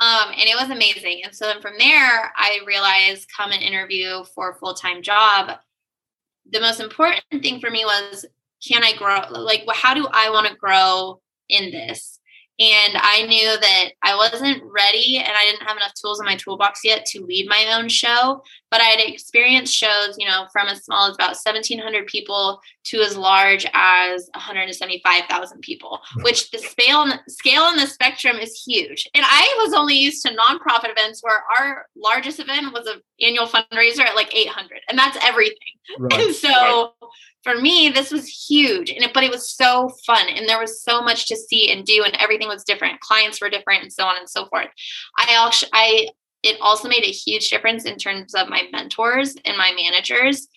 Um, 0.00 0.30
and 0.30 0.48
it 0.48 0.56
was 0.56 0.70
amazing. 0.70 1.20
And 1.24 1.34
so 1.34 1.46
then 1.46 1.60
from 1.60 1.74
there, 1.78 2.32
I 2.36 2.58
realized 2.66 3.30
come 3.36 3.52
and 3.52 3.62
interview 3.62 4.24
for 4.34 4.50
a 4.50 4.54
full 4.54 4.74
time 4.74 5.00
job. 5.00 5.58
The 6.50 6.60
most 6.60 6.80
important 6.80 7.22
thing 7.30 7.60
for 7.60 7.70
me 7.70 7.84
was 7.84 8.26
can 8.66 8.82
I 8.82 8.94
grow? 8.96 9.20
Like, 9.30 9.64
how 9.72 9.94
do 9.94 10.08
I 10.10 10.30
want 10.30 10.48
to 10.48 10.56
grow 10.56 11.20
in 11.48 11.70
this? 11.70 12.19
And 12.60 12.92
I 12.96 13.24
knew 13.26 13.58
that 13.58 13.92
I 14.02 14.14
wasn't 14.16 14.62
ready 14.64 15.16
and 15.16 15.32
I 15.34 15.46
didn't 15.46 15.66
have 15.66 15.78
enough 15.78 15.94
tools 15.94 16.20
in 16.20 16.26
my 16.26 16.36
toolbox 16.36 16.80
yet 16.84 17.06
to 17.06 17.24
lead 17.24 17.48
my 17.48 17.74
own 17.74 17.88
show. 17.88 18.42
But 18.70 18.82
I 18.82 18.84
had 18.84 19.00
experienced 19.00 19.74
shows, 19.74 20.16
you 20.18 20.26
know, 20.28 20.46
from 20.52 20.68
as 20.68 20.84
small 20.84 21.08
as 21.08 21.14
about 21.14 21.30
1,700 21.30 22.06
people 22.06 22.60
to 22.84 23.00
as 23.00 23.16
large 23.16 23.66
as 23.72 24.28
175,000 24.34 25.60
people, 25.62 26.00
which 26.22 26.50
the 26.50 26.58
scale, 26.58 27.06
scale 27.28 27.62
on 27.62 27.76
the 27.76 27.86
spectrum 27.86 28.36
is 28.36 28.62
huge. 28.62 29.08
And 29.14 29.24
I 29.26 29.56
was 29.64 29.72
only 29.72 29.94
used 29.94 30.24
to 30.26 30.36
nonprofit 30.36 30.90
events 30.90 31.22
where 31.22 31.42
our 31.58 31.86
largest 31.96 32.40
event 32.40 32.74
was 32.74 32.86
an 32.86 33.00
annual 33.22 33.46
fundraiser 33.46 34.00
at 34.00 34.14
like 34.14 34.36
800, 34.36 34.80
and 34.88 34.98
that's 34.98 35.16
everything. 35.24 35.56
Right. 35.98 36.12
And 36.20 36.34
so, 36.34 36.92
right 37.00 37.10
for 37.42 37.54
me 37.54 37.88
this 37.88 38.10
was 38.10 38.28
huge 38.28 38.90
and 38.90 39.02
it, 39.02 39.12
but 39.14 39.24
it 39.24 39.30
was 39.30 39.50
so 39.50 39.90
fun 40.06 40.28
and 40.28 40.48
there 40.48 40.60
was 40.60 40.82
so 40.82 41.02
much 41.02 41.26
to 41.26 41.36
see 41.36 41.70
and 41.70 41.84
do 41.84 42.02
and 42.04 42.16
everything 42.18 42.48
was 42.48 42.64
different. 42.64 43.00
Clients 43.00 43.40
were 43.40 43.50
different 43.50 43.82
and 43.82 43.92
so 43.92 44.04
on 44.04 44.16
and 44.16 44.28
so 44.28 44.46
forth. 44.46 44.68
I 45.18 45.36
also 45.36 45.66
i 45.72 46.08
it 46.42 46.58
also 46.60 46.88
made 46.88 47.04
a 47.04 47.12
huge 47.12 47.50
difference 47.50 47.84
in 47.84 47.96
terms 47.96 48.34
of 48.34 48.48
my 48.48 48.62
mentors 48.72 49.34
and 49.44 49.58
my 49.58 49.72
managers. 49.76 50.48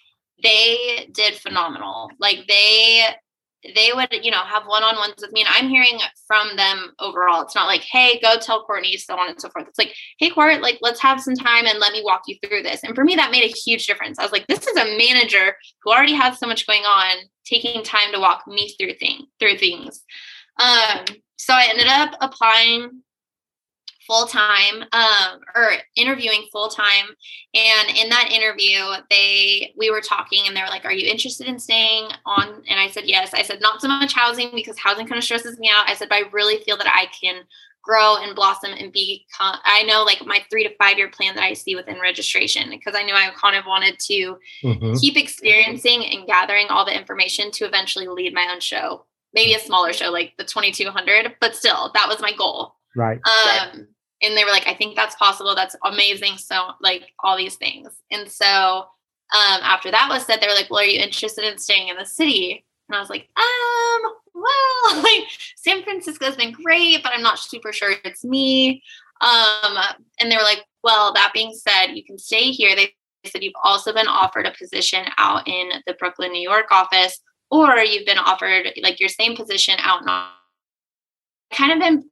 They 0.42 1.10
did 1.12 1.36
phenomenal. 1.36 2.10
Like 2.20 2.46
they 2.48 3.06
they 3.76 3.92
would, 3.94 4.10
you 4.24 4.32
know, 4.32 4.44
have 4.44 4.64
one-on-ones 4.66 5.16
with 5.22 5.32
me. 5.32 5.42
And 5.42 5.50
I'm 5.52 5.70
hearing 5.70 6.00
from 6.28 6.56
them 6.56 6.92
overall. 7.00 7.42
It's 7.42 7.56
not 7.56 7.68
like, 7.68 7.82
hey, 7.82 8.20
go 8.22 8.38
tell 8.38 8.64
Courtney, 8.64 8.98
so 8.98 9.16
on 9.16 9.30
and 9.30 9.40
so 9.40 9.50
forth. 9.50 9.68
It's 9.68 9.80
like, 9.80 9.94
hey, 10.20 10.30
Court, 10.30 10.62
like, 10.62 10.80
let's 10.82 11.02
have 11.02 11.22
some 11.22 11.36
time 11.36 11.66
and 11.66 11.80
let 11.80 11.94
me 11.94 12.02
walk 12.04 12.24
you 12.28 12.36
through 12.44 12.64
this. 12.64 12.84
And 12.84 12.96
for 12.96 13.04
me, 13.04 13.16
that 13.16 13.32
made 13.32 13.44
a 13.44 13.56
huge 13.56 13.88
difference. 13.88 14.20
I 14.20 14.24
was 14.24 14.32
like, 14.32 14.48
this 14.48 14.68
is 14.68 14.78
a 14.78 14.98
manager 14.98 15.56
who 15.84 15.92
already 15.92 16.14
has 16.14 16.40
so 16.40 16.48
much 16.48 16.68
going 16.68 16.84
on, 16.84 17.18
taking 17.46 17.84
time 17.84 18.12
to 18.14 18.20
walk 18.20 18.44
me 18.48 18.76
through 18.78 18.94
thing 18.96 19.28
through 19.40 19.58
things. 19.58 20.02
Um, 20.60 21.06
so 21.38 21.54
I 21.54 21.68
ended 21.70 21.88
up 21.88 22.16
applying 22.22 23.02
full 24.08 24.28
time 24.28 24.84
um, 24.92 25.40
or 25.56 25.72
interviewing 25.96 26.48
full 26.52 26.70
time. 26.70 27.06
And 27.54 27.98
in 27.98 28.10
that 28.10 28.32
interview, 28.32 28.80
they 29.10 29.74
we 29.78 29.92
were 29.92 30.02
talking 30.02 30.44
and 30.48 30.56
they 30.56 30.62
were 30.62 30.68
like, 30.68 30.86
"Are 30.86 30.94
you 30.94 31.10
interested 31.10 31.48
in 31.48 31.60
staying 31.60 32.10
on?" 32.26 32.64
And 32.68 32.80
I 32.80 32.90
said, 32.90 33.06
"Yes." 33.06 33.34
I 33.34 33.44
said, 33.44 33.62
"Not 33.62 33.82
so 33.82 33.88
much 33.88 34.14
housing 34.14 34.52
because 34.54 34.78
housing 34.78 35.08
kind 35.08 35.18
of 35.18 35.24
stresses 35.24 35.60
me 35.60 35.70
out." 35.74 35.90
I 35.90 35.96
said, 35.96 36.10
"But 36.10 36.16
I 36.16 36.30
really 36.32 36.58
feel 36.64 36.78
that 36.78 36.88
I 36.88 37.08
can." 37.08 37.44
grow 37.84 38.16
and 38.16 38.34
blossom 38.34 38.72
and 38.72 38.94
be 38.94 39.26
i 39.40 39.84
know 39.84 40.04
like 40.04 40.26
my 40.26 40.40
three 40.50 40.64
to 40.64 40.74
five 40.78 40.98
year 40.98 41.10
plan 41.10 41.36
that 41.36 41.44
i 41.44 41.54
see 41.54 41.76
within 41.76 42.00
registration 42.00 42.70
because 42.70 42.96
i 42.96 43.04
knew 43.04 43.14
i 43.14 43.30
kind 43.36 43.58
of 43.58 43.66
wanted 43.66 44.00
to 44.00 44.38
mm-hmm. 44.64 44.94
keep 44.96 45.18
experiencing 45.18 46.06
and 46.06 46.26
gathering 46.26 46.68
all 46.70 46.86
the 46.86 46.98
information 46.98 47.52
to 47.52 47.66
eventually 47.66 48.08
lead 48.08 48.34
my 48.34 48.48
own 48.52 48.62
show 48.62 49.06
maybe 49.34 49.54
a 49.54 49.60
smaller 49.60 49.92
show 49.92 50.10
like 50.10 50.34
the 50.38 50.46
2200 50.46 51.36
but 51.42 51.56
still 51.56 51.92
that 51.94 52.08
was 52.08 52.22
my 52.22 52.34
goal 52.38 52.76
right 52.96 53.20
um 53.28 53.88
and 54.24 54.38
they 54.38 54.44
were 54.44 54.52
like, 54.52 54.68
I 54.68 54.74
think 54.74 54.96
that's 54.96 55.16
possible. 55.16 55.54
That's 55.54 55.76
amazing. 55.84 56.38
So 56.38 56.70
like 56.82 57.14
all 57.20 57.38
these 57.38 57.56
things. 57.56 57.90
And 58.10 58.30
so 58.30 58.46
um, 58.48 59.60
after 59.62 59.92
that 59.92 60.08
was 60.10 60.26
said, 60.26 60.40
they 60.40 60.48
were 60.48 60.54
like, 60.54 60.70
well, 60.70 60.82
are 60.82 60.86
you 60.86 61.00
interested 61.00 61.44
in 61.44 61.58
staying 61.58 61.90
in 61.90 61.98
the 61.98 62.06
city? 62.06 62.66
And 62.88 62.96
I 62.96 63.00
was 63.00 63.10
like, 63.10 63.28
um, 63.36 64.14
well, 64.34 65.04
like 65.04 65.28
San 65.58 65.84
Francisco's 65.84 66.38
been 66.38 66.54
great, 66.54 67.04
but 67.04 67.12
I'm 67.14 67.22
not 67.22 67.40
super 67.40 67.74
sure 67.74 67.94
it's 68.04 68.24
me. 68.24 68.82
Um, 69.22 69.78
and 70.20 70.32
they 70.32 70.38
were 70.38 70.44
like, 70.44 70.66
well, 70.84 71.14
that 71.14 71.32
being 71.34 71.54
said, 71.54 71.94
you 71.94 72.04
can 72.04 72.18
stay 72.18 72.52
here. 72.52 72.76
They 72.76 72.94
said 73.26 73.44
you've 73.44 73.54
also 73.64 73.94
been 73.94 74.08
offered 74.08 74.46
a 74.46 74.52
position 74.52 75.06
out 75.18 75.48
in 75.48 75.70
the 75.88 75.94
Brooklyn, 75.94 76.32
New 76.32 76.42
York 76.42 76.72
office, 76.72 77.20
or 77.50 77.78
you've 77.80 78.06
been 78.06 78.18
offered 78.18 78.72
like 78.82 79.00
your 79.00 79.10
same 79.10 79.36
position 79.36 79.76
out 79.80 80.02
in 80.02 80.08
kind 81.56 81.72
of 81.72 81.80
been 81.80 82.10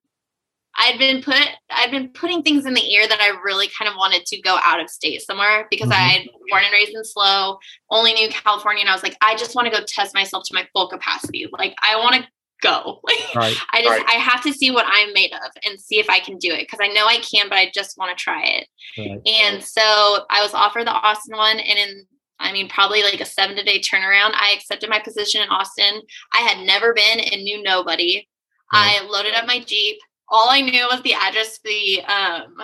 I'd 0.76 0.98
been 0.98 1.22
put 1.22 1.38
I'd 1.70 1.92
been 1.92 2.10
putting 2.10 2.44
things 2.44 2.66
in 2.66 2.74
the 2.74 2.94
ear 2.94 3.08
that 3.08 3.20
I 3.20 3.40
really 3.44 3.70
kind 3.78 3.90
of 3.90 3.96
wanted 3.98 4.26
to 4.26 4.42
go 4.42 4.58
out 4.64 4.80
of 4.80 4.90
state 4.90 5.22
somewhere 5.22 5.68
because 5.70 5.90
mm-hmm. 5.90 6.02
I 6.02 6.08
had 6.08 6.28
born 6.50 6.64
and 6.64 6.74
raised 6.74 6.94
in 6.94 7.04
SLO, 7.04 7.60
only 7.90 8.14
knew 8.14 8.30
California, 8.30 8.82
and 8.82 8.90
I 8.90 8.94
was 8.94 9.04
like, 9.04 9.18
I 9.22 9.36
just 9.36 9.56
want 9.56 9.72
to 9.72 9.78
go 9.78 9.84
test 9.86 10.14
myself 10.14 10.44
to 10.48 10.54
my 10.54 10.68
full 10.74 10.88
capacity. 10.88 11.48
Like 11.52 11.76
I 11.82 11.98
want 11.98 12.16
to 12.16 12.28
go. 12.62 13.02
right. 13.36 13.56
I 13.72 13.82
just 13.82 13.90
right. 13.90 14.06
I 14.08 14.14
have 14.14 14.42
to 14.44 14.54
see 14.54 14.72
what 14.72 14.86
I'm 14.88 15.14
made 15.14 15.34
of 15.34 15.52
and 15.66 15.80
see 15.80 16.00
if 16.00 16.10
I 16.10 16.20
can 16.20 16.38
do 16.38 16.52
it 16.52 16.68
because 16.68 16.80
I 16.82 16.88
know 16.94 17.06
I 17.06 17.18
can, 17.18 17.50
but 17.50 17.58
I 17.58 17.72
just 17.74 17.98
want 17.98 18.18
to 18.18 18.24
try 18.24 18.44
it. 18.44 18.68
Right. 18.98 19.22
And 19.28 19.64
so 19.64 19.82
I 20.30 20.42
was 20.42 20.54
offered 20.54 20.88
the 20.88 20.92
Austin 20.92 21.36
one, 21.36 21.60
and 21.60 21.80
in 21.80 22.06
I 22.40 22.52
mean, 22.52 22.70
probably 22.70 23.04
like 23.04 23.22
a 23.22 23.26
seven 23.26 23.56
to 23.56 23.64
day 23.64 23.80
turnaround. 23.80 24.32
I 24.34 24.54
accepted 24.56 24.90
my 24.90 25.00
position 25.00 25.42
in 25.42 25.50
Austin. 25.50 26.02
I 26.34 26.40
had 26.40 26.66
never 26.66 26.94
been 26.94 27.20
and 27.20 27.44
knew 27.44 27.62
nobody. 27.62 28.28
Right. 28.74 29.00
I 29.02 29.06
loaded 29.06 29.36
up 29.36 29.46
my 29.46 29.60
Jeep 29.60 30.00
all 30.32 30.50
I 30.50 30.62
knew 30.62 30.88
was 30.90 31.02
the 31.04 31.14
address 31.14 31.60
to 31.60 31.62
the 31.66 32.02
um 32.06 32.56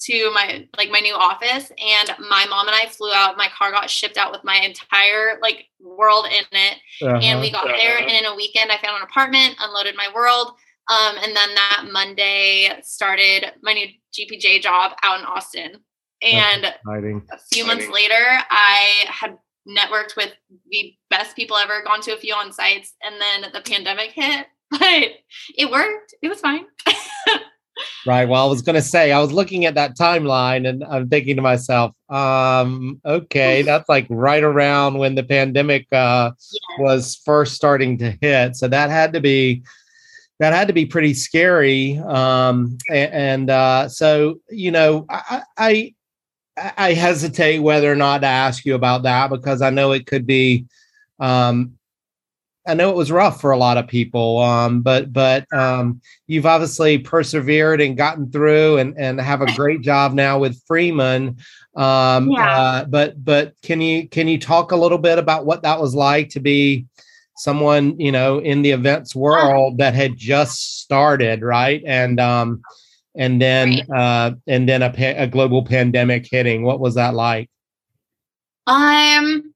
to 0.00 0.30
my 0.34 0.66
like 0.76 0.90
my 0.90 1.00
new 1.00 1.14
office 1.14 1.70
and 1.70 2.10
my 2.28 2.44
mom 2.50 2.66
and 2.66 2.76
I 2.76 2.86
flew 2.86 3.12
out 3.12 3.38
my 3.38 3.48
car 3.56 3.70
got 3.70 3.88
shipped 3.88 4.18
out 4.18 4.32
with 4.32 4.44
my 4.44 4.56
entire 4.56 5.38
like 5.40 5.66
world 5.80 6.26
in 6.26 6.44
it 6.52 6.76
uh-huh. 7.00 7.20
and 7.22 7.40
we 7.40 7.50
got 7.50 7.66
uh-huh. 7.66 7.76
there 7.76 7.98
and 7.98 8.10
in 8.10 8.26
a 8.26 8.34
weekend 8.34 8.70
I 8.70 8.78
found 8.78 8.96
an 8.96 9.08
apartment 9.08 9.54
unloaded 9.60 9.94
my 9.96 10.08
world 10.14 10.48
um 10.90 11.16
and 11.22 11.34
then 11.34 11.54
that 11.54 11.86
Monday 11.90 12.70
started 12.82 13.52
my 13.62 13.72
new 13.72 13.86
GPJ 14.12 14.60
job 14.60 14.92
out 15.02 15.20
in 15.20 15.26
Austin 15.26 15.80
and 16.22 16.64
a 17.32 17.38
few 17.52 17.64
months 17.66 17.88
later 17.88 18.14
I 18.50 19.04
had 19.08 19.38
networked 19.66 20.16
with 20.16 20.32
the 20.70 20.94
best 21.08 21.36
people 21.36 21.56
ever 21.56 21.82
gone 21.82 22.02
to 22.02 22.14
a 22.14 22.18
few 22.18 22.34
on 22.34 22.52
sites 22.52 22.94
and 23.02 23.14
then 23.18 23.50
the 23.52 23.62
pandemic 23.62 24.10
hit 24.12 24.46
but 24.78 25.10
it 25.56 25.70
worked. 25.70 26.14
It 26.22 26.28
was 26.28 26.40
fine. 26.40 26.64
Right. 28.06 28.28
Well, 28.28 28.46
I 28.46 28.48
was 28.48 28.62
going 28.62 28.74
to 28.74 28.82
say, 28.82 29.12
I 29.12 29.20
was 29.20 29.32
looking 29.32 29.64
at 29.64 29.74
that 29.74 29.96
timeline 29.96 30.68
and 30.68 30.84
I'm 30.84 31.08
thinking 31.08 31.36
to 31.36 31.42
myself, 31.42 31.92
um, 32.08 33.00
okay, 33.04 33.62
that's 33.66 33.88
like 33.88 34.06
right 34.10 34.42
around 34.42 34.98
when 34.98 35.14
the 35.14 35.22
pandemic 35.22 35.90
uh, 35.92 36.32
was 36.78 37.16
first 37.24 37.54
starting 37.54 37.98
to 37.98 38.16
hit. 38.20 38.56
So 38.56 38.68
that 38.68 38.90
had 38.90 39.12
to 39.14 39.20
be 39.20 39.62
that 40.40 40.52
had 40.52 40.66
to 40.66 40.74
be 40.74 40.84
pretty 40.84 41.14
scary. 41.14 41.98
Um, 41.98 42.76
and, 42.90 43.12
and 43.12 43.50
uh, 43.50 43.88
so, 43.88 44.40
you 44.50 44.70
know, 44.70 45.06
I, 45.08 45.42
I 45.56 45.94
I 46.76 46.92
hesitate 46.92 47.60
whether 47.60 47.90
or 47.90 47.96
not 47.96 48.20
to 48.20 48.26
ask 48.26 48.64
you 48.64 48.74
about 48.74 49.04
that 49.04 49.30
because 49.30 49.62
I 49.62 49.70
know 49.70 49.92
it 49.92 50.06
could 50.06 50.26
be 50.26 50.66
um, 51.18 51.78
I 52.66 52.74
know 52.74 52.90
it 52.90 52.96
was 52.96 53.12
rough 53.12 53.40
for 53.40 53.50
a 53.50 53.58
lot 53.58 53.76
of 53.76 53.86
people, 53.86 54.40
um, 54.40 54.80
but 54.80 55.12
but 55.12 55.52
um, 55.52 56.00
you've 56.26 56.46
obviously 56.46 56.98
persevered 56.98 57.80
and 57.80 57.96
gotten 57.96 58.30
through, 58.30 58.78
and 58.78 58.94
and 58.98 59.20
have 59.20 59.42
a 59.42 59.54
great 59.54 59.82
job 59.82 60.14
now 60.14 60.38
with 60.38 60.62
Freeman. 60.66 61.36
Um, 61.76 62.30
yeah. 62.30 62.58
Uh, 62.58 62.84
but 62.86 63.22
but 63.22 63.54
can 63.62 63.80
you 63.80 64.08
can 64.08 64.28
you 64.28 64.38
talk 64.38 64.72
a 64.72 64.76
little 64.76 64.98
bit 64.98 65.18
about 65.18 65.44
what 65.44 65.62
that 65.62 65.80
was 65.80 65.94
like 65.94 66.30
to 66.30 66.40
be 66.40 66.86
someone 67.36 67.98
you 67.98 68.12
know 68.12 68.38
in 68.38 68.62
the 68.62 68.70
events 68.70 69.14
world 69.14 69.78
that 69.78 69.94
had 69.94 70.16
just 70.16 70.80
started, 70.80 71.42
right? 71.42 71.82
And 71.84 72.18
um, 72.18 72.62
and 73.14 73.42
then 73.42 73.82
uh, 73.94 74.32
and 74.46 74.66
then 74.66 74.82
a, 74.82 74.90
pa- 74.90 75.22
a 75.22 75.26
global 75.26 75.64
pandemic 75.64 76.26
hitting. 76.30 76.62
What 76.62 76.80
was 76.80 76.94
that 76.94 77.14
like? 77.14 77.50
Um 78.66 79.53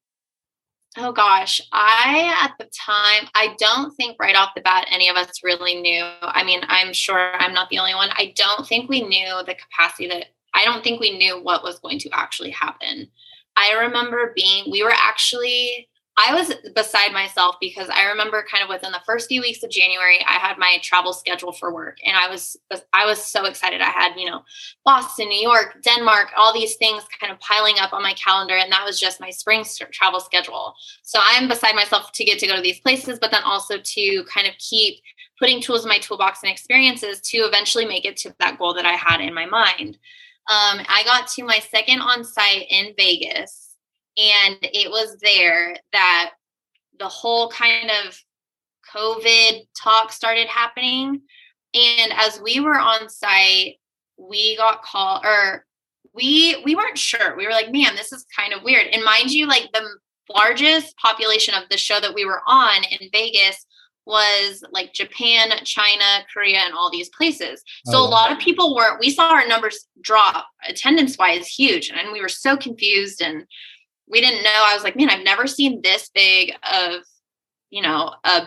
Oh 1.01 1.13
gosh, 1.13 1.61
I 1.73 2.35
at 2.43 2.55
the 2.59 2.69
time, 2.75 3.29
I 3.35 3.55
don't 3.59 3.95
think 3.95 4.17
right 4.19 4.35
off 4.35 4.51
the 4.57 4.63
bat 4.63 4.89
any 4.91 5.09
of 5.09 5.17
us 5.17 5.45
really 5.45 5.81
knew. 5.81 6.03
I 6.23 6.43
mean, 6.43 6.61
I'm 6.67 6.93
sure 6.93 7.35
I'm 7.37 7.55
not 7.55 7.69
the 7.69 7.79
only 7.79 7.95
one. 7.95 8.11
I 8.13 8.33
don't 8.35 8.67
think 8.67 8.89
we 8.89 9.03
knew 9.03 9.43
the 9.47 9.55
capacity 9.55 10.09
that 10.09 10.27
I 10.55 10.65
don't 10.65 10.83
think 10.83 11.01
we 11.01 11.17
knew 11.17 11.41
what 11.41 11.63
was 11.63 11.79
going 11.79 12.01
to 12.01 12.11
actually 12.13 12.51
happen. 12.51 13.09
I 13.57 13.75
remember 13.75 14.33
being, 14.35 14.71
we 14.71 14.83
were 14.83 14.93
actually 14.93 15.88
I 16.21 16.35
was 16.35 16.53
beside 16.75 17.13
myself 17.13 17.57
because 17.61 17.89
I 17.91 18.07
remember 18.07 18.45
kind 18.51 18.65
of 18.65 18.69
within 18.69 18.91
the 18.91 19.01
first 19.07 19.29
few 19.29 19.41
weeks 19.41 19.63
of 19.63 19.71
January, 19.71 20.19
I 20.27 20.33
had 20.33 20.59
my 20.59 20.79
travel 20.83 21.13
schedule 21.13 21.53
for 21.53 21.73
work, 21.73 21.99
and 22.05 22.17
I 22.17 22.29
was 22.29 22.57
I 22.93 23.07
was 23.07 23.23
so 23.23 23.45
excited. 23.45 23.81
I 23.81 23.91
had 23.91 24.17
you 24.17 24.29
know 24.29 24.43
Boston, 24.85 25.29
New 25.29 25.41
York, 25.41 25.77
Denmark, 25.85 26.31
all 26.37 26.53
these 26.53 26.75
things 26.77 27.05
kind 27.21 27.33
of 27.33 27.39
piling 27.39 27.77
up 27.79 27.93
on 27.93 28.03
my 28.03 28.15
calendar, 28.15 28.57
and 28.57 28.73
that 28.73 28.85
was 28.85 28.99
just 28.99 29.21
my 29.21 29.31
spring 29.31 29.65
travel 29.93 30.19
schedule. 30.19 30.75
So 31.03 31.21
I'm 31.23 31.47
beside 31.47 31.77
myself 31.77 32.11
to 32.13 32.25
get 32.25 32.41
to 32.41 32.49
go 32.49 32.57
to 32.57 32.63
these 32.63 32.81
places, 32.81 33.19
but 33.21 33.31
then 33.31 33.43
also 33.45 33.77
to 33.79 34.25
kind 34.33 34.49
of 34.49 34.55
keep 34.59 34.97
putting 35.39 35.61
tools 35.61 35.85
in 35.85 35.89
my 35.89 35.99
toolbox 35.99 36.43
and 36.43 36.51
experiences 36.51 37.21
to 37.21 37.39
eventually 37.39 37.87
make 37.87 38.05
it 38.05 38.17
to 38.17 38.35
that 38.41 38.59
goal 38.59 38.75
that 38.75 38.87
I 38.87 38.95
had 38.95 39.21
in 39.21 39.33
my 39.33 39.47
mind. 39.47 39.99
Um, 40.51 40.81
I 40.89 41.03
got 41.05 41.29
to 41.29 41.45
my 41.45 41.61
second 41.61 42.01
on 42.01 42.25
site 42.25 42.67
in 42.71 42.95
Vegas 42.97 43.68
and 44.19 44.59
it 44.63 44.91
was 44.91 45.17
there 45.23 45.77
that 45.93 46.33
the 46.99 47.09
whole 47.09 47.49
kind 47.51 47.91
of 48.05 48.21
COVID 48.93 49.67
talk 49.81 50.13
started 50.13 50.49
happening. 50.49 51.23
And 51.75 52.13
as 52.17 52.41
we 52.41 52.61
were 52.61 52.79
on 52.79 53.09
site, 53.09 53.77
we 54.17 54.57
got 54.57 54.83
called 54.83 55.25
or 55.25 55.65
we 56.15 56.61
we 56.65 56.75
weren't 56.75 56.99
sure. 56.99 57.37
We 57.37 57.47
were 57.47 57.53
like, 57.53 57.71
man, 57.71 57.95
this 57.95 58.13
is 58.13 58.27
kind 58.37 58.53
of 58.53 58.65
weird. 58.65 58.87
And 58.93 59.05
mind 59.05 59.31
you, 59.31 59.47
like 59.47 59.69
the 59.73 59.87
largest 60.35 60.97
population 60.97 61.55
of 61.55 61.69
the 61.71 61.77
show 61.77 62.01
that 62.01 62.15
we 62.15 62.25
were 62.25 62.43
on 62.47 62.83
in 62.85 63.09
Vegas 63.13 63.65
was 64.09 64.65
like 64.73 64.95
Japan, 64.95 65.51
China, 65.65 66.25
Korea, 66.33 66.61
and 66.61 66.73
all 66.75 66.91
these 66.91 67.11
places. 67.11 67.63
Oh, 67.87 67.93
so 67.93 67.99
oh, 67.99 68.05
a 68.05 68.09
lot 68.09 68.33
of 68.33 68.39
people 68.39 68.75
were, 68.75 68.99
we 68.99 69.11
saw 69.11 69.29
our 69.29 69.47
numbers 69.47 69.87
drop 70.01 70.47
attendance 70.67 71.19
wise 71.19 71.47
huge. 71.47 71.91
And 71.91 72.11
we 72.11 72.23
were 72.23 72.29
so 72.31 72.57
confused 72.57 73.21
and 73.21 73.45
we 74.11 74.21
didn't 74.21 74.43
know. 74.43 74.65
I 74.65 74.75
was 74.75 74.85
like, 74.85 74.97
man, 74.97 75.11
I've 75.11 75.25
never 75.25 75.47
seen 75.47 75.81
this 75.83 76.11
big 76.15 76.53
of, 76.73 77.03
you 77.71 77.83
know, 77.83 78.15
of 78.25 78.45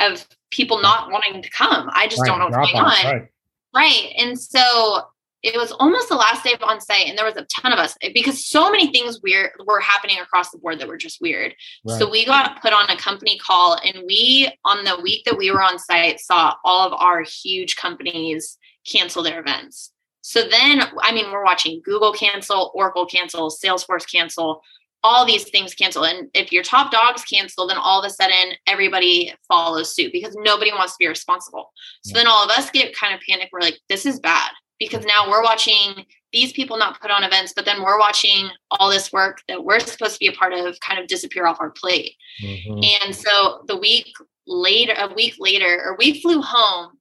of 0.00 0.26
people 0.50 0.80
not 0.80 1.10
wanting 1.10 1.42
to 1.42 1.50
come. 1.50 1.90
I 1.92 2.08
just 2.08 2.22
right, 2.22 2.28
don't 2.28 2.38
know 2.38 2.46
what's 2.46 2.72
going 2.72 2.84
on. 2.84 3.04
Right. 3.04 3.28
right. 3.74 4.12
And 4.18 4.38
so 4.38 5.02
it 5.42 5.56
was 5.56 5.72
almost 5.72 6.08
the 6.08 6.16
last 6.16 6.44
day 6.44 6.52
of 6.52 6.62
on 6.62 6.80
site 6.80 7.06
and 7.06 7.16
there 7.16 7.24
was 7.24 7.36
a 7.36 7.46
ton 7.60 7.72
of 7.72 7.78
us 7.78 7.96
eh, 8.02 8.10
because 8.12 8.46
so 8.46 8.70
many 8.70 8.92
things 8.92 9.20
weird 9.22 9.50
were 9.66 9.80
happening 9.80 10.18
across 10.20 10.50
the 10.50 10.58
board 10.58 10.78
that 10.78 10.88
were 10.88 10.98
just 10.98 11.20
weird. 11.20 11.54
Right. 11.84 11.98
So 11.98 12.10
we 12.10 12.24
got 12.24 12.60
put 12.60 12.72
on 12.72 12.90
a 12.90 12.96
company 12.96 13.38
call 13.38 13.78
and 13.84 14.04
we 14.06 14.52
on 14.64 14.84
the 14.84 15.00
week 15.02 15.24
that 15.24 15.38
we 15.38 15.50
were 15.50 15.62
on 15.62 15.78
site 15.78 16.20
saw 16.20 16.54
all 16.64 16.86
of 16.86 16.92
our 16.92 17.22
huge 17.22 17.76
companies 17.76 18.58
cancel 18.86 19.22
their 19.22 19.40
events. 19.40 19.92
So 20.30 20.42
then, 20.42 20.82
I 21.00 21.10
mean, 21.10 21.32
we're 21.32 21.42
watching 21.42 21.82
Google 21.84 22.12
cancel, 22.12 22.70
Oracle 22.72 23.04
cancel, 23.04 23.50
Salesforce 23.50 24.08
cancel, 24.08 24.62
all 25.02 25.26
these 25.26 25.50
things 25.50 25.74
cancel. 25.74 26.04
And 26.04 26.30
if 26.34 26.52
your 26.52 26.62
top 26.62 26.92
dogs 26.92 27.24
cancel, 27.24 27.66
then 27.66 27.76
all 27.76 28.00
of 28.00 28.08
a 28.08 28.14
sudden 28.14 28.52
everybody 28.68 29.34
follows 29.48 29.92
suit 29.92 30.12
because 30.12 30.36
nobody 30.38 30.70
wants 30.70 30.92
to 30.92 30.98
be 31.00 31.08
responsible. 31.08 31.72
So 32.04 32.16
then 32.16 32.28
all 32.28 32.44
of 32.44 32.50
us 32.52 32.70
get 32.70 32.96
kind 32.96 33.12
of 33.12 33.20
panicked. 33.28 33.52
We're 33.52 33.58
like, 33.58 33.80
this 33.88 34.06
is 34.06 34.20
bad 34.20 34.52
because 34.78 35.04
now 35.04 35.28
we're 35.28 35.42
watching 35.42 36.04
these 36.32 36.52
people 36.52 36.78
not 36.78 37.00
put 37.00 37.10
on 37.10 37.24
events, 37.24 37.52
but 37.56 37.64
then 37.64 37.82
we're 37.82 37.98
watching 37.98 38.50
all 38.70 38.88
this 38.88 39.12
work 39.12 39.42
that 39.48 39.64
we're 39.64 39.80
supposed 39.80 40.12
to 40.12 40.20
be 40.20 40.28
a 40.28 40.32
part 40.32 40.52
of 40.52 40.78
kind 40.78 41.00
of 41.00 41.08
disappear 41.08 41.48
off 41.48 41.60
our 41.60 41.70
plate. 41.72 42.12
Mm-hmm. 42.40 42.80
And 43.02 43.16
so 43.16 43.64
the 43.66 43.76
week 43.76 44.06
later, 44.46 44.94
a 44.96 45.12
week 45.12 45.34
later, 45.40 45.82
or 45.84 45.96
we 45.98 46.20
flew 46.20 46.40
home. 46.40 46.92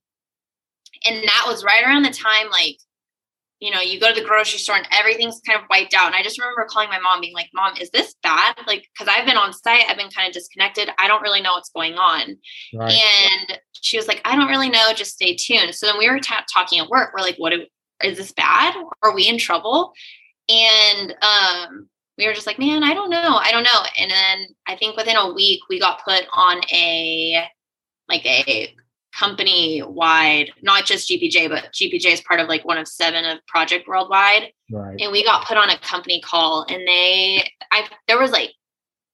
And 1.07 1.21
that 1.23 1.43
was 1.45 1.63
right 1.63 1.83
around 1.85 2.01
the 2.01 2.09
time 2.09 2.49
like 2.49 2.79
you 3.59 3.71
know, 3.71 3.81
you 3.81 3.99
go 3.99 4.13
to 4.13 4.19
the 4.19 4.25
grocery 4.25 4.59
store 4.59 4.77
and 4.77 4.87
everything's 4.91 5.41
kind 5.45 5.59
of 5.59 5.65
wiped 5.69 5.93
out. 5.93 6.07
And 6.07 6.15
I 6.15 6.23
just 6.23 6.39
remember 6.39 6.65
calling 6.69 6.89
my 6.89 6.99
mom, 6.99 7.19
being 7.19 7.33
like, 7.33 7.49
Mom, 7.53 7.73
is 7.79 7.89
this 7.91 8.15
bad? 8.23 8.55
Like, 8.65 8.87
because 8.93 9.13
I've 9.13 9.25
been 9.25 9.37
on 9.37 9.51
site, 9.51 9.83
I've 9.89 9.97
been 9.97 10.09
kind 10.09 10.27
of 10.27 10.33
disconnected. 10.33 10.89
I 10.97 11.07
don't 11.07 11.21
really 11.21 11.41
know 11.41 11.53
what's 11.53 11.69
going 11.69 11.95
on. 11.95 12.37
Right. 12.73 12.93
And 12.93 13.59
she 13.73 13.97
was 13.97 14.07
like, 14.07 14.21
I 14.23 14.35
don't 14.35 14.47
really 14.47 14.69
know. 14.69 14.93
Just 14.95 15.13
stay 15.13 15.35
tuned. 15.35 15.75
So 15.75 15.87
then 15.87 15.97
we 15.97 16.09
were 16.09 16.19
t- 16.19 16.33
talking 16.51 16.79
at 16.79 16.89
work. 16.89 17.11
We're 17.13 17.21
like, 17.21 17.37
What 17.37 17.49
do, 17.49 17.65
is 18.03 18.17
this 18.17 18.31
bad? 18.31 18.75
Are 19.03 19.13
we 19.13 19.27
in 19.27 19.37
trouble? 19.37 19.91
And 20.47 21.13
um, 21.21 21.89
we 22.17 22.27
were 22.27 22.33
just 22.33 22.47
like, 22.47 22.59
Man, 22.59 22.83
I 22.83 22.93
don't 22.93 23.09
know. 23.09 23.39
I 23.41 23.51
don't 23.51 23.63
know. 23.63 23.83
And 23.97 24.09
then 24.09 24.47
I 24.67 24.77
think 24.77 24.95
within 24.95 25.17
a 25.17 25.33
week, 25.33 25.61
we 25.69 25.79
got 25.79 26.03
put 26.05 26.25
on 26.31 26.61
a 26.71 27.45
like 28.07 28.25
a 28.25 28.73
company 29.17 29.81
wide, 29.83 30.51
not 30.61 30.85
just 30.85 31.09
GPJ, 31.09 31.49
but 31.49 31.71
GPJ 31.73 32.13
is 32.13 32.21
part 32.21 32.39
of 32.39 32.47
like 32.47 32.65
one 32.65 32.77
of 32.77 32.87
seven 32.87 33.25
of 33.25 33.45
Project 33.47 33.87
Worldwide. 33.87 34.51
Right. 34.71 34.99
And 34.99 35.11
we 35.11 35.23
got 35.23 35.47
put 35.47 35.57
on 35.57 35.69
a 35.69 35.77
company 35.79 36.21
call, 36.21 36.65
and 36.69 36.87
they, 36.87 37.51
I 37.71 37.87
there 38.07 38.19
was 38.19 38.31
like 38.31 38.51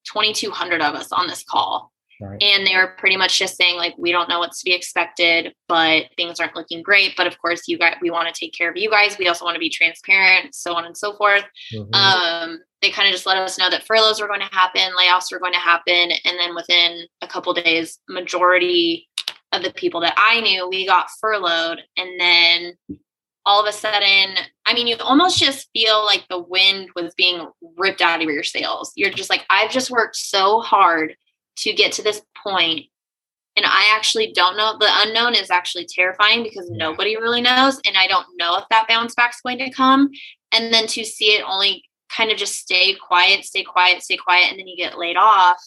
2,200 0.05 0.81
of 0.81 0.95
us 0.95 1.11
on 1.11 1.27
this 1.27 1.43
call. 1.43 1.91
Right. 2.21 2.41
And 2.41 2.65
they 2.65 2.75
were 2.77 2.95
pretty 2.97 3.17
much 3.17 3.37
just 3.37 3.57
saying 3.57 3.75
like 3.75 3.93
we 3.97 4.11
don't 4.11 4.29
know 4.29 4.39
what's 4.39 4.61
to 4.61 4.65
be 4.65 4.73
expected, 4.73 5.53
but 5.67 6.05
things 6.15 6.39
aren't 6.39 6.55
looking 6.55 6.81
great. 6.81 7.13
But 7.17 7.27
of 7.27 7.37
course, 7.39 7.67
you 7.67 7.77
guys, 7.77 7.95
we 8.01 8.09
want 8.09 8.33
to 8.33 8.39
take 8.39 8.53
care 8.53 8.69
of 8.69 8.77
you 8.77 8.89
guys. 8.89 9.17
We 9.17 9.27
also 9.27 9.43
want 9.43 9.55
to 9.55 9.59
be 9.59 9.69
transparent, 9.69 10.55
so 10.55 10.75
on 10.75 10.85
and 10.85 10.95
so 10.95 11.17
forth. 11.17 11.43
Mm-hmm. 11.73 11.93
Um, 11.93 12.59
they 12.81 12.89
kind 12.89 13.07
of 13.07 13.11
just 13.11 13.25
let 13.25 13.37
us 13.37 13.57
know 13.57 13.69
that 13.69 13.85
furloughs 13.85 14.21
were 14.21 14.27
going 14.27 14.41
to 14.41 14.55
happen, 14.55 14.93
layoffs 14.97 15.31
were 15.31 15.39
going 15.39 15.53
to 15.53 15.59
happen, 15.59 16.11
and 16.23 16.39
then 16.39 16.55
within 16.55 17.05
a 17.21 17.27
couple 17.27 17.53
days, 17.53 17.99
majority 18.07 19.09
of 19.55 19.63
the 19.63 19.73
people 19.73 20.01
that 20.01 20.15
I 20.17 20.41
knew, 20.41 20.67
we 20.69 20.85
got 20.85 21.07
furloughed. 21.21 21.81
And 21.97 22.19
then 22.19 22.73
all 23.45 23.61
of 23.61 23.67
a 23.67 23.71
sudden, 23.71 24.35
I 24.65 24.73
mean, 24.73 24.87
you 24.87 24.95
almost 24.99 25.37
just 25.39 25.69
feel 25.71 26.03
like 26.03 26.25
the 26.29 26.41
wind 26.41 26.89
was 26.95 27.13
being 27.15 27.47
ripped 27.77 28.01
out 28.01 28.21
of 28.21 28.29
your 28.29 28.43
sails. 28.43 28.91
You're 28.95 29.11
just 29.11 29.29
like, 29.29 29.45
I've 29.49 29.69
just 29.69 29.91
worked 29.91 30.15
so 30.15 30.61
hard 30.61 31.15
to 31.57 31.73
get 31.73 31.91
to 31.93 32.03
this 32.03 32.21
point, 32.43 32.87
And 33.55 33.65
I 33.65 33.93
actually 33.95 34.33
don't 34.33 34.57
know. 34.57 34.75
The 34.77 34.89
unknown 34.89 35.33
is 35.33 35.49
actually 35.49 35.87
terrifying 35.89 36.43
because 36.43 36.69
nobody 36.69 37.15
really 37.15 37.41
knows. 37.41 37.79
And 37.85 37.95
I 37.95 38.07
don't 38.07 38.27
know 38.37 38.57
if 38.57 38.65
that 38.69 38.87
bounce 38.87 39.15
back's 39.15 39.41
going 39.41 39.59
to 39.59 39.71
come. 39.71 40.09
And 40.51 40.73
then 40.73 40.87
to 40.87 41.05
see 41.05 41.35
it 41.35 41.43
only 41.47 41.83
kind 42.09 42.31
of 42.31 42.37
just 42.37 42.55
stay 42.55 42.95
quiet, 42.95 43.45
stay 43.45 43.63
quiet, 43.63 44.03
stay 44.03 44.17
quiet, 44.17 44.49
and 44.49 44.59
then 44.59 44.67
you 44.67 44.75
get 44.75 44.97
laid 44.97 45.17
off, 45.17 45.57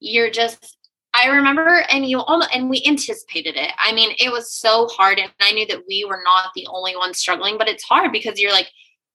you're 0.00 0.30
just 0.30 0.75
I 1.16 1.28
remember, 1.28 1.84
and 1.90 2.06
you 2.06 2.20
all, 2.20 2.42
and 2.52 2.68
we 2.68 2.84
anticipated 2.86 3.56
it. 3.56 3.72
I 3.82 3.92
mean, 3.92 4.14
it 4.18 4.30
was 4.30 4.52
so 4.52 4.86
hard, 4.88 5.18
and 5.18 5.30
I 5.40 5.52
knew 5.52 5.66
that 5.66 5.82
we 5.88 6.04
were 6.04 6.20
not 6.24 6.50
the 6.54 6.66
only 6.68 6.96
ones 6.96 7.18
struggling. 7.18 7.58
But 7.58 7.68
it's 7.68 7.84
hard 7.84 8.12
because 8.12 8.38
you're 8.38 8.52
like, 8.52 8.68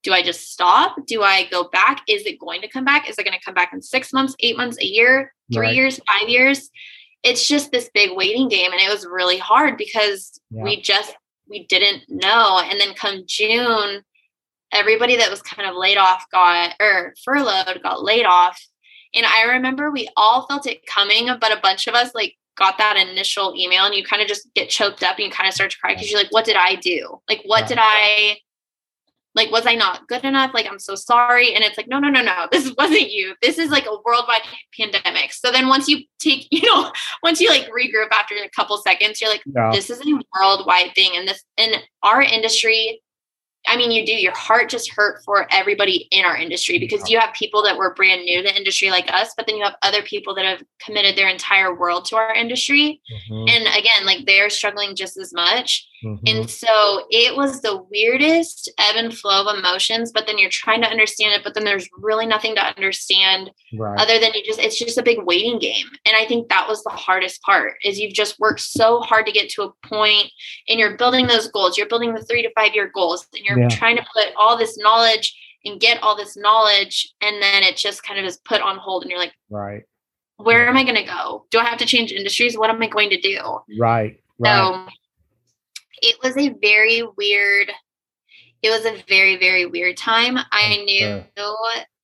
do 0.03 0.13
I 0.13 0.23
just 0.23 0.51
stop? 0.51 0.95
Do 1.05 1.21
I 1.21 1.47
go 1.49 1.69
back? 1.69 2.03
Is 2.07 2.25
it 2.25 2.39
going 2.39 2.61
to 2.61 2.67
come 2.67 2.85
back? 2.85 3.09
Is 3.09 3.17
it 3.17 3.23
going 3.23 3.37
to 3.37 3.45
come 3.45 3.53
back 3.53 3.71
in 3.73 3.81
six 3.81 4.11
months, 4.11 4.35
eight 4.39 4.57
months, 4.57 4.77
a 4.79 4.85
year, 4.85 5.33
three 5.53 5.67
right. 5.67 5.75
years, 5.75 5.99
five 6.11 6.27
years? 6.27 6.69
It's 7.23 7.47
just 7.47 7.71
this 7.71 7.89
big 7.93 8.15
waiting 8.15 8.47
game, 8.47 8.71
and 8.71 8.81
it 8.81 8.91
was 8.91 9.05
really 9.05 9.37
hard 9.37 9.77
because 9.77 10.39
yeah. 10.49 10.63
we 10.63 10.81
just 10.81 11.15
we 11.47 11.67
didn't 11.67 12.03
know. 12.09 12.59
And 12.63 12.79
then 12.79 12.95
come 12.95 13.23
June, 13.27 14.01
everybody 14.71 15.17
that 15.17 15.29
was 15.29 15.41
kind 15.41 15.69
of 15.69 15.75
laid 15.75 15.97
off 15.97 16.25
got 16.31 16.73
or 16.79 17.13
furloughed 17.23 17.79
got 17.83 18.03
laid 18.03 18.25
off 18.25 18.59
and 19.13 19.25
I 19.25 19.43
remember 19.53 19.91
we 19.91 20.07
all 20.15 20.47
felt 20.47 20.67
it 20.67 20.85
coming, 20.85 21.29
but 21.39 21.51
a 21.51 21.59
bunch 21.61 21.87
of 21.87 21.93
us 21.93 22.13
like 22.15 22.35
got 22.55 22.77
that 22.77 22.97
initial 22.97 23.53
email 23.57 23.85
and 23.85 23.95
you 23.95 24.03
kind 24.03 24.21
of 24.21 24.27
just 24.27 24.47
get 24.53 24.69
choked 24.69 25.03
up 25.03 25.17
and 25.17 25.25
you 25.25 25.31
kind 25.31 25.47
of 25.47 25.53
start 25.53 25.71
to 25.71 25.77
cry 25.79 25.93
because 25.93 26.11
you're 26.11 26.19
like, 26.19 26.31
what 26.31 26.45
did 26.45 26.55
I 26.55 26.75
do? 26.75 27.19
Like, 27.29 27.41
what 27.45 27.67
did 27.67 27.77
I 27.79 28.37
like 29.33 29.49
was 29.49 29.65
i 29.65 29.75
not 29.75 30.07
good 30.07 30.25
enough? 30.25 30.51
Like 30.53 30.67
i'm 30.69 30.79
so 30.79 30.95
sorry. 30.95 31.55
And 31.55 31.63
it's 31.63 31.77
like 31.77 31.87
no 31.87 31.99
no 31.99 32.09
no 32.09 32.21
no. 32.21 32.47
This 32.51 32.73
wasn't 32.77 33.11
you. 33.11 33.35
This 33.41 33.57
is 33.57 33.69
like 33.69 33.85
a 33.85 33.97
worldwide 34.05 34.41
pandemic. 34.77 35.33
So 35.33 35.51
then 35.51 35.67
once 35.67 35.87
you 35.87 35.99
take 36.19 36.47
you 36.51 36.61
know 36.63 36.91
once 37.23 37.39
you 37.39 37.49
like 37.49 37.69
regroup 37.69 38.11
after 38.11 38.35
a 38.35 38.49
couple 38.49 38.77
seconds 38.77 39.21
you're 39.21 39.29
like 39.29 39.43
yeah. 39.45 39.71
this 39.71 39.89
is 39.89 39.99
a 39.99 40.21
worldwide 40.37 40.93
thing. 40.95 41.11
And 41.15 41.27
this 41.27 41.43
in 41.57 41.73
our 42.03 42.21
industry 42.21 43.01
I 43.67 43.77
mean, 43.77 43.91
you 43.91 44.05
do. 44.05 44.13
Your 44.13 44.35
heart 44.35 44.69
just 44.69 44.91
hurt 44.91 45.23
for 45.23 45.47
everybody 45.51 46.07
in 46.11 46.25
our 46.25 46.35
industry 46.35 46.79
because 46.79 47.09
you 47.09 47.19
have 47.19 47.33
people 47.33 47.63
that 47.63 47.77
were 47.77 47.93
brand 47.93 48.23
new 48.23 48.41
to 48.41 48.47
the 48.47 48.55
industry 48.55 48.89
like 48.89 49.11
us, 49.13 49.33
but 49.37 49.45
then 49.45 49.55
you 49.55 49.63
have 49.63 49.75
other 49.83 50.01
people 50.01 50.33
that 50.35 50.45
have 50.45 50.63
committed 50.79 51.15
their 51.15 51.29
entire 51.29 51.73
world 51.73 52.05
to 52.05 52.15
our 52.15 52.33
industry. 52.33 53.01
Mm-hmm. 53.11 53.47
And 53.49 53.67
again, 53.67 54.05
like 54.05 54.25
they're 54.25 54.49
struggling 54.49 54.95
just 54.95 55.17
as 55.17 55.33
much. 55.33 55.87
Mm-hmm. 56.03 56.25
And 56.25 56.49
so 56.49 57.05
it 57.09 57.35
was 57.35 57.61
the 57.61 57.83
weirdest 57.91 58.71
ebb 58.79 58.95
and 58.95 59.15
flow 59.15 59.45
of 59.45 59.57
emotions, 59.57 60.11
but 60.11 60.25
then 60.25 60.37
you're 60.37 60.49
trying 60.49 60.81
to 60.81 60.87
understand 60.87 61.33
it, 61.33 61.43
but 61.43 61.53
then 61.53 61.63
there's 61.63 61.87
really 61.97 62.25
nothing 62.25 62.55
to 62.55 62.61
understand 62.61 63.51
right. 63.77 63.99
other 63.99 64.19
than 64.19 64.33
you 64.33 64.43
just, 64.43 64.59
it's 64.59 64.79
just 64.79 64.97
a 64.97 65.03
big 65.03 65.19
waiting 65.23 65.59
game. 65.59 65.85
And 66.05 66.15
I 66.15 66.25
think 66.25 66.49
that 66.49 66.67
was 66.67 66.83
the 66.83 66.89
hardest 66.89 67.41
part 67.43 67.75
is 67.83 67.99
you've 67.99 68.13
just 68.13 68.39
worked 68.39 68.61
so 68.61 69.01
hard 69.01 69.25
to 69.27 69.31
get 69.31 69.49
to 69.51 69.63
a 69.63 69.87
point 69.87 70.31
and 70.67 70.79
you're 70.79 70.97
building 70.97 71.27
those 71.27 71.47
goals. 71.49 71.77
You're 71.77 71.87
building 71.87 72.13
the 72.13 72.23
three 72.23 72.41
to 72.41 72.51
five 72.55 72.73
year 72.73 72.91
goals 72.93 73.27
and 73.35 73.45
you're 73.45 73.59
yeah. 73.59 73.69
trying 73.69 73.97
to 73.97 74.05
put 74.13 74.27
all 74.35 74.57
this 74.57 74.77
knowledge 74.77 75.37
and 75.65 75.79
get 75.79 76.01
all 76.01 76.17
this 76.17 76.35
knowledge. 76.35 77.13
And 77.21 77.41
then 77.41 77.63
it 77.63 77.77
just 77.77 78.03
kind 78.03 78.19
of 78.19 78.25
is 78.25 78.37
put 78.37 78.61
on 78.61 78.77
hold 78.77 79.03
and 79.03 79.11
you're 79.11 79.19
like, 79.19 79.33
right. 79.49 79.83
Where 80.37 80.67
am 80.67 80.75
I 80.75 80.83
going 80.83 80.95
to 80.95 81.03
go? 81.03 81.45
Do 81.51 81.59
I 81.59 81.65
have 81.65 81.77
to 81.77 81.85
change 81.85 82.11
industries? 82.11 82.57
What 82.57 82.71
am 82.71 82.81
I 82.81 82.87
going 82.87 83.11
to 83.11 83.21
do? 83.21 83.59
Right. 83.79 84.19
Right. 84.39 84.57
So 84.57 84.87
it 86.01 86.17
was 86.23 86.37
a 86.37 86.49
very 86.61 87.03
weird 87.17 87.71
it 88.61 88.69
was 88.69 88.85
a 88.85 89.03
very 89.07 89.37
very 89.37 89.65
weird 89.65 89.97
time. 89.97 90.37
I 90.51 90.83
knew 90.85 91.23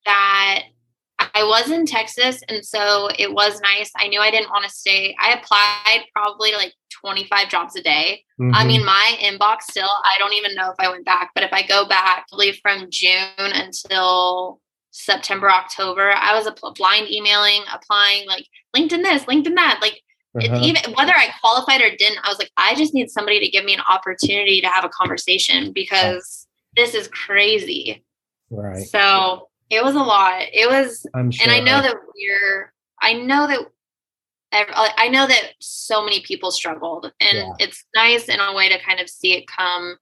that 0.06 0.64
i 1.20 1.44
was 1.44 1.70
in 1.72 1.86
texas 1.86 2.42
and 2.48 2.64
so 2.64 3.10
it 3.18 3.34
was 3.34 3.60
nice. 3.62 3.92
I 3.98 4.08
knew 4.08 4.22
i 4.22 4.32
didn't 4.32 4.50
want 4.50 4.64
to 4.66 4.72
stay. 4.72 5.16
I 5.20 5.34
applied 5.34 6.06
probably 6.16 6.54
like 6.54 6.74
25 7.02 7.50
jobs 7.50 7.76
a 7.76 7.82
day. 7.82 8.24
Mm-hmm. 8.40 8.56
i 8.56 8.66
mean 8.66 8.86
my 8.86 9.18
inbox 9.20 9.64
still 9.64 9.90
i 10.04 10.16
don't 10.20 10.34
even 10.34 10.56
know 10.56 10.70
if 10.70 10.76
i 10.80 10.90
went 10.90 11.06
back 11.06 11.32
but 11.34 11.44
if 11.44 11.52
i 11.52 11.66
go 11.66 11.88
back 11.88 12.28
probably 12.30 12.54
from 12.62 12.86
june 12.92 13.18
until 13.38 14.62
september 14.92 15.50
october 15.50 16.12
i 16.12 16.36
was 16.36 16.46
a 16.46 16.54
blind 16.74 17.10
emailing 17.10 17.64
applying 17.74 18.28
like 18.28 18.46
linkedin 18.76 19.02
this 19.02 19.24
linkedin 19.26 19.56
that 19.56 19.80
like 19.82 20.02
uh-huh. 20.36 20.60
even 20.62 20.94
whether 20.94 21.14
I 21.14 21.30
qualified 21.42 21.82
or 21.82 21.96
didn't, 21.96 22.20
I 22.24 22.30
was 22.30 22.40
like, 22.40 22.52
I 22.58 22.76
just 22.76 22.94
need 22.94 23.10
somebody 23.10 23.40
to 23.40 23.50
give 23.50 23.66
me 23.66 23.74
an 23.74 23.82
opportunity 23.90 24.62
to 24.62 24.68
have 24.68 24.84
a 24.84 24.90
conversation 24.90 25.72
because 25.72 26.48
this 26.76 26.94
is 26.94 27.08
crazy. 27.08 28.04
Right. 28.50 28.86
So 28.86 29.50
it 29.70 29.84
was 29.84 29.96
a 29.96 30.00
lot. 30.00 30.44
It 30.54 30.70
was, 30.70 31.06
sure. 31.14 31.44
and 31.44 31.52
I 31.52 31.60
know 31.60 31.82
that 31.82 31.96
we're, 32.16 32.74
I 33.02 33.14
know 33.14 33.48
that 33.48 33.60
I 34.54 35.10
know 35.10 35.28
that 35.28 35.54
so 35.60 36.04
many 36.04 36.22
people 36.22 36.52
struggled, 36.52 37.12
and 37.20 37.38
yeah. 37.38 37.54
it's 37.60 37.84
nice 37.94 38.30
in 38.30 38.40
a 38.40 38.54
way 38.54 38.70
to 38.70 38.80
kind 38.80 39.02
of 39.02 39.10
see 39.10 39.34
it 39.34 39.46
come 39.46 39.98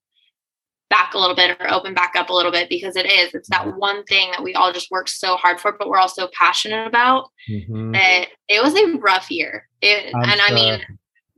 back 0.95 1.13
a 1.13 1.19
little 1.19 1.35
bit 1.35 1.57
or 1.59 1.73
open 1.73 1.93
back 1.93 2.13
up 2.15 2.29
a 2.29 2.33
little 2.33 2.53
bit 2.53 2.69
because 2.69 2.95
it 2.95 3.05
is 3.05 3.33
it's 3.33 3.49
that 3.49 3.75
one 3.75 4.01
thing 4.05 4.31
that 4.31 4.41
we 4.41 4.53
all 4.53 4.71
just 4.71 4.89
work 4.89 5.09
so 5.09 5.35
hard 5.35 5.59
for 5.59 5.73
but 5.73 5.89
we're 5.89 5.97
also 5.97 6.29
passionate 6.33 6.87
about 6.87 7.29
mm-hmm. 7.49 7.91
that 7.91 8.27
it 8.47 8.63
was 8.63 8.73
a 8.75 8.97
rough 8.99 9.29
year 9.29 9.67
it, 9.81 10.13
and 10.13 10.39
sure. 10.39 10.41
i 10.47 10.53
mean 10.53 10.81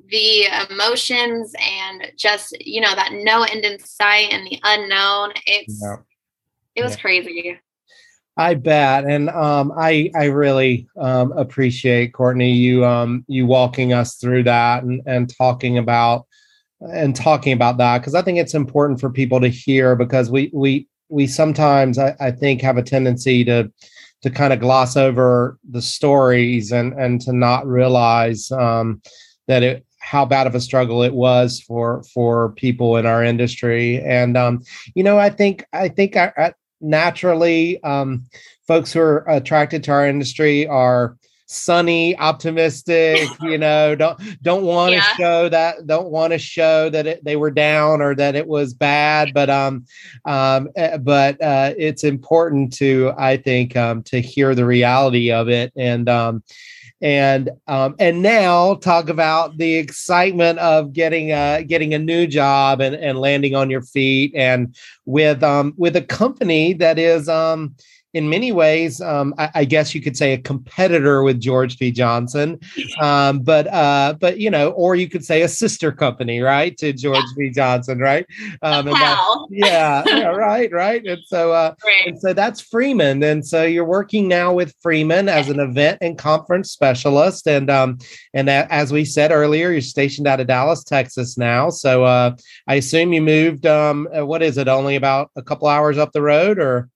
the 0.09 0.45
emotions 0.69 1.55
and 1.59 2.11
just 2.15 2.55
you 2.63 2.79
know 2.79 2.93
that 2.93 3.13
no 3.13 3.41
end 3.43 3.65
in 3.65 3.79
sight 3.79 4.27
and 4.31 4.45
the 4.45 4.59
unknown 4.63 5.31
it's 5.47 5.81
yeah. 5.81 5.95
it 6.75 6.83
was 6.83 6.93
yeah. 6.93 7.01
crazy 7.01 7.59
I 8.39 8.53
bet, 8.53 9.05
and 9.05 9.31
um, 9.31 9.73
I 9.75 10.11
I 10.13 10.25
really 10.25 10.87
um, 10.95 11.31
appreciate 11.31 12.13
Courtney 12.13 12.51
you 12.51 12.85
um, 12.85 13.25
you 13.27 13.47
walking 13.47 13.93
us 13.93 14.17
through 14.17 14.43
that 14.43 14.83
and, 14.83 15.01
and 15.07 15.35
talking 15.35 15.79
about 15.79 16.27
and 16.81 17.15
talking 17.15 17.53
about 17.53 17.77
that 17.77 17.99
because 17.99 18.15
I 18.15 18.21
think 18.21 18.37
it's 18.37 18.53
important 18.53 18.99
for 18.99 19.09
people 19.09 19.41
to 19.41 19.47
hear 19.47 19.95
because 19.95 20.29
we 20.29 20.51
we 20.53 20.87
we 21.09 21.27
sometimes 21.27 21.97
I, 21.97 22.15
I 22.19 22.31
think 22.31 22.61
have 22.61 22.77
a 22.77 22.83
tendency 22.83 23.43
to 23.45 23.71
to 24.21 24.29
kind 24.29 24.53
of 24.53 24.59
gloss 24.59 24.97
over 24.97 25.57
the 25.69 25.81
stories 25.81 26.71
and 26.71 26.93
and 26.93 27.21
to 27.21 27.33
not 27.33 27.67
realize 27.67 28.51
um, 28.51 29.01
that 29.47 29.63
it 29.63 29.85
how 29.99 30.23
bad 30.25 30.47
of 30.47 30.55
a 30.55 30.61
struggle 30.61 31.03
it 31.03 31.13
was 31.13 31.59
for 31.59 32.03
for 32.13 32.51
people 32.53 32.97
in 32.97 33.05
our 33.05 33.23
industry. 33.23 34.01
And 34.03 34.37
um, 34.37 34.63
you 34.95 35.03
know 35.03 35.17
I 35.17 35.29
think 35.29 35.65
I 35.73 35.89
think 35.89 36.15
I, 36.15 36.31
I 36.37 36.53
naturally 36.79 37.81
um, 37.83 38.25
folks 38.67 38.93
who 38.93 38.99
are 38.99 39.27
attracted 39.29 39.83
to 39.85 39.91
our 39.91 40.07
industry 40.07 40.67
are 40.67 41.17
sunny, 41.47 42.15
optimistic, 42.17 43.27
you 43.41 43.57
know, 43.57 43.95
don't 43.95 44.19
don't 44.43 44.63
want 44.63 44.91
to 44.91 44.97
yeah. 44.97 45.15
show 45.15 45.49
that 45.49 45.87
don't 45.87 46.09
want 46.09 46.33
to 46.33 46.39
show 46.39 46.89
that 46.89 47.07
it, 47.07 47.23
they 47.23 47.35
were 47.35 47.51
down 47.51 48.01
or 48.01 48.13
that 48.13 48.35
it 48.35 48.47
was 48.47 48.73
bad, 48.73 49.33
but 49.33 49.49
um 49.49 49.85
um 50.25 50.69
eh, 50.75 50.97
but 50.97 51.41
uh 51.41 51.73
it's 51.77 52.03
important 52.03 52.73
to 52.73 53.13
I 53.17 53.37
think 53.37 53.75
um 53.75 54.03
to 54.03 54.21
hear 54.21 54.53
the 54.53 54.65
reality 54.65 55.31
of 55.31 55.49
it 55.49 55.73
and 55.75 56.07
um 56.07 56.43
and 57.01 57.51
um, 57.67 57.95
and 57.99 58.23
now 58.23 58.75
talk 58.75 59.09
about 59.09 59.57
the 59.57 59.75
excitement 59.75 60.57
of 60.59 60.93
getting 60.93 61.31
a 61.31 61.63
getting 61.63 61.93
a 61.93 61.99
new 61.99 62.25
job 62.25 62.81
and, 62.81 62.95
and 62.95 63.19
landing 63.19 63.55
on 63.55 63.69
your 63.69 63.83
feet 63.83 64.33
and 64.35 64.75
with 65.05 65.43
um 65.43 65.73
with 65.77 65.95
a 65.95 66.01
company 66.01 66.73
that 66.73 66.97
is 66.97 67.29
um 67.29 67.75
in 68.13 68.29
many 68.29 68.51
ways, 68.51 69.01
um, 69.01 69.33
I, 69.37 69.49
I, 69.55 69.65
guess 69.65 69.93
you 69.93 70.01
could 70.01 70.15
say 70.15 70.33
a 70.33 70.37
competitor 70.37 71.23
with 71.23 71.41
George 71.41 71.77
P. 71.77 71.91
Johnson, 71.91 72.59
um, 73.01 73.39
but 73.39 73.67
uh, 73.67 74.15
but 74.19 74.39
you 74.39 74.49
know, 74.49 74.71
or 74.71 74.95
you 74.95 75.09
could 75.09 75.25
say 75.25 75.41
a 75.41 75.47
sister 75.47 75.91
company, 75.91 76.39
right, 76.39 76.77
to 76.77 76.93
George 76.93 77.17
yeah. 77.17 77.47
P. 77.47 77.49
Johnson, 77.49 77.99
right? 77.99 78.25
Um, 78.61 78.85
that, 78.85 79.45
yeah, 79.49 80.03
yeah, 80.07 80.27
right, 80.27 80.71
right. 80.71 81.05
And 81.05 81.19
so, 81.27 81.51
uh, 81.51 81.75
right. 81.85 82.07
and 82.07 82.19
so 82.19 82.33
that's 82.33 82.61
Freeman, 82.61 83.21
and 83.23 83.45
so 83.45 83.63
you're 83.63 83.85
working 83.85 84.27
now 84.27 84.53
with 84.53 84.73
Freeman 84.81 85.27
as 85.27 85.49
an 85.49 85.59
event 85.59 85.97
and 86.01 86.17
conference 86.17 86.71
specialist, 86.71 87.45
and 87.45 87.69
um, 87.69 87.97
and 88.33 88.49
as 88.49 88.93
we 88.93 89.03
said 89.03 89.31
earlier, 89.31 89.71
you're 89.71 89.81
stationed 89.81 90.27
out 90.27 90.39
of 90.39 90.47
Dallas, 90.47 90.83
Texas 90.83 91.37
now. 91.37 91.69
So 91.69 92.05
uh, 92.05 92.35
I 92.67 92.75
assume 92.75 93.11
you 93.11 93.21
moved. 93.21 93.65
Um, 93.65 94.07
uh, 94.17 94.25
what 94.25 94.41
is 94.41 94.57
it? 94.57 94.69
Only 94.69 94.95
about 94.95 95.29
a 95.35 95.43
couple 95.43 95.67
hours 95.67 95.97
up 95.97 96.13
the 96.13 96.21
road, 96.21 96.57
or 96.57 96.89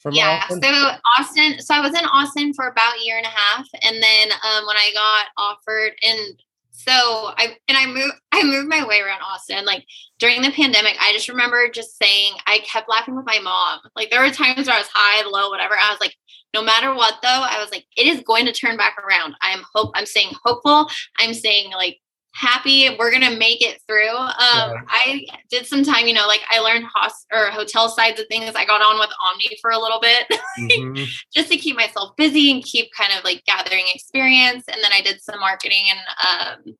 from 0.00 0.14
yeah 0.14 0.42
Austin? 0.44 0.62
so 0.62 0.90
austin 1.18 1.60
so 1.60 1.74
i 1.74 1.80
was 1.80 1.96
in 1.96 2.04
austin 2.06 2.52
for 2.54 2.68
about 2.68 2.96
a 2.96 3.04
year 3.04 3.16
and 3.16 3.26
a 3.26 3.30
half 3.30 3.66
and 3.82 4.02
then 4.02 4.32
um, 4.32 4.66
when 4.66 4.76
i 4.76 4.90
got 4.94 5.26
offered 5.36 5.92
and 6.02 6.42
so 6.70 6.92
i 7.36 7.56
and 7.68 7.76
i 7.76 7.86
moved 7.86 8.14
i 8.32 8.42
moved 8.42 8.68
my 8.68 8.84
way 8.86 9.00
around 9.00 9.20
austin 9.22 9.64
like 9.64 9.84
during 10.18 10.42
the 10.42 10.50
pandemic 10.50 10.96
i 11.00 11.12
just 11.12 11.28
remember 11.28 11.68
just 11.68 11.98
saying 11.98 12.32
i 12.46 12.58
kept 12.60 12.88
laughing 12.88 13.16
with 13.16 13.26
my 13.26 13.38
mom. 13.38 13.80
Like 13.94 14.10
there 14.10 14.20
were 14.20 14.30
times 14.30 14.66
where 14.66 14.76
i 14.76 14.78
was 14.78 14.88
high 14.92 15.28
low 15.28 15.50
whatever 15.50 15.74
i 15.74 15.90
was 15.90 16.00
like 16.00 16.14
no 16.54 16.62
matter 16.62 16.94
what 16.94 17.14
though 17.22 17.28
i 17.28 17.60
was 17.60 17.70
like 17.70 17.84
it 17.96 18.06
is 18.06 18.22
going 18.22 18.46
to 18.46 18.52
turn 18.52 18.76
back 18.76 18.96
around. 18.98 19.34
I'm 19.42 19.62
hope 19.74 19.90
i'm 19.94 20.06
saying 20.06 20.32
hopeful. 20.44 20.88
I'm 21.18 21.34
saying 21.34 21.72
like 21.72 21.98
happy 22.40 22.88
we're 22.98 23.10
gonna 23.10 23.36
make 23.36 23.60
it 23.60 23.82
through 23.86 24.16
um 24.16 24.30
yeah. 24.38 24.80
i 24.88 25.26
did 25.50 25.66
some 25.66 25.84
time 25.84 26.06
you 26.06 26.14
know 26.14 26.26
like 26.26 26.40
i 26.50 26.58
learned 26.58 26.86
host 26.94 27.26
or 27.32 27.50
hotel 27.50 27.88
sides 27.88 28.18
of 28.18 28.26
things 28.28 28.50
i 28.54 28.64
got 28.64 28.80
on 28.80 28.98
with 28.98 29.10
omni 29.28 29.58
for 29.60 29.70
a 29.70 29.78
little 29.78 30.00
bit 30.00 30.26
mm-hmm. 30.58 31.04
just 31.34 31.50
to 31.50 31.58
keep 31.58 31.76
myself 31.76 32.16
busy 32.16 32.50
and 32.50 32.64
keep 32.64 32.88
kind 32.96 33.12
of 33.16 33.22
like 33.24 33.44
gathering 33.44 33.84
experience 33.94 34.64
and 34.68 34.82
then 34.82 34.90
i 34.92 35.02
did 35.02 35.20
some 35.20 35.38
marketing 35.38 35.84
and 35.90 36.66
um 36.66 36.74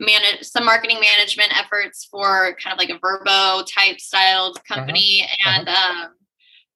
manage 0.00 0.42
some 0.42 0.64
marketing 0.64 0.98
management 1.00 1.56
efforts 1.56 2.06
for 2.10 2.56
kind 2.62 2.72
of 2.72 2.78
like 2.78 2.90
a 2.90 2.98
Vrbo 3.00 3.66
type 3.66 4.00
styled 4.00 4.56
uh-huh. 4.56 4.74
company 4.74 5.22
uh-huh. 5.22 5.58
and 5.58 5.68
uh-huh. 5.68 6.04
um 6.04 6.10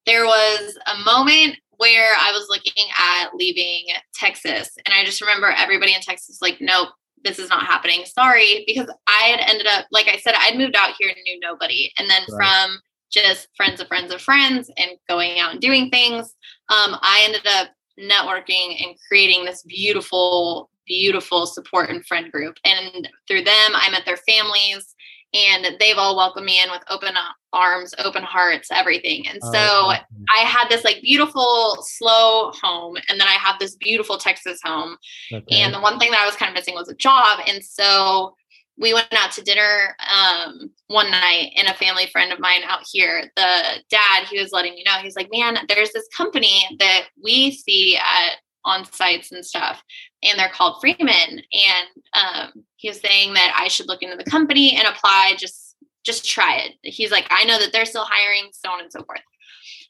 there 0.05 0.25
was 0.25 0.77
a 0.93 1.03
moment 1.05 1.57
where 1.77 2.13
I 2.17 2.31
was 2.31 2.47
looking 2.49 2.85
at 2.99 3.33
leaving 3.33 3.85
Texas. 4.13 4.69
And 4.85 4.93
I 4.93 5.03
just 5.05 5.21
remember 5.21 5.47
everybody 5.47 5.93
in 5.93 6.01
Texas 6.01 6.39
like, 6.41 6.57
nope, 6.59 6.89
this 7.23 7.39
is 7.39 7.49
not 7.49 7.65
happening. 7.65 8.03
Sorry, 8.05 8.63
because 8.67 8.87
I 9.07 9.27
had 9.27 9.39
ended 9.49 9.67
up, 9.67 9.85
like 9.91 10.07
I 10.07 10.17
said, 10.17 10.35
I'd 10.37 10.57
moved 10.57 10.75
out 10.75 10.93
here 10.99 11.09
and 11.09 11.17
knew 11.23 11.39
nobody. 11.39 11.91
And 11.97 12.09
then 12.09 12.23
right. 12.29 12.65
from 12.65 12.79
just 13.11 13.47
friends 13.55 13.79
of 13.79 13.87
friends 13.87 14.13
of 14.13 14.21
friends 14.21 14.71
and 14.77 14.91
going 15.07 15.39
out 15.39 15.51
and 15.51 15.61
doing 15.61 15.89
things, 15.89 16.35
um, 16.69 16.97
I 17.01 17.21
ended 17.25 17.47
up 17.47 17.69
networking 17.99 18.83
and 18.83 18.95
creating 19.07 19.45
this 19.45 19.63
beautiful, 19.63 20.69
beautiful 20.85 21.45
support 21.45 21.89
and 21.89 22.05
friend 22.05 22.31
group. 22.31 22.57
And 22.65 23.07
through 23.27 23.43
them, 23.43 23.71
I 23.73 23.89
met 23.91 24.05
their 24.05 24.17
families. 24.17 24.92
And 25.33 25.75
they've 25.79 25.97
all 25.97 26.15
welcomed 26.15 26.45
me 26.45 26.61
in 26.61 26.69
with 26.69 26.83
open 26.89 27.15
arms, 27.53 27.93
open 27.97 28.23
hearts, 28.23 28.69
everything. 28.71 29.27
And 29.27 29.39
oh, 29.41 29.51
so 29.51 29.59
oh, 29.59 29.93
I 30.35 30.39
had 30.41 30.69
this 30.69 30.83
like 30.83 31.01
beautiful 31.01 31.77
SLO 31.81 32.51
home, 32.61 32.97
and 33.09 33.19
then 33.19 33.27
I 33.27 33.33
have 33.33 33.59
this 33.59 33.75
beautiful 33.75 34.17
Texas 34.17 34.59
home. 34.63 34.97
Okay. 35.31 35.61
And 35.61 35.73
the 35.73 35.81
one 35.81 35.99
thing 35.99 36.11
that 36.11 36.19
I 36.19 36.25
was 36.25 36.35
kind 36.35 36.49
of 36.49 36.55
missing 36.55 36.75
was 36.75 36.89
a 36.89 36.95
job. 36.95 37.39
And 37.47 37.63
so 37.63 38.35
we 38.77 38.93
went 38.93 39.13
out 39.13 39.31
to 39.31 39.41
dinner 39.41 39.95
um, 40.11 40.71
one 40.87 41.09
night 41.11 41.51
and 41.55 41.67
a 41.67 41.73
family 41.73 42.07
friend 42.07 42.31
of 42.31 42.39
mine 42.39 42.61
out 42.65 42.81
here 42.91 43.31
the 43.35 43.83
dad 43.89 44.25
he 44.29 44.39
was 44.39 44.51
letting 44.51 44.73
me 44.73 44.83
know 44.83 44.93
he's 45.01 45.15
like 45.15 45.29
man 45.31 45.57
there's 45.67 45.91
this 45.91 46.07
company 46.15 46.65
that 46.79 47.03
we 47.23 47.51
see 47.51 47.97
at 47.97 48.37
on 48.65 48.85
sites 48.91 49.31
and 49.31 49.45
stuff 49.45 49.83
and 50.21 50.37
they're 50.37 50.49
called 50.49 50.79
freeman. 50.79 51.07
And 51.07 51.87
um, 52.13 52.63
he 52.75 52.89
was 52.89 52.99
saying 52.99 53.33
that 53.33 53.55
i 53.57 53.67
should 53.67 53.87
look 53.87 54.01
into 54.01 54.17
the 54.17 54.29
company 54.29 54.75
and 54.75 54.87
apply 54.87 55.35
just 55.37 55.75
just 56.03 56.25
try 56.25 56.57
it. 56.57 56.73
He's 56.81 57.11
like 57.11 57.27
i 57.29 57.43
know 57.45 57.59
that 57.59 57.71
they're 57.71 57.85
still 57.85 58.05
hiring 58.05 58.49
so 58.51 58.69
on 58.71 58.81
and 58.81 58.91
so 58.91 59.03
forth. 59.03 59.21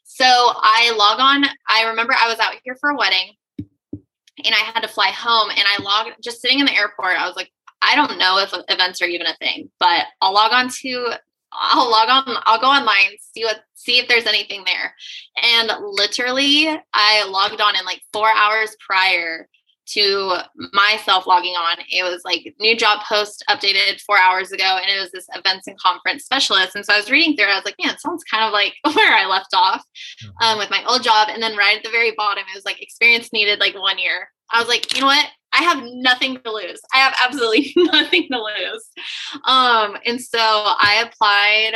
So 0.04 0.24
i 0.26 0.94
log 0.96 1.20
on. 1.20 1.44
I 1.68 1.88
remember 1.88 2.14
i 2.18 2.28
was 2.28 2.38
out 2.38 2.54
here 2.64 2.76
for 2.80 2.90
a 2.90 2.96
wedding 2.96 3.32
and 4.44 4.54
I 4.54 4.58
had 4.58 4.80
to 4.80 4.88
fly 4.88 5.08
home 5.08 5.50
and 5.50 5.60
I 5.60 5.82
logged 5.82 6.16
just 6.22 6.40
sitting 6.40 6.58
in 6.58 6.66
the 6.66 6.74
airport. 6.74 7.16
I 7.16 7.26
was 7.26 7.36
like, 7.36 7.50
I 7.82 7.94
don't 7.94 8.18
know 8.18 8.38
if 8.38 8.52
events 8.68 9.02
are 9.02 9.06
even 9.06 9.26
a 9.26 9.36
thing, 9.36 9.70
but 9.78 10.06
I'll 10.20 10.32
log 10.32 10.52
on 10.52 10.68
to 10.80 11.12
I'll 11.54 11.90
log 11.90 12.08
on, 12.08 12.36
I'll 12.46 12.60
go 12.60 12.66
online, 12.66 13.16
see 13.18 13.44
what 13.44 13.60
see 13.74 13.98
if 13.98 14.08
there's 14.08 14.26
anything 14.26 14.64
there. 14.64 14.94
And 15.42 15.70
literally 15.82 16.68
I 16.92 17.26
logged 17.28 17.60
on 17.60 17.76
in 17.76 17.84
like 17.84 18.02
four 18.12 18.28
hours 18.28 18.76
prior 18.86 19.48
to 19.86 20.38
myself 20.72 21.26
logging 21.26 21.54
on. 21.54 21.76
It 21.90 22.02
was 22.02 22.22
like 22.24 22.54
new 22.58 22.76
job 22.76 23.00
post 23.08 23.44
updated 23.48 24.00
four 24.00 24.18
hours 24.18 24.52
ago, 24.52 24.78
and 24.80 24.90
it 24.90 25.00
was 25.00 25.10
this 25.12 25.26
events 25.34 25.66
and 25.66 25.78
conference 25.78 26.24
specialist. 26.24 26.74
And 26.74 26.84
so 26.84 26.94
I 26.94 26.98
was 26.98 27.10
reading 27.10 27.36
through 27.36 27.46
it, 27.46 27.52
I 27.52 27.56
was 27.56 27.64
like, 27.64 27.76
man, 27.82 27.94
it 27.94 28.00
sounds 28.00 28.24
kind 28.24 28.44
of 28.44 28.52
like 28.52 28.74
where 28.96 29.14
I 29.14 29.26
left 29.26 29.54
off 29.54 29.84
um, 30.42 30.58
with 30.58 30.70
my 30.70 30.82
old 30.86 31.02
job. 31.02 31.28
And 31.30 31.42
then 31.42 31.56
right 31.56 31.76
at 31.76 31.84
the 31.84 31.90
very 31.90 32.12
bottom, 32.16 32.44
it 32.50 32.56
was 32.56 32.64
like 32.64 32.82
experience 32.82 33.32
needed 33.32 33.60
like 33.60 33.74
one 33.74 33.98
year. 33.98 34.30
I 34.50 34.60
was 34.60 34.68
like, 34.68 34.94
you 34.94 35.00
know 35.00 35.06
what? 35.06 35.26
I 35.54 35.62
have 35.62 35.82
nothing 35.84 36.38
to 36.42 36.52
lose. 36.52 36.80
I 36.92 36.98
have 36.98 37.14
absolutely 37.22 37.72
nothing 37.76 38.28
to 38.30 38.38
lose. 38.38 38.90
Um, 39.44 39.96
and 40.04 40.20
so 40.20 40.38
I 40.38 41.04
applied 41.06 41.74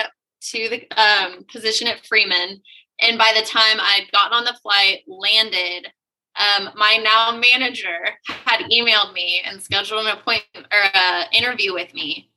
to 0.51 0.69
the 0.69 1.01
um, 1.01 1.45
position 1.51 1.87
at 1.87 2.05
Freeman. 2.07 2.61
And 3.01 3.19
by 3.19 3.33
the 3.37 3.47
time 3.47 3.79
I'd 3.81 4.11
gotten 4.13 4.37
on 4.37 4.45
the 4.45 4.59
flight, 4.63 5.03
landed, 5.07 5.89
um, 6.37 6.71
my 6.77 6.99
now 7.03 7.37
manager 7.37 8.11
had 8.27 8.71
emailed 8.71 9.13
me 9.13 9.43
and 9.45 9.63
scheduled 9.63 10.07
an 10.07 10.19
appointment 10.19 10.67
or 10.73 10.91
an 10.95 11.27
interview 11.33 11.75
with 11.75 11.93
me. 11.95 12.31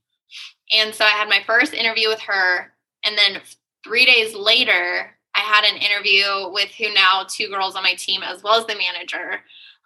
And 0.73 0.93
so 0.93 1.05
I 1.05 1.09
had 1.09 1.29
my 1.29 1.41
first 1.45 1.73
interview 1.73 2.07
with 2.09 2.21
her. 2.21 2.73
And 3.03 3.17
then 3.17 3.41
three 3.83 4.05
days 4.05 4.33
later, 4.35 5.11
I 5.35 5.39
had 5.39 5.63
an 5.63 5.77
interview 5.77 6.51
with 6.51 6.69
who 6.71 6.93
now 6.93 7.25
two 7.27 7.47
girls 7.49 7.75
on 7.75 7.83
my 7.83 7.93
team, 7.93 8.21
as 8.23 8.43
well 8.43 8.59
as 8.59 8.65
the 8.65 8.75
manager. 8.75 9.41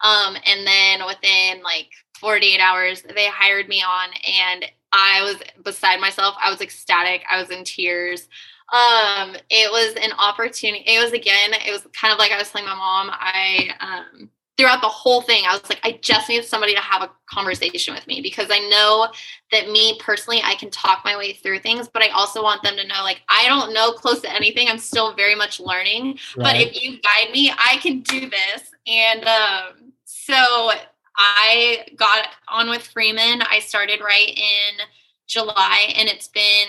Um, 0.06 0.38
and 0.46 0.68
then 0.68 1.06
within 1.06 1.64
like 1.64 1.90
48 2.20 2.60
hours, 2.60 3.02
they 3.02 3.28
hired 3.28 3.68
me 3.68 3.82
on, 3.82 4.10
and 4.28 4.66
I 4.94 5.24
was 5.24 5.38
beside 5.64 6.00
myself. 6.00 6.36
I 6.42 6.52
was 6.52 6.62
ecstatic. 6.62 7.24
I 7.30 7.40
was 7.40 7.50
in 7.50 7.64
tears. 7.64 8.30
Um, 8.72 9.36
it 9.50 9.72
was 9.72 9.96
an 10.02 10.12
opportunity. 10.18 10.84
It 10.86 11.04
was 11.04 11.12
again, 11.12 11.54
it 11.54 11.72
was 11.72 11.88
kind 11.94 12.14
of 12.14 12.20
like 12.20 12.32
I 12.32 12.38
was 12.38 12.50
telling 12.50 12.68
my 12.68 12.76
mom, 12.76 13.10
I 13.12 13.70
um 13.80 14.30
throughout 14.58 14.82
the 14.82 14.88
whole 14.88 15.22
thing, 15.22 15.44
I 15.48 15.54
was 15.54 15.68
like, 15.70 15.82
I 15.84 16.00
just 16.02 16.30
need 16.30 16.46
somebody 16.46 16.74
to 16.76 16.82
have 16.82 17.02
a 17.02 17.12
conversation 17.30 17.94
with 17.94 18.08
me 18.08 18.22
because 18.22 18.48
I 18.50 18.60
know 18.70 19.12
that 19.52 19.70
me 19.70 20.00
personally, 20.00 20.42
I 20.44 20.56
can 20.56 20.70
talk 20.70 21.02
my 21.04 21.18
way 21.18 21.34
through 21.34 21.60
things, 21.60 21.90
but 21.90 22.02
I 22.02 22.08
also 22.10 22.42
want 22.42 22.64
them 22.64 22.78
to 22.78 22.88
know, 22.88 23.04
like, 23.04 23.22
I 23.28 23.48
don't 23.48 23.74
know 23.74 23.92
close 23.92 24.22
to 24.22 24.34
anything. 24.34 24.70
I'm 24.70 24.78
still 24.78 25.14
very 25.14 25.36
much 25.36 25.60
learning. 25.60 26.20
Right. 26.38 26.44
But 26.44 26.56
if 26.56 26.82
you 26.82 27.02
guide 27.02 27.34
me, 27.34 27.52
I 27.52 27.78
can 27.78 28.00
do 28.00 28.30
this. 28.30 28.72
And 28.88 29.26
um, 29.26 29.85
so 30.26 30.72
I 31.18 31.86
got 31.96 32.28
on 32.50 32.70
with 32.70 32.84
Freeman. 32.84 33.42
I 33.50 33.60
started 33.60 34.02
right 34.02 34.30
in 34.30 34.86
July, 35.28 35.94
and 35.96 36.10
it's 36.10 36.28
been, 36.28 36.68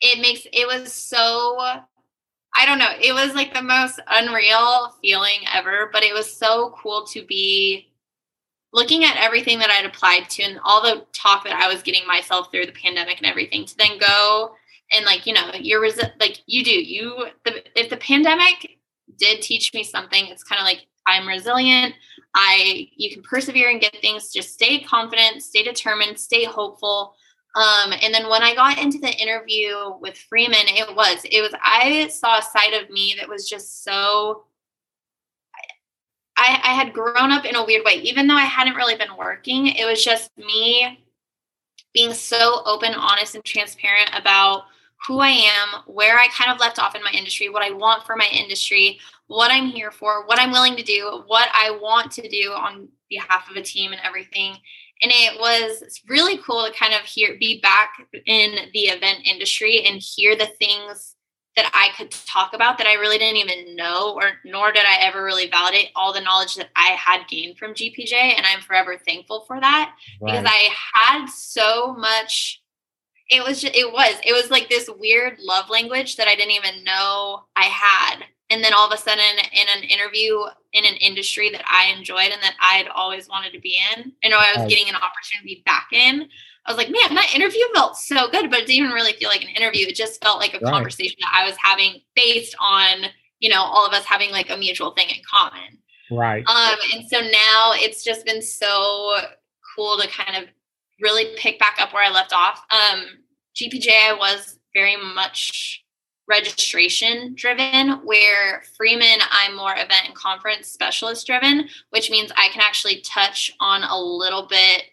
it 0.00 0.20
makes, 0.20 0.46
it 0.52 0.66
was 0.66 0.92
so 0.92 1.58
I 2.56 2.66
don't 2.66 2.78
know. 2.78 2.92
It 3.00 3.12
was 3.12 3.34
like 3.34 3.54
the 3.54 3.62
most 3.62 4.00
unreal 4.08 4.94
feeling 5.00 5.40
ever, 5.54 5.88
but 5.92 6.02
it 6.02 6.12
was 6.12 6.36
so 6.36 6.74
cool 6.82 7.06
to 7.06 7.24
be 7.24 7.92
looking 8.72 9.04
at 9.04 9.16
everything 9.16 9.58
that 9.60 9.70
I'd 9.70 9.86
applied 9.86 10.28
to 10.30 10.42
and 10.42 10.60
all 10.64 10.82
the 10.82 11.06
talk 11.12 11.44
that 11.44 11.52
I 11.52 11.72
was 11.72 11.82
getting 11.82 12.06
myself 12.06 12.50
through 12.50 12.66
the 12.66 12.72
pandemic 12.72 13.18
and 13.18 13.26
everything 13.26 13.64
to 13.66 13.76
then 13.76 13.98
go 13.98 14.54
and 14.92 15.04
like, 15.04 15.26
you 15.26 15.32
know, 15.32 15.50
you're 15.54 15.80
resi- 15.80 16.12
like 16.20 16.40
you 16.46 16.64
do. 16.64 16.70
You 16.70 17.26
the, 17.44 17.62
if 17.78 17.90
the 17.90 17.96
pandemic 17.96 18.78
did 19.18 19.42
teach 19.42 19.72
me 19.72 19.84
something, 19.84 20.26
it's 20.26 20.44
kind 20.44 20.60
of 20.60 20.64
like 20.64 20.86
I'm 21.06 21.28
resilient. 21.28 21.94
I 22.34 22.88
you 22.96 23.10
can 23.10 23.22
persevere 23.22 23.70
and 23.70 23.80
get 23.80 23.96
things. 24.00 24.32
Just 24.32 24.54
stay 24.54 24.80
confident, 24.80 25.42
stay 25.42 25.62
determined, 25.62 26.18
stay 26.18 26.44
hopeful. 26.44 27.14
Um, 27.56 27.92
and 28.00 28.14
then 28.14 28.28
when 28.28 28.42
I 28.42 28.54
got 28.54 28.78
into 28.78 28.98
the 28.98 29.10
interview 29.10 29.74
with 30.00 30.16
Freeman, 30.16 30.68
it 30.68 30.94
was, 30.94 31.24
it 31.24 31.40
was, 31.40 31.52
I 31.60 32.06
saw 32.06 32.38
a 32.38 32.42
side 32.42 32.74
of 32.74 32.90
me 32.90 33.16
that 33.18 33.28
was 33.28 33.48
just 33.48 33.82
so, 33.82 34.44
I, 36.36 36.60
I 36.62 36.74
had 36.74 36.92
grown 36.92 37.32
up 37.32 37.44
in 37.44 37.56
a 37.56 37.64
weird 37.64 37.84
way. 37.84 37.94
Even 37.94 38.28
though 38.28 38.36
I 38.36 38.44
hadn't 38.44 38.76
really 38.76 38.94
been 38.94 39.16
working, 39.18 39.66
it 39.66 39.84
was 39.84 40.04
just 40.04 40.30
me 40.38 41.00
being 41.92 42.12
so 42.12 42.62
open, 42.66 42.94
honest, 42.94 43.34
and 43.34 43.44
transparent 43.44 44.10
about 44.14 44.64
who 45.08 45.18
I 45.18 45.30
am, 45.30 45.82
where 45.86 46.18
I 46.18 46.28
kind 46.28 46.52
of 46.52 46.60
left 46.60 46.78
off 46.78 46.94
in 46.94 47.02
my 47.02 47.10
industry, 47.10 47.48
what 47.48 47.64
I 47.64 47.72
want 47.72 48.04
for 48.04 48.14
my 48.14 48.28
industry, 48.32 49.00
what 49.30 49.52
I'm 49.52 49.68
here 49.68 49.92
for, 49.92 50.26
what 50.26 50.40
I'm 50.40 50.50
willing 50.50 50.74
to 50.74 50.82
do, 50.82 51.22
what 51.28 51.48
I 51.54 51.70
want 51.80 52.10
to 52.12 52.28
do 52.28 52.50
on 52.50 52.88
behalf 53.08 53.48
of 53.48 53.56
a 53.56 53.62
team 53.62 53.92
and 53.92 54.00
everything. 54.04 54.56
And 55.02 55.12
it 55.14 55.38
was 55.38 56.00
really 56.08 56.38
cool 56.38 56.66
to 56.66 56.76
kind 56.76 56.94
of 56.94 57.02
hear 57.02 57.36
be 57.38 57.60
back 57.60 57.92
in 58.26 58.70
the 58.74 58.80
event 58.88 59.20
industry 59.24 59.84
and 59.86 60.02
hear 60.02 60.34
the 60.34 60.48
things 60.58 61.14
that 61.54 61.70
I 61.72 61.96
could 61.96 62.10
talk 62.10 62.54
about 62.54 62.76
that 62.78 62.88
I 62.88 62.94
really 62.94 63.18
didn't 63.18 63.36
even 63.36 63.76
know 63.76 64.14
or 64.16 64.32
nor 64.44 64.72
did 64.72 64.84
I 64.84 64.96
ever 65.02 65.22
really 65.22 65.48
validate 65.48 65.90
all 65.94 66.12
the 66.12 66.20
knowledge 66.20 66.56
that 66.56 66.70
I 66.74 66.96
had 66.98 67.28
gained 67.28 67.56
from 67.56 67.72
GPJ 67.72 68.12
and 68.12 68.44
I'm 68.44 68.60
forever 68.60 68.96
thankful 68.96 69.44
for 69.46 69.60
that 69.60 69.94
right. 70.20 70.32
because 70.32 70.44
I 70.44 70.70
had 70.94 71.26
so 71.28 71.94
much 71.94 72.60
it 73.28 73.44
was 73.46 73.60
just, 73.60 73.76
it 73.76 73.92
was 73.92 74.16
it 74.26 74.32
was 74.32 74.50
like 74.50 74.68
this 74.68 74.90
weird 74.98 75.38
love 75.38 75.70
language 75.70 76.16
that 76.16 76.26
I 76.26 76.34
didn't 76.34 76.52
even 76.52 76.82
know 76.82 77.44
I 77.54 77.64
had 77.64 78.24
and 78.50 78.62
then 78.62 78.74
all 78.74 78.86
of 78.86 78.92
a 78.92 79.00
sudden 79.00 79.24
in 79.52 79.66
an 79.76 79.84
interview 79.84 80.40
in 80.72 80.84
an 80.84 80.96
industry 80.96 81.50
that 81.50 81.62
I 81.66 81.92
enjoyed 81.96 82.30
and 82.32 82.42
that 82.42 82.54
I'd 82.60 82.88
always 82.88 83.28
wanted 83.28 83.52
to 83.52 83.60
be 83.60 83.78
in, 83.94 84.12
I 84.24 84.28
know 84.28 84.38
I 84.38 84.60
was 84.60 84.68
getting 84.68 84.88
an 84.88 84.96
opportunity 84.96 85.62
back 85.64 85.88
in. 85.92 86.28
I 86.66 86.72
was 86.72 86.76
like, 86.76 86.90
man, 86.90 87.14
that 87.14 87.34
interview 87.34 87.62
felt 87.74 87.96
so 87.96 88.28
good, 88.30 88.50
but 88.50 88.60
it 88.60 88.66
didn't 88.66 88.84
even 88.84 88.90
really 88.90 89.12
feel 89.14 89.28
like 89.28 89.42
an 89.42 89.48
interview. 89.48 89.86
It 89.86 89.94
just 89.94 90.22
felt 90.22 90.38
like 90.38 90.54
a 90.54 90.58
right. 90.58 90.70
conversation 90.70 91.16
that 91.20 91.32
I 91.34 91.46
was 91.46 91.56
having 91.62 92.00
based 92.14 92.54
on, 92.60 93.06
you 93.38 93.48
know, 93.48 93.62
all 93.62 93.86
of 93.86 93.92
us 93.92 94.04
having 94.04 94.30
like 94.30 94.50
a 94.50 94.56
mutual 94.56 94.92
thing 94.92 95.08
in 95.08 95.22
common. 95.28 95.78
Right. 96.10 96.44
Um, 96.48 96.76
and 96.92 97.08
so 97.08 97.20
now 97.20 97.72
it's 97.74 98.04
just 98.04 98.26
been 98.26 98.42
so 98.42 99.16
cool 99.74 99.96
to 99.98 100.08
kind 100.08 100.42
of 100.42 100.50
really 101.00 101.34
pick 101.36 101.58
back 101.58 101.78
up 101.80 101.94
where 101.94 102.04
I 102.04 102.10
left 102.10 102.32
off. 102.32 102.62
Um, 102.70 103.04
GPJ 103.56 104.18
was 104.18 104.58
very 104.74 104.96
much 104.96 105.82
registration 106.30 107.34
driven, 107.34 108.00
where 108.04 108.62
Freeman, 108.76 109.18
I'm 109.30 109.56
more 109.56 109.72
event 109.72 110.06
and 110.06 110.14
conference 110.14 110.68
specialist 110.68 111.26
driven, 111.26 111.68
which 111.90 112.10
means 112.10 112.32
I 112.36 112.48
can 112.48 112.62
actually 112.62 113.02
touch 113.02 113.52
on 113.60 113.82
a 113.82 114.00
little 114.00 114.46
bit 114.46 114.84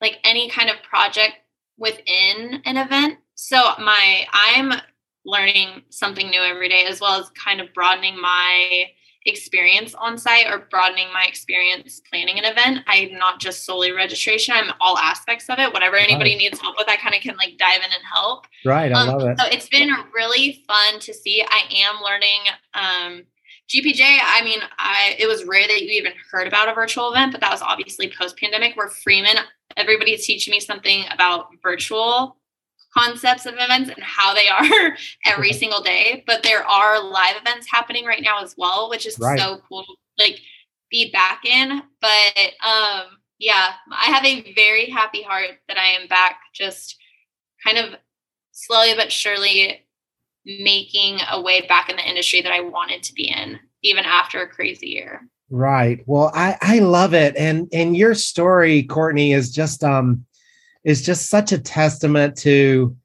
like 0.00 0.18
any 0.22 0.48
kind 0.48 0.70
of 0.70 0.82
project 0.82 1.34
within 1.78 2.62
an 2.64 2.76
event. 2.76 3.18
So 3.34 3.70
my 3.78 4.26
I'm 4.32 4.80
learning 5.24 5.82
something 5.88 6.28
new 6.28 6.40
every 6.40 6.68
day 6.68 6.84
as 6.84 7.00
well 7.00 7.18
as 7.18 7.30
kind 7.30 7.60
of 7.60 7.72
broadening 7.74 8.20
my 8.20 8.84
experience 9.26 9.94
on 9.94 10.16
site 10.16 10.46
or 10.46 10.66
broadening 10.70 11.12
my 11.12 11.24
experience 11.28 12.00
planning 12.08 12.38
an 12.38 12.44
event. 12.44 12.84
I'm 12.86 13.12
not 13.14 13.40
just 13.40 13.64
solely 13.64 13.92
registration, 13.92 14.54
I'm 14.56 14.72
all 14.80 14.96
aspects 14.98 15.48
of 15.48 15.58
it. 15.58 15.72
Whatever 15.72 15.96
anybody 15.96 16.30
right. 16.30 16.38
needs 16.38 16.60
help 16.60 16.76
with, 16.78 16.88
I 16.88 16.96
kind 16.96 17.14
of 17.14 17.20
can 17.20 17.36
like 17.36 17.58
dive 17.58 17.78
in 17.78 17.84
and 17.84 18.04
help. 18.12 18.46
Right. 18.64 18.92
I 18.92 19.00
um, 19.00 19.08
love 19.08 19.28
it. 19.28 19.38
So 19.38 19.46
it's 19.46 19.68
been 19.68 19.90
really 20.14 20.64
fun 20.66 21.00
to 21.00 21.12
see. 21.12 21.44
I 21.48 21.62
am 21.76 22.02
learning 22.02 22.40
um 22.74 23.24
GPJ, 23.68 24.00
I 24.00 24.42
mean, 24.42 24.58
I 24.78 25.14
it 25.18 25.28
was 25.28 25.44
rare 25.44 25.68
that 25.68 25.82
you 25.82 25.90
even 25.90 26.12
heard 26.30 26.48
about 26.48 26.68
a 26.68 26.74
virtual 26.74 27.12
event, 27.12 27.32
but 27.32 27.40
that 27.40 27.52
was 27.52 27.62
obviously 27.62 28.12
post 28.18 28.36
pandemic 28.36 28.76
where 28.76 28.88
Freeman, 28.88 29.36
everybody's 29.76 30.26
teaching 30.26 30.50
me 30.50 30.58
something 30.58 31.04
about 31.12 31.50
virtual 31.62 32.36
concepts 32.96 33.46
of 33.46 33.54
events 33.54 33.90
and 33.90 34.02
how 34.02 34.34
they 34.34 34.48
are 34.48 34.96
every 35.26 35.52
single 35.52 35.80
day. 35.80 36.24
But 36.26 36.42
there 36.42 36.64
are 36.64 37.02
live 37.02 37.36
events 37.40 37.68
happening 37.70 38.04
right 38.04 38.22
now 38.22 38.42
as 38.42 38.54
well, 38.56 38.90
which 38.90 39.06
is 39.06 39.18
right. 39.18 39.38
so 39.38 39.60
cool 39.68 39.84
to 39.84 39.94
like 40.18 40.40
be 40.90 41.10
back 41.10 41.44
in. 41.44 41.82
But 42.00 42.52
um 42.66 43.18
yeah, 43.38 43.70
I 43.90 44.06
have 44.06 44.24
a 44.24 44.52
very 44.54 44.90
happy 44.90 45.22
heart 45.22 45.52
that 45.68 45.78
I 45.78 46.00
am 46.00 46.08
back 46.08 46.40
just 46.54 46.96
kind 47.64 47.78
of 47.78 47.94
slowly 48.52 48.94
but 48.94 49.10
surely 49.10 49.86
making 50.44 51.20
a 51.30 51.40
way 51.40 51.66
back 51.66 51.88
in 51.88 51.96
the 51.96 52.08
industry 52.08 52.42
that 52.42 52.52
I 52.52 52.60
wanted 52.60 53.02
to 53.04 53.14
be 53.14 53.28
in, 53.28 53.58
even 53.82 54.04
after 54.04 54.42
a 54.42 54.48
crazy 54.48 54.88
year. 54.88 55.26
Right. 55.48 56.02
Well, 56.06 56.30
I 56.34 56.56
I 56.60 56.78
love 56.78 57.12
it, 57.12 57.36
and 57.36 57.68
and 57.72 57.96
your 57.96 58.14
story, 58.14 58.84
Courtney, 58.84 59.32
is 59.32 59.50
just 59.52 59.82
um 59.82 60.24
is 60.84 61.02
just 61.02 61.28
such 61.28 61.52
a 61.52 61.58
testament 61.58 62.36
to 62.38 62.96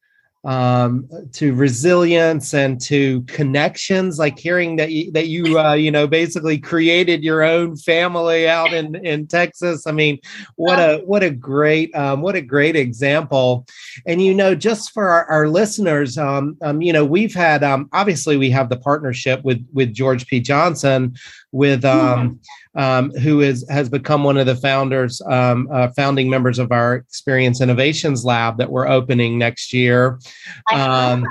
um, 0.45 1.09
to 1.33 1.55
resilience 1.55 2.53
and 2.53 2.79
to 2.81 3.23
connections. 3.23 4.19
Like 4.19 4.37
hearing 4.37 4.75
that 4.75 4.91
you, 4.91 5.11
that 5.11 5.27
you 5.27 5.59
uh, 5.59 5.73
you 5.73 5.91
know 5.91 6.07
basically 6.07 6.59
created 6.59 7.23
your 7.23 7.41
own 7.41 7.75
family 7.75 8.47
out 8.47 8.71
in 8.71 8.95
in 9.03 9.27
Texas. 9.27 9.87
I 9.87 9.91
mean, 9.91 10.19
what 10.55 10.79
a 10.79 11.01
what 11.05 11.23
a 11.23 11.31
great 11.31 11.93
um, 11.95 12.21
what 12.21 12.35
a 12.35 12.41
great 12.41 12.75
example. 12.75 13.65
And 14.05 14.21
you 14.21 14.35
know, 14.35 14.53
just 14.53 14.91
for 14.91 15.09
our, 15.09 15.25
our 15.25 15.47
listeners, 15.49 16.17
um, 16.17 16.57
um, 16.61 16.81
you 16.81 16.93
know, 16.93 17.05
we've 17.05 17.33
had 17.33 17.63
um, 17.63 17.89
obviously 17.91 18.37
we 18.37 18.51
have 18.51 18.69
the 18.69 18.77
partnership 18.77 19.43
with 19.43 19.65
with 19.73 19.93
George 19.93 20.27
P. 20.27 20.39
Johnson 20.39 21.15
with 21.55 21.85
um, 21.85 22.37
um, 22.75 23.11
who 23.11 23.39
is 23.39 23.65
has 23.69 23.87
become 23.87 24.25
one 24.25 24.37
of 24.37 24.45
the 24.45 24.57
founders, 24.57 25.21
um, 25.21 25.69
uh, 25.71 25.87
founding 25.95 26.29
members 26.29 26.59
of 26.59 26.73
our 26.73 26.95
Experience 26.95 27.61
Innovations 27.61 28.25
Lab 28.25 28.57
that 28.57 28.69
we're 28.69 28.87
opening 28.87 29.37
next 29.37 29.71
year. 29.71 30.19
Um, 30.73 31.25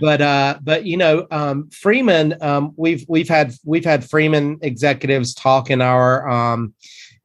but 0.00 0.22
uh, 0.22 0.58
but 0.62 0.86
you 0.86 0.96
know, 0.96 1.26
um, 1.30 1.68
Freeman, 1.68 2.36
um, 2.40 2.72
we've 2.76 3.04
we've 3.06 3.28
had 3.28 3.52
we've 3.64 3.84
had 3.84 4.08
Freeman 4.08 4.58
executives 4.62 5.34
talk 5.34 5.70
in 5.70 5.82
our 5.82 6.26
um, 6.26 6.72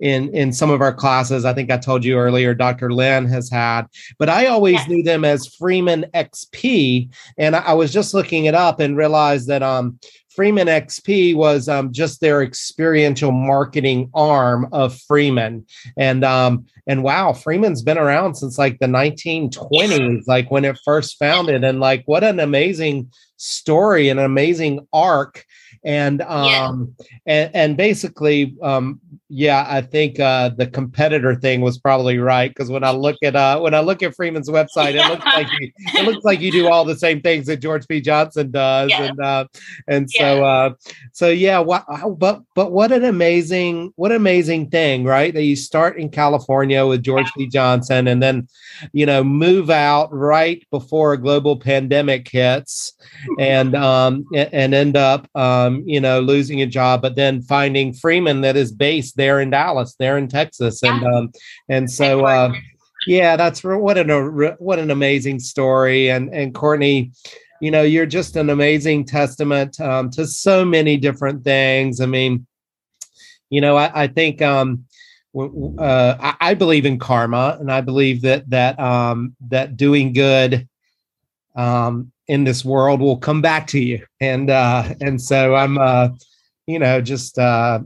in 0.01 0.27
in 0.35 0.51
some 0.51 0.69
of 0.69 0.81
our 0.81 0.93
classes. 0.93 1.45
I 1.45 1.53
think 1.53 1.71
I 1.71 1.77
told 1.77 2.03
you 2.03 2.17
earlier, 2.17 2.53
Dr. 2.53 2.91
Lynn 2.91 3.27
has 3.27 3.49
had, 3.49 3.83
but 4.19 4.27
I 4.27 4.47
always 4.47 4.73
yes. 4.73 4.89
knew 4.89 5.03
them 5.03 5.23
as 5.23 5.55
Freeman 5.55 6.05
XP, 6.13 7.09
and 7.37 7.55
I, 7.55 7.59
I 7.59 7.73
was 7.73 7.93
just 7.93 8.13
looking 8.13 8.43
it 8.43 8.55
up 8.55 8.81
and 8.81 8.97
realized 8.97 9.47
that 9.47 9.63
um 9.63 9.99
Freeman 10.36 10.67
XP 10.67 11.36
was 11.36 11.67
um, 11.67 11.91
just 11.91 12.21
their 12.21 12.41
experiential 12.41 13.32
marketing 13.32 14.09
arm 14.13 14.67
of 14.71 14.97
Freeman, 15.01 15.65
and 15.97 16.23
um, 16.23 16.65
and 16.88 17.03
wow, 17.03 17.34
Freeman's 17.34 17.82
been 17.82 17.97
around 17.97 18.36
since 18.36 18.57
like 18.57 18.79
the 18.79 18.86
1920s, 18.86 20.23
like 20.27 20.49
when 20.49 20.63
it 20.63 20.79
first 20.86 21.19
founded, 21.19 21.63
and 21.63 21.82
like 21.82 22.03
what 22.05 22.23
an 22.23 22.39
amazing 22.39 23.11
story, 23.36 24.07
and 24.07 24.19
an 24.19 24.25
amazing 24.25 24.88
arc, 24.93 25.45
and 25.84 26.21
um, 26.21 26.95
yeah. 26.97 27.13
and 27.25 27.55
and 27.55 27.77
basically 27.77 28.55
um, 28.61 29.01
yeah, 29.34 29.65
I 29.65 29.79
think 29.79 30.19
uh, 30.19 30.49
the 30.49 30.67
competitor 30.67 31.36
thing 31.36 31.61
was 31.61 31.77
probably 31.77 32.17
right 32.17 32.49
because 32.49 32.69
when 32.69 32.84
I 32.84 32.91
look 32.91 33.15
at 33.23 33.34
uh, 33.34 33.61
when 33.61 33.73
I 33.73 33.79
look 33.79 34.03
at 34.03 34.13
Freeman's 34.13 34.49
website, 34.49 34.93
it 34.93 35.07
looks 35.07 35.25
like 35.25 35.47
you, 35.57 35.71
it 35.77 36.05
looks 36.05 36.25
like 36.25 36.41
you 36.41 36.51
do 36.51 36.67
all 36.67 36.84
the 36.84 36.97
same 36.97 37.21
things 37.21 37.45
that 37.45 37.61
George 37.61 37.88
P. 37.88 38.01
Johnson 38.01 38.51
does, 38.51 38.89
yeah. 38.89 39.03
and 39.03 39.19
uh, 39.21 39.45
and 39.88 40.11
so 40.11 40.36
yeah. 40.36 40.45
Uh, 40.45 40.73
so 41.13 41.29
yeah, 41.29 41.59
what, 41.59 41.86
but 42.17 42.41
but 42.55 42.73
what 42.73 42.91
an 42.91 43.05
amazing 43.05 43.93
what 43.95 44.11
an 44.11 44.17
amazing 44.17 44.69
thing, 44.69 45.05
right? 45.05 45.34
That 45.34 45.43
you 45.43 45.55
start 45.55 45.97
in 45.97 46.09
California 46.09 46.86
with 46.86 47.01
George 47.01 47.27
yeah. 47.38 47.45
P. 47.45 47.47
Johnson, 47.47 48.09
and 48.09 48.21
then 48.21 48.49
you 48.91 49.05
know 49.05 49.23
move 49.23 49.69
out 49.69 50.13
right 50.13 50.61
before 50.71 51.13
a 51.13 51.17
global 51.17 51.57
pandemic 51.57 52.27
hits, 52.27 52.91
and 53.39 53.75
um, 53.77 54.25
and 54.36 54.73
end 54.73 54.97
up 54.97 55.29
um, 55.36 55.84
you 55.86 56.01
know 56.01 56.19
losing 56.19 56.61
a 56.61 56.65
job, 56.65 57.01
but 57.01 57.15
then 57.15 57.41
finding 57.41 57.93
Freeman 57.93 58.41
that 58.41 58.57
is 58.57 58.73
based 58.73 59.15
there 59.22 59.39
in 59.39 59.51
Dallas, 59.51 59.95
there 59.99 60.17
in 60.17 60.28
Texas, 60.28 60.82
and 60.82 61.05
um, 61.05 61.32
and 61.69 61.89
so 61.89 62.26
uh, 62.26 62.51
yeah, 63.05 63.36
that's 63.36 63.63
what 63.63 63.97
an 63.97 64.09
what 64.57 64.80
an 64.80 64.89
amazing 64.89 65.39
story, 65.39 66.09
and 66.09 66.34
and 66.34 66.55
Courtney, 66.55 67.11
you 67.61 67.69
know, 67.69 67.84
you're 67.84 68.07
just 68.07 68.36
an 68.36 68.49
amazing 68.49 69.05
testament 69.05 69.80
um, 69.80 70.09
to 70.11 70.26
so 70.26 70.65
many 70.65 70.97
different 70.97 71.43
things. 71.43 72.01
I 72.01 72.07
mean, 72.07 72.47
you 73.51 73.61
know, 73.61 73.78
I, 73.78 74.03
I 74.03 74.07
think 74.07 74.41
um, 74.41 74.86
uh, 75.38 76.15
I, 76.19 76.36
I, 76.41 76.53
believe 76.55 76.88
in 76.88 76.97
karma, 76.97 77.57
and 77.59 77.72
I 77.72 77.82
believe 77.82 78.24
that 78.24 78.49
that 78.49 78.80
um, 78.80 79.36
that 79.49 79.78
doing 79.78 80.13
good 80.13 80.67
um, 81.55 82.11
in 82.28 82.43
this 82.43 82.65
world 82.65 83.01
will 83.01 83.17
come 83.17 83.41
back 83.41 83.67
to 83.67 83.80
you, 83.80 84.03
and 84.19 84.49
uh, 84.49 84.95
and 84.99 85.22
so 85.22 85.53
I'm, 85.53 85.78
uh, 85.78 86.09
you 86.65 86.80
know, 86.80 87.01
just 87.01 87.38
uh, 87.38 87.82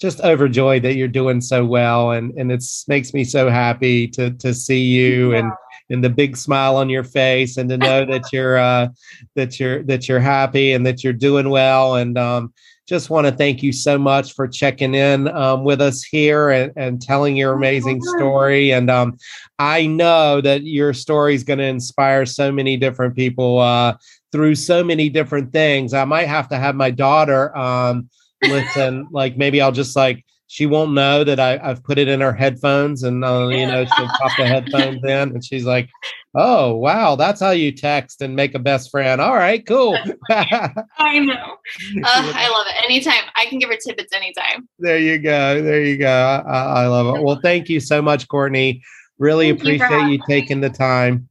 just 0.00 0.20
overjoyed 0.20 0.82
that 0.82 0.94
you're 0.94 1.08
doing 1.08 1.40
so 1.40 1.64
well 1.64 2.12
and 2.12 2.32
and 2.38 2.50
it's 2.50 2.88
makes 2.88 3.12
me 3.12 3.22
so 3.22 3.50
happy 3.50 4.08
to 4.08 4.30
to 4.32 4.54
see 4.54 4.82
you 4.82 5.32
yeah. 5.32 5.38
and 5.38 5.52
and 5.90 6.04
the 6.04 6.10
big 6.10 6.36
smile 6.36 6.76
on 6.76 6.88
your 6.88 7.04
face 7.04 7.56
and 7.56 7.68
to 7.68 7.76
know 7.76 8.04
that 8.04 8.22
you're 8.32 8.58
uh 8.58 8.88
that 9.36 9.60
you're 9.60 9.82
that 9.82 10.08
you're 10.08 10.20
happy 10.20 10.72
and 10.72 10.86
that 10.86 11.04
you're 11.04 11.12
doing 11.12 11.50
well 11.50 11.96
and 11.96 12.16
um 12.16 12.52
just 12.90 13.08
want 13.08 13.24
to 13.24 13.32
thank 13.32 13.62
you 13.62 13.72
so 13.72 13.96
much 13.96 14.34
for 14.34 14.48
checking 14.48 14.96
in 14.96 15.28
um, 15.28 15.62
with 15.62 15.80
us 15.80 16.02
here 16.02 16.50
and, 16.50 16.72
and 16.74 17.00
telling 17.00 17.36
your 17.36 17.52
amazing 17.52 18.02
story. 18.02 18.72
And 18.72 18.90
um, 18.90 19.16
I 19.60 19.86
know 19.86 20.40
that 20.40 20.64
your 20.64 20.92
story 20.92 21.36
is 21.36 21.44
going 21.44 21.60
to 21.60 21.66
inspire 21.66 22.26
so 22.26 22.50
many 22.50 22.76
different 22.76 23.14
people 23.14 23.60
uh, 23.60 23.96
through 24.32 24.56
so 24.56 24.82
many 24.82 25.08
different 25.08 25.52
things. 25.52 25.94
I 25.94 26.04
might 26.04 26.26
have 26.26 26.48
to 26.48 26.56
have 26.56 26.74
my 26.74 26.90
daughter 26.90 27.56
um, 27.56 28.10
listen, 28.42 29.08
like 29.10 29.36
maybe 29.36 29.60
I'll 29.60 29.72
just 29.72 29.96
like 29.96 30.24
she 30.50 30.66
won't 30.66 30.92
know 30.94 31.22
that 31.22 31.38
I, 31.38 31.58
have 31.58 31.84
put 31.84 31.96
it 31.96 32.08
in 32.08 32.20
her 32.20 32.32
headphones 32.32 33.04
and 33.04 33.24
uh, 33.24 33.46
you 33.46 33.66
know 33.66 33.84
she'll 33.84 34.08
pop 34.08 34.32
the 34.36 34.46
headphones 34.46 35.00
in 35.04 35.30
and 35.30 35.44
she's 35.44 35.64
like, 35.64 35.88
"Oh 36.34 36.74
wow, 36.74 37.14
that's 37.14 37.40
how 37.40 37.52
you 37.52 37.70
text 37.70 38.20
and 38.20 38.34
make 38.34 38.56
a 38.56 38.58
best 38.58 38.90
friend." 38.90 39.20
All 39.20 39.36
right, 39.36 39.64
cool. 39.64 39.96
I 40.28 41.18
know. 41.20 41.36
Uh, 42.02 42.32
I 42.34 42.48
love 42.48 42.66
it. 42.66 42.84
Anytime 42.84 43.30
I 43.36 43.46
can 43.46 43.60
give 43.60 43.70
her 43.70 43.76
tidbits 43.76 44.12
anytime. 44.12 44.68
There 44.80 44.98
you 44.98 45.18
go. 45.18 45.62
There 45.62 45.84
you 45.84 45.96
go. 45.96 46.08
I, 46.08 46.82
I 46.82 46.86
love 46.88 47.14
it. 47.14 47.22
Well, 47.22 47.38
thank 47.42 47.68
you 47.68 47.78
so 47.78 48.02
much, 48.02 48.26
Courtney. 48.26 48.82
Really 49.18 49.50
thank 49.50 49.60
appreciate 49.60 50.02
you, 50.06 50.08
you 50.08 50.18
taking 50.26 50.60
the 50.60 50.70
time 50.70 51.28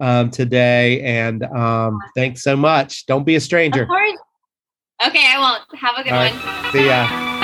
um, 0.00 0.30
today, 0.30 1.00
and 1.00 1.42
um, 1.44 1.98
thanks 2.14 2.42
so 2.42 2.54
much. 2.54 3.06
Don't 3.06 3.24
be 3.24 3.36
a 3.36 3.40
stranger. 3.40 3.86
Okay, 5.06 5.24
I 5.32 5.38
won't. 5.38 5.80
Have 5.80 5.96
a 5.96 6.02
good 6.02 6.12
one. 6.12 6.72
See 6.72 6.86
ya. 6.86 7.37